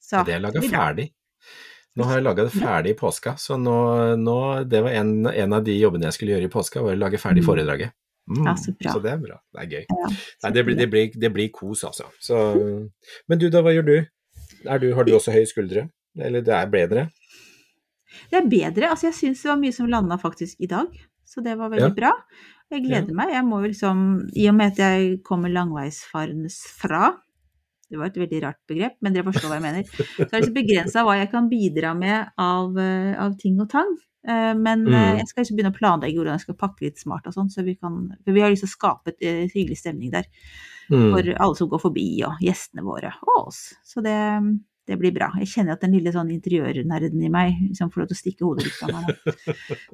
Så 0.00 0.24
det 0.24 0.34
er 0.34 0.40
laga 0.40 0.60
ferdig. 0.62 1.10
Nå 1.96 2.04
har 2.04 2.18
jeg 2.18 2.24
laga 2.26 2.44
det 2.44 2.52
ferdig 2.52 2.90
i 2.92 2.98
påska, 2.98 3.32
så 3.40 3.56
nå, 3.56 3.76
nå 4.20 4.34
Det 4.68 4.82
var 4.84 4.90
en, 4.98 5.26
en 5.26 5.52
av 5.56 5.62
de 5.64 5.78
jobbene 5.78 6.04
jeg 6.10 6.12
skulle 6.18 6.34
gjøre 6.36 6.48
i 6.50 6.52
påska, 6.52 6.82
var 6.84 6.92
å 6.96 6.98
lage 7.00 7.18
ferdig 7.22 7.42
Mm. 7.42 7.46
foredraget. 7.48 7.92
Mm, 8.28 8.44
Ja, 8.44 8.54
så 8.58 8.72
bra. 8.76 8.92
Så 8.92 9.00
det 9.02 9.12
er 9.12 9.18
bra. 9.22 9.36
Det 9.54 9.62
er 9.62 9.66
gøy. 9.70 9.84
Ja, 9.88 10.08
Nei, 10.42 10.50
det, 10.52 10.64
blir, 10.66 10.76
det, 10.76 10.86
blir, 10.90 11.10
det 11.14 11.32
blir 11.32 11.48
kos, 11.54 11.84
altså. 11.84 12.04
Så, 12.20 12.36
men 13.28 13.38
du, 13.38 13.48
da, 13.48 13.62
hva 13.62 13.72
gjør 13.72 13.86
du? 13.86 13.96
Du? 14.80 14.88
Har 14.94 15.04
du 15.06 15.12
også 15.14 15.32
høye 15.32 15.46
skuldre? 15.46 15.88
Eller 16.18 16.42
det 16.42 16.52
er 16.54 16.66
bedre? 16.72 17.06
Det 18.32 18.38
er 18.40 18.48
bedre. 18.50 18.88
Altså, 18.90 19.06
jeg 19.10 19.14
syns 19.14 19.42
det 19.44 19.50
var 19.52 19.60
mye 19.60 19.72
som 19.76 19.86
landa 19.88 20.16
faktisk 20.18 20.58
i 20.60 20.66
dag, 20.66 20.88
så 21.24 21.42
det 21.44 21.56
var 21.58 21.70
veldig 21.70 21.92
Ja. 21.92 21.94
bra. 21.94 22.12
Jeg 22.72 22.82
gleder 22.82 23.14
meg. 23.14 23.30
Jeg 23.30 23.44
må 23.46 23.60
jo 23.62 23.68
liksom 23.70 24.28
I 24.34 24.48
og 24.48 24.54
med 24.58 24.72
at 24.72 24.78
jeg 24.82 25.22
kommer 25.22 25.48
langveisfarende 25.48 26.50
fra 26.80 27.14
Det 27.90 27.98
var 28.00 28.06
et 28.10 28.16
veldig 28.18 28.42
rart 28.42 28.58
begrep, 28.66 28.96
men 29.00 29.12
dere 29.14 29.22
forstår 29.28 29.46
hva 29.52 29.60
jeg 29.60 29.62
mener. 29.62 29.84
Så 29.86 30.26
er 30.26 30.40
det 30.40 30.48
så 30.48 30.54
begrensa 30.56 31.04
hva 31.06 31.16
jeg 31.20 31.30
kan 31.30 31.48
bidra 31.48 31.92
med 31.96 32.32
av, 32.36 32.76
eh, 32.82 33.14
av 33.22 33.36
ting 33.38 33.60
og 33.62 33.68
tang. 33.70 33.92
Eh, 34.26 34.54
Men 34.58 34.86
eh, 34.88 35.12
Mm. 35.14 35.18
jeg 35.20 35.26
skal 35.28 35.44
ikke 35.44 35.54
begynne 35.56 35.70
å 35.74 35.78
planlegge 35.78 36.16
hvordan 36.18 36.34
jeg 36.34 36.40
skal 36.48 36.54
pakke 36.58 36.82
litt 36.82 36.98
smart 36.98 37.26
og 37.28 37.34
sånn, 37.34 37.48
så 37.48 37.62
vi 37.64 37.76
kan 37.76 38.08
For 38.24 38.32
vi 38.32 38.40
har 38.42 38.50
lyst 38.50 38.64
til 38.66 38.72
å 38.72 38.76
skape 38.76 39.14
eh, 39.22 39.46
hyggelig 39.54 39.78
stemning 39.78 40.10
der 40.10 40.24
Mm. 40.90 41.10
for 41.12 41.22
alle 41.42 41.54
som 41.56 41.68
går 41.68 41.80
forbi, 41.82 42.22
og 42.24 42.38
gjestene 42.42 42.82
våre, 42.82 43.12
og 43.22 43.46
oss. 43.48 43.74
Så 43.84 44.02
det, 44.02 44.14
det 44.86 44.98
blir 45.00 45.10
bra. 45.12 45.32
Jeg 45.38 45.48
kjenner 45.48 45.72
at 45.72 45.80
den 45.80 45.90
lille 45.92 46.12
sånn 46.14 46.30
interiørnerden 46.30 47.22
i 47.24 47.28
meg 47.28 47.54
liksom 47.70 47.90
får 47.90 48.02
lov 48.04 48.08
til 48.12 48.14
å 48.14 48.22
stikke 48.22 48.44
hodet 48.46 48.64
litt 48.66 48.82
av 48.82 48.92
meg. 48.94 49.16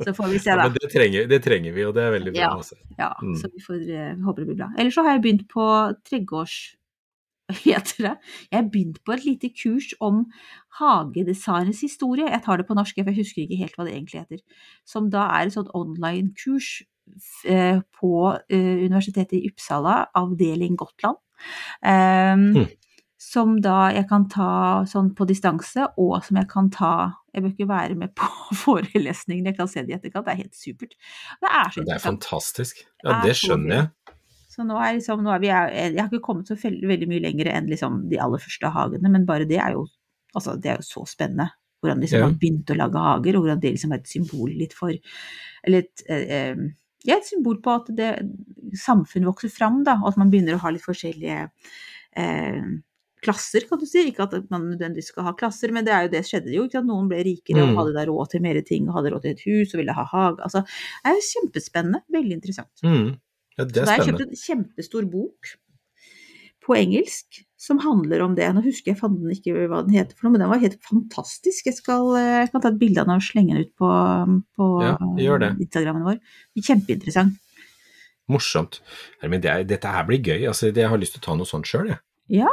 Så 0.04 0.12
får 0.12 0.28
vi 0.32 0.38
se, 0.38 0.50
Ja, 0.50 0.56
da. 0.56 0.62
men 0.68 0.76
det 0.80 0.90
trenger, 0.92 1.26
det 1.28 1.42
trenger 1.44 1.72
vi, 1.72 1.84
og 1.88 1.94
det 1.96 2.02
er 2.04 2.12
veldig 2.12 2.32
bra. 2.34 2.40
Ja. 2.44 2.50
Altså. 2.56 2.76
Ja, 2.98 3.12
Mm. 3.22 3.36
så 3.40 3.48
vi 3.52 3.60
får 3.64 3.80
håper 4.20 4.36
det 4.44 4.48
blir 4.48 4.56
bra. 4.60 4.68
Ellers 4.78 4.94
så 4.94 5.02
har 5.04 5.12
jeg 5.16 5.22
begynt 5.24 5.48
på 5.48 5.64
tregårds... 6.04 6.76
Heter 7.64 8.08
det? 8.08 8.14
Jeg 8.50 8.58
har 8.58 8.70
begynt 8.72 9.00
på 9.04 9.14
et 9.14 9.26
lite 9.26 9.50
kurs 9.54 9.92
om 10.00 10.24
hagedesigners 10.78 11.82
historie. 11.84 12.28
Jeg 12.30 12.42
tar 12.44 12.60
det 12.60 12.68
på 12.68 12.76
norsk, 12.78 12.98
for 12.98 13.12
jeg 13.12 13.20
husker 13.22 13.44
ikke 13.44 13.60
helt 13.62 13.76
hva 13.76 13.86
det 13.88 13.96
egentlig 13.96 14.22
heter. 14.24 14.62
Som 14.88 15.10
da 15.12 15.26
er 15.36 15.48
et 15.48 15.56
sånt 15.56 15.72
online-kurs 15.76 16.82
eh, 17.46 17.82
på 17.98 18.14
eh, 18.48 18.84
Universitetet 18.86 19.40
i 19.40 19.50
Uppsala, 19.50 20.06
avdeling 20.18 20.78
Gotland. 20.80 21.20
Mm. 21.82 22.68
som 23.18 23.56
da 23.58 23.88
jeg 23.90 24.06
kan 24.06 24.28
ta 24.30 24.84
sånn 24.86 25.08
på 25.18 25.26
distanse, 25.26 25.88
og 25.98 26.20
som 26.22 26.38
jeg 26.38 26.46
kan 26.50 26.68
ta 26.70 26.92
Jeg 27.32 27.42
bør 27.42 27.50
ikke 27.54 27.66
være 27.70 27.94
med 27.96 28.12
på 28.14 28.28
forelesningene, 28.62 29.50
jeg 29.50 29.56
kan 29.56 29.70
se 29.70 29.82
det 29.82 29.94
i 29.94 29.96
etterkant. 29.96 30.26
Det 30.26 30.32
er 30.34 30.42
helt 30.42 30.58
supert. 30.58 30.94
Det 31.40 31.50
er 31.50 31.70
så 31.72 31.84
Det 31.86 31.94
er 31.94 32.02
fantastisk. 32.02 32.82
Ja, 33.02 33.22
det 33.24 33.34
skjønner 33.40 33.74
jeg. 33.74 33.86
Så 34.52 34.66
nå 34.68 34.76
er, 34.76 34.98
liksom, 34.98 35.22
nå 35.24 35.32
er 35.32 35.40
vi 35.40 35.48
Jeg 35.48 35.96
har 35.96 36.10
ikke 36.10 36.20
kommet 36.26 36.50
så 36.50 36.56
veldig, 36.60 37.08
mye 37.08 37.22
lenger 37.24 37.48
enn 37.54 37.70
liksom 37.72 38.02
de 38.12 38.18
aller 38.20 38.42
første 38.42 38.68
hagene, 38.74 39.08
men 39.14 39.24
bare 39.28 39.46
det 39.48 39.56
er 39.64 39.72
jo, 39.78 39.86
altså, 40.36 40.58
det 40.60 40.74
er 40.74 40.76
jo 40.82 40.88
så 40.90 41.06
spennende. 41.08 41.48
Hvordan 41.82 42.02
liksom 42.04 42.20
Ja. 42.20 42.26
har 42.28 42.36
begynt 42.38 42.70
å 42.70 42.76
lage 42.78 43.00
hager, 43.02 43.36
og 43.36 43.42
hvordan 43.46 43.60
det 43.64 43.72
liksom 43.74 43.92
er 43.92 43.98
et 44.02 44.12
symbol 44.12 44.52
litt 44.54 44.72
for 44.76 44.92
Eller 45.64 45.78
et, 45.86 46.02
eh, 46.08 46.26
eh, 46.36 46.56
ja, 47.06 47.16
et 47.16 47.24
symbol 47.26 47.60
på 47.62 47.70
at 47.80 47.86
det, 47.96 48.10
samfunnet 48.74 49.26
vokser 49.30 49.50
fram, 49.50 49.82
da, 49.84 49.96
og 50.02 50.08
at 50.12 50.16
man 50.18 50.30
begynner 50.30 50.54
å 50.54 50.62
ha 50.62 50.70
litt 50.70 50.82
forskjellige 50.84 51.48
eh, 52.16 52.62
klasser, 53.22 53.66
kan 53.68 53.78
du 53.78 53.86
si. 53.86 54.04
Ikke 54.10 54.24
at 54.26 54.50
man 54.50 54.68
nødvendigvis 54.72 55.12
skal 55.12 55.24
ha 55.28 55.32
klasser, 55.38 55.72
men 55.72 55.84
det 55.86 55.92
er 55.94 56.02
jo 56.06 56.12
det 56.14 56.24
skjedde 56.26 56.52
jo. 56.54 56.64
Ikke 56.66 56.80
at 56.82 56.88
noen 56.88 57.08
ble 57.10 57.22
rikere 57.22 57.62
Mm. 57.62 57.70
og 57.76 57.76
hadde 57.86 57.94
da 57.94 58.04
råd 58.10 58.30
til 58.30 58.42
mer 58.42 58.60
ting, 58.66 58.88
og 58.88 58.96
hadde 58.98 59.12
råd 59.14 59.22
til 59.22 59.30
et 59.36 59.44
hus 59.46 59.74
og 59.74 59.78
ville 59.80 59.94
ha 59.94 60.04
hage. 60.04 60.40
Altså, 60.42 60.62
det 60.64 61.12
er 61.12 61.14
jo 61.18 61.28
kjempespennende. 61.32 62.02
Veldig 62.12 62.32
interessant. 62.40 62.82
Mm. 62.82 63.16
Ja, 63.58 63.66
det 63.66 63.74
Så 63.76 63.82
er 63.82 63.86
da 63.86 63.92
har 63.92 64.00
jeg 64.02 64.12
kjøpt 64.12 64.24
en 64.26 64.40
kjempestor 64.42 65.08
bok 65.12 65.52
på 66.62 66.76
engelsk 66.78 67.42
som 67.62 67.78
handler 67.82 68.22
om 68.24 68.34
det. 68.38 68.46
Nå 68.54 68.62
husker 68.64 68.92
jeg 68.92 69.00
fanden 69.00 69.30
ikke 69.34 69.66
hva 69.70 69.82
den 69.86 69.94
heter 69.94 70.16
for 70.16 70.26
noe, 70.26 70.34
men 70.34 70.44
den 70.44 70.50
var 70.50 70.62
helt 70.62 70.78
fantastisk. 70.86 71.66
Jeg, 71.68 71.76
skal, 71.78 72.08
jeg 72.18 72.50
kan 72.52 72.62
ta 72.64 72.70
et 72.72 72.80
bilde 72.80 73.02
av 73.02 73.10
den 73.10 73.18
og 73.18 73.26
slenge 73.26 73.54
den 73.54 73.66
ut 73.66 73.72
på, 73.78 73.90
på 74.58 74.68
Ja. 74.82 74.96
Instagrammen 75.52 76.06
vår. 76.06 76.18
Kjempeinteressant. 76.58 77.38
Morsomt. 78.30 78.80
Hermin, 79.22 79.42
det 79.42 79.50
er, 79.50 79.64
dette 79.68 79.90
her 79.90 80.06
blir 80.08 80.22
gøy. 80.22 80.46
Altså, 80.50 80.70
jeg 80.70 80.88
har 80.90 81.00
lyst 81.00 81.16
til 81.16 81.22
å 81.22 81.26
ta 81.26 81.38
noe 81.38 81.50
sånt 81.50 81.68
sjøl, 81.68 81.90
jeg. 81.92 82.00
Ja, 82.42 82.50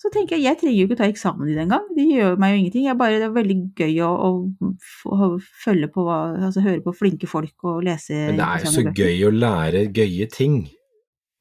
så 0.00 0.08
tenker 0.12 0.38
jeg, 0.38 0.46
jeg 0.46 0.58
trenger 0.60 0.78
jo 0.78 0.88
ikke 0.88 0.96
ta 0.96 1.06
eksamen 1.10 1.50
i 1.50 1.54
det 1.56 1.64
engang. 1.66 1.86
De 1.92 2.06
gjør 2.08 2.38
meg 2.40 2.54
jo 2.54 2.60
ingenting. 2.62 2.86
Jeg 2.88 2.96
bare, 2.96 3.18
det 3.20 3.26
er 3.28 3.34
veldig 3.36 3.56
gøy 3.76 3.98
å, 4.06 4.10
å, 4.24 4.30
å 5.12 5.30
følge 5.60 5.90
på 5.92 6.04
hva, 6.06 6.18
altså 6.48 6.64
høre 6.64 6.80
på 6.86 6.94
flinke 6.96 7.28
folk 7.28 7.68
og 7.68 7.82
lese 7.84 8.16
Men 8.30 8.40
det 8.40 8.46
er 8.46 8.64
jo 8.64 8.72
så 8.78 8.84
gøy 8.88 9.26
å 9.28 9.32
lære 9.36 9.84
gøye 9.92 10.28
ting. 10.32 10.62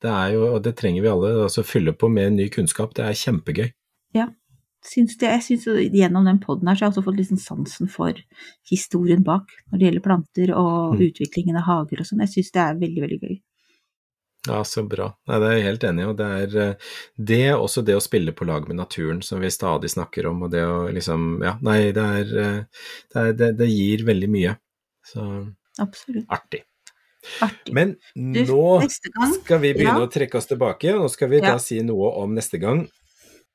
Det 0.04 0.12
er 0.12 0.36
jo, 0.36 0.44
og 0.58 0.64
det 0.68 0.76
trenger 0.80 1.06
vi 1.06 1.12
alle. 1.12 1.32
Altså 1.48 1.64
fylle 1.68 1.96
på 1.96 2.12
med 2.12 2.36
ny 2.36 2.50
kunnskap. 2.52 2.92
Det 2.98 3.08
er 3.08 3.22
kjempegøy. 3.22 3.70
Syns 4.86 5.18
det, 5.20 5.28
jeg 5.28 5.44
syns 5.44 5.66
gjennom 5.92 6.24
den 6.24 6.40
poden 6.40 6.70
her 6.70 6.78
så 6.78 6.86
har 6.86 6.88
jeg 6.88 6.94
også 6.94 7.04
fått 7.10 7.20
sånn 7.28 7.42
sansen 7.44 7.90
for 7.92 8.16
historien 8.70 9.26
bak 9.28 9.52
når 9.70 9.76
det 9.80 9.88
gjelder 9.90 10.06
planter 10.06 10.54
og 10.56 10.96
Mm. 10.96 11.02
utviklingen 11.10 11.58
av 11.60 11.68
hager 11.68 12.00
og 12.00 12.08
sånn. 12.08 12.24
Jeg 12.24 12.32
syns 12.36 12.52
det 12.56 12.62
er 12.64 12.80
veldig, 12.80 13.02
veldig 13.04 13.20
gøy. 13.20 13.36
Ja, 14.50 14.60
så 14.66 14.82
bra. 14.90 15.12
Nei, 15.30 15.38
det 15.44 15.48
er 15.50 15.58
jeg 15.60 15.66
helt 15.68 15.84
enig 15.90 16.04
i. 16.04 16.08
Og 16.10 16.16
det 16.20 16.28
er 16.42 16.56
eh, 16.64 16.88
det, 17.32 17.42
også 17.54 17.84
det 17.86 17.96
å 18.00 18.02
spille 18.04 18.34
på 18.34 18.48
lag 18.50 18.66
med 18.70 18.80
naturen, 18.80 19.22
som 19.26 19.40
vi 19.44 19.52
stadig 19.54 19.92
snakker 19.94 20.26
om, 20.32 20.42
og 20.48 20.52
det 20.56 20.64
å 20.66 20.80
liksom 20.96 21.28
Ja, 21.46 21.54
nei, 21.66 21.92
det 21.96 22.06
er, 22.24 22.34
eh, 22.46 22.84
det, 23.14 23.22
er 23.28 23.38
det, 23.44 23.50
det 23.62 23.70
gir 23.70 24.06
veldig 24.10 24.30
mye. 24.34 24.56
Så 25.06 25.26
Absolutt. 25.80 26.26
artig. 26.34 26.64
Artig. 27.46 27.74
Men 27.76 27.94
Du, 28.16 28.40
nå 28.48 28.64
skal 28.90 29.60
vi 29.62 29.74
begynne 29.76 30.00
Ja. 30.00 30.08
å 30.08 30.12
trekke 30.12 30.40
oss 30.40 30.48
tilbake, 30.50 30.96
og 30.96 31.04
nå 31.06 31.10
skal 31.14 31.30
vi 31.30 31.42
Ja. 31.44 31.52
da 31.54 31.58
si 31.62 31.80
noe 31.86 32.10
om 32.24 32.34
neste 32.36 32.58
gang. 32.62 32.88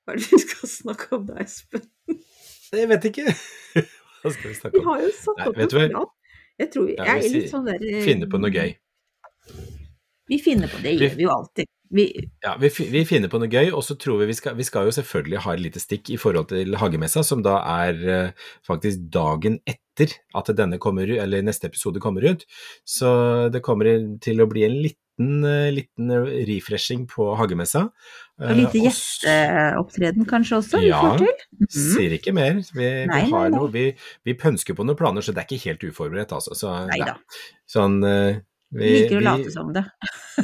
Hva 0.04 0.14
er 0.14 0.20
det 0.20 0.30
vi 0.30 0.38
skal 0.44 0.68
snakke 0.68 1.12
om 1.16 1.26
da, 1.26 1.38
Espen? 1.40 1.82
Jeg 2.74 2.88
vet 2.90 3.04
ikke. 3.10 3.24
Hva 4.22 4.30
skal 4.32 4.48
vi 4.50 4.54
Vi 4.54 4.60
snakke 4.60 4.78
om? 4.80 4.86
har 4.92 5.00
jo 5.02 5.10
satt 5.16 5.46
opp 5.48 5.58
et 5.58 5.70
plan. 5.74 6.06
Jeg 6.60 6.70
tror 6.70 6.88
jeg 6.92 6.98
vi 7.02 7.10
er 7.26 7.32
litt 7.34 7.50
sånn 7.50 7.64
der 7.66 7.82
eh, 7.82 8.02
Finne 8.04 8.28
på 8.30 8.38
noe 8.38 8.52
gøy. 8.54 8.76
Vi 10.28 10.38
finner 10.40 10.68
på 10.72 10.80
det, 10.82 10.94
Vi- 10.98 11.04
gjør 11.08 11.16
vi 11.16 11.22
jo 11.26 11.30
alltid. 11.30 11.66
Vi, 11.94 12.04
Ja, 12.42 12.56
vi, 12.58 12.68
vi 12.90 13.04
finner 13.06 13.28
på 13.30 13.38
noe 13.38 13.46
gøy, 13.52 13.68
og 13.72 13.82
så 13.84 13.94
tror 14.00 14.18
vi 14.18 14.26
vi 14.26 14.34
skal, 14.34 14.54
vi 14.58 14.64
skal 14.66 14.86
jo 14.88 14.90
selvfølgelig 14.96 15.38
ha 15.44 15.52
et 15.54 15.60
lite 15.60 15.78
stikk 15.82 16.08
i 16.10 16.16
forhold 16.18 16.48
til 16.50 16.74
hagemessa, 16.80 17.22
som 17.22 17.42
da 17.44 17.58
er 17.84 18.00
eh, 18.08 18.30
faktisk 18.66 19.04
dagen 19.14 19.60
etter 19.68 20.16
at 20.34 20.50
denne 20.56 20.78
kommer, 20.82 21.06
eller 21.06 21.42
neste 21.42 21.68
episode 21.70 22.00
kommer 22.02 22.24
ut. 22.26 22.42
Så 22.84 23.48
det 23.52 23.62
kommer 23.62 23.84
til 24.24 24.40
å 24.42 24.48
bli 24.50 24.64
en 24.66 24.74
liten, 24.82 25.44
eh, 25.46 25.70
liten 25.70 26.10
refreshing 26.48 27.06
på 27.06 27.36
hagemessa. 27.38 27.90
og 28.40 28.56
lite 28.56 28.80
Eh, 28.80 28.88
gjesteopptreden 28.88 30.26
kanskje 30.26 30.56
også, 30.58 30.80
vi 30.80 30.88
Ja. 30.88 31.00
får 31.00 31.18
til. 31.18 31.36
Mhm. 31.60 31.68
Sier 31.70 32.10
ikke 32.18 32.34
mer. 32.34 32.54
Vi, 32.74 33.06
Nei, 33.06 33.24
vi, 33.26 33.30
har 33.30 33.50
nei. 33.50 33.56
Noe, 33.58 33.70
vi, 33.70 33.94
vi 34.24 34.34
pønsker 34.34 34.74
på 34.74 34.84
noen 34.84 34.96
planer, 34.96 35.20
så 35.22 35.32
det 35.32 35.44
er 35.44 35.46
ikke 35.54 35.68
helt 35.70 35.84
uforberedt, 35.92 36.32
altså. 36.32 36.54
Så, 36.58 36.86
Nei 36.88 36.98
da. 37.04 37.14
Sånn 37.68 38.02
eh, 38.04 38.40
Vi 38.74 38.90
liker 38.90 39.20
å 39.20 39.24
late 39.24 39.50
som 39.54 39.72
det. 39.74 39.84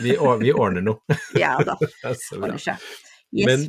vi, 0.03 0.17
vi 0.43 0.53
ordner 0.53 0.85
noe. 0.85 1.19
Ja 1.41 1.57
da, 1.67 1.77
Ordner 2.37 2.61
seg. 2.61 2.83
Yes. 3.33 3.47
Men 3.47 3.69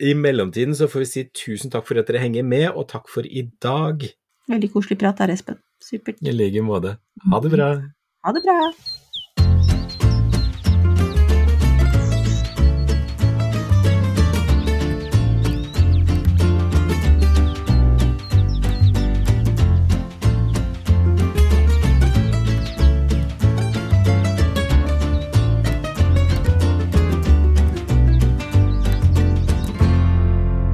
i 0.00 0.14
mellomtiden 0.16 0.76
så 0.76 0.88
får 0.88 1.04
vi 1.04 1.08
si 1.10 1.24
tusen 1.36 1.72
takk 1.72 1.88
for 1.88 2.00
at 2.00 2.08
dere 2.08 2.22
henger 2.22 2.46
med, 2.46 2.70
og 2.72 2.88
takk 2.92 3.10
for 3.12 3.26
i 3.26 3.44
dag. 3.60 4.06
Veldig 4.50 4.72
koselig 4.72 5.00
prat 5.00 5.20
der, 5.20 5.34
Espen. 5.36 5.60
Supert. 5.84 6.20
I 6.24 6.32
like 6.32 6.64
måte. 6.64 6.96
Ha 7.30 7.40
det 7.44 7.52
bra. 7.52 7.74
Ha 8.24 8.32
det 8.36 8.42
bra. 8.44 8.58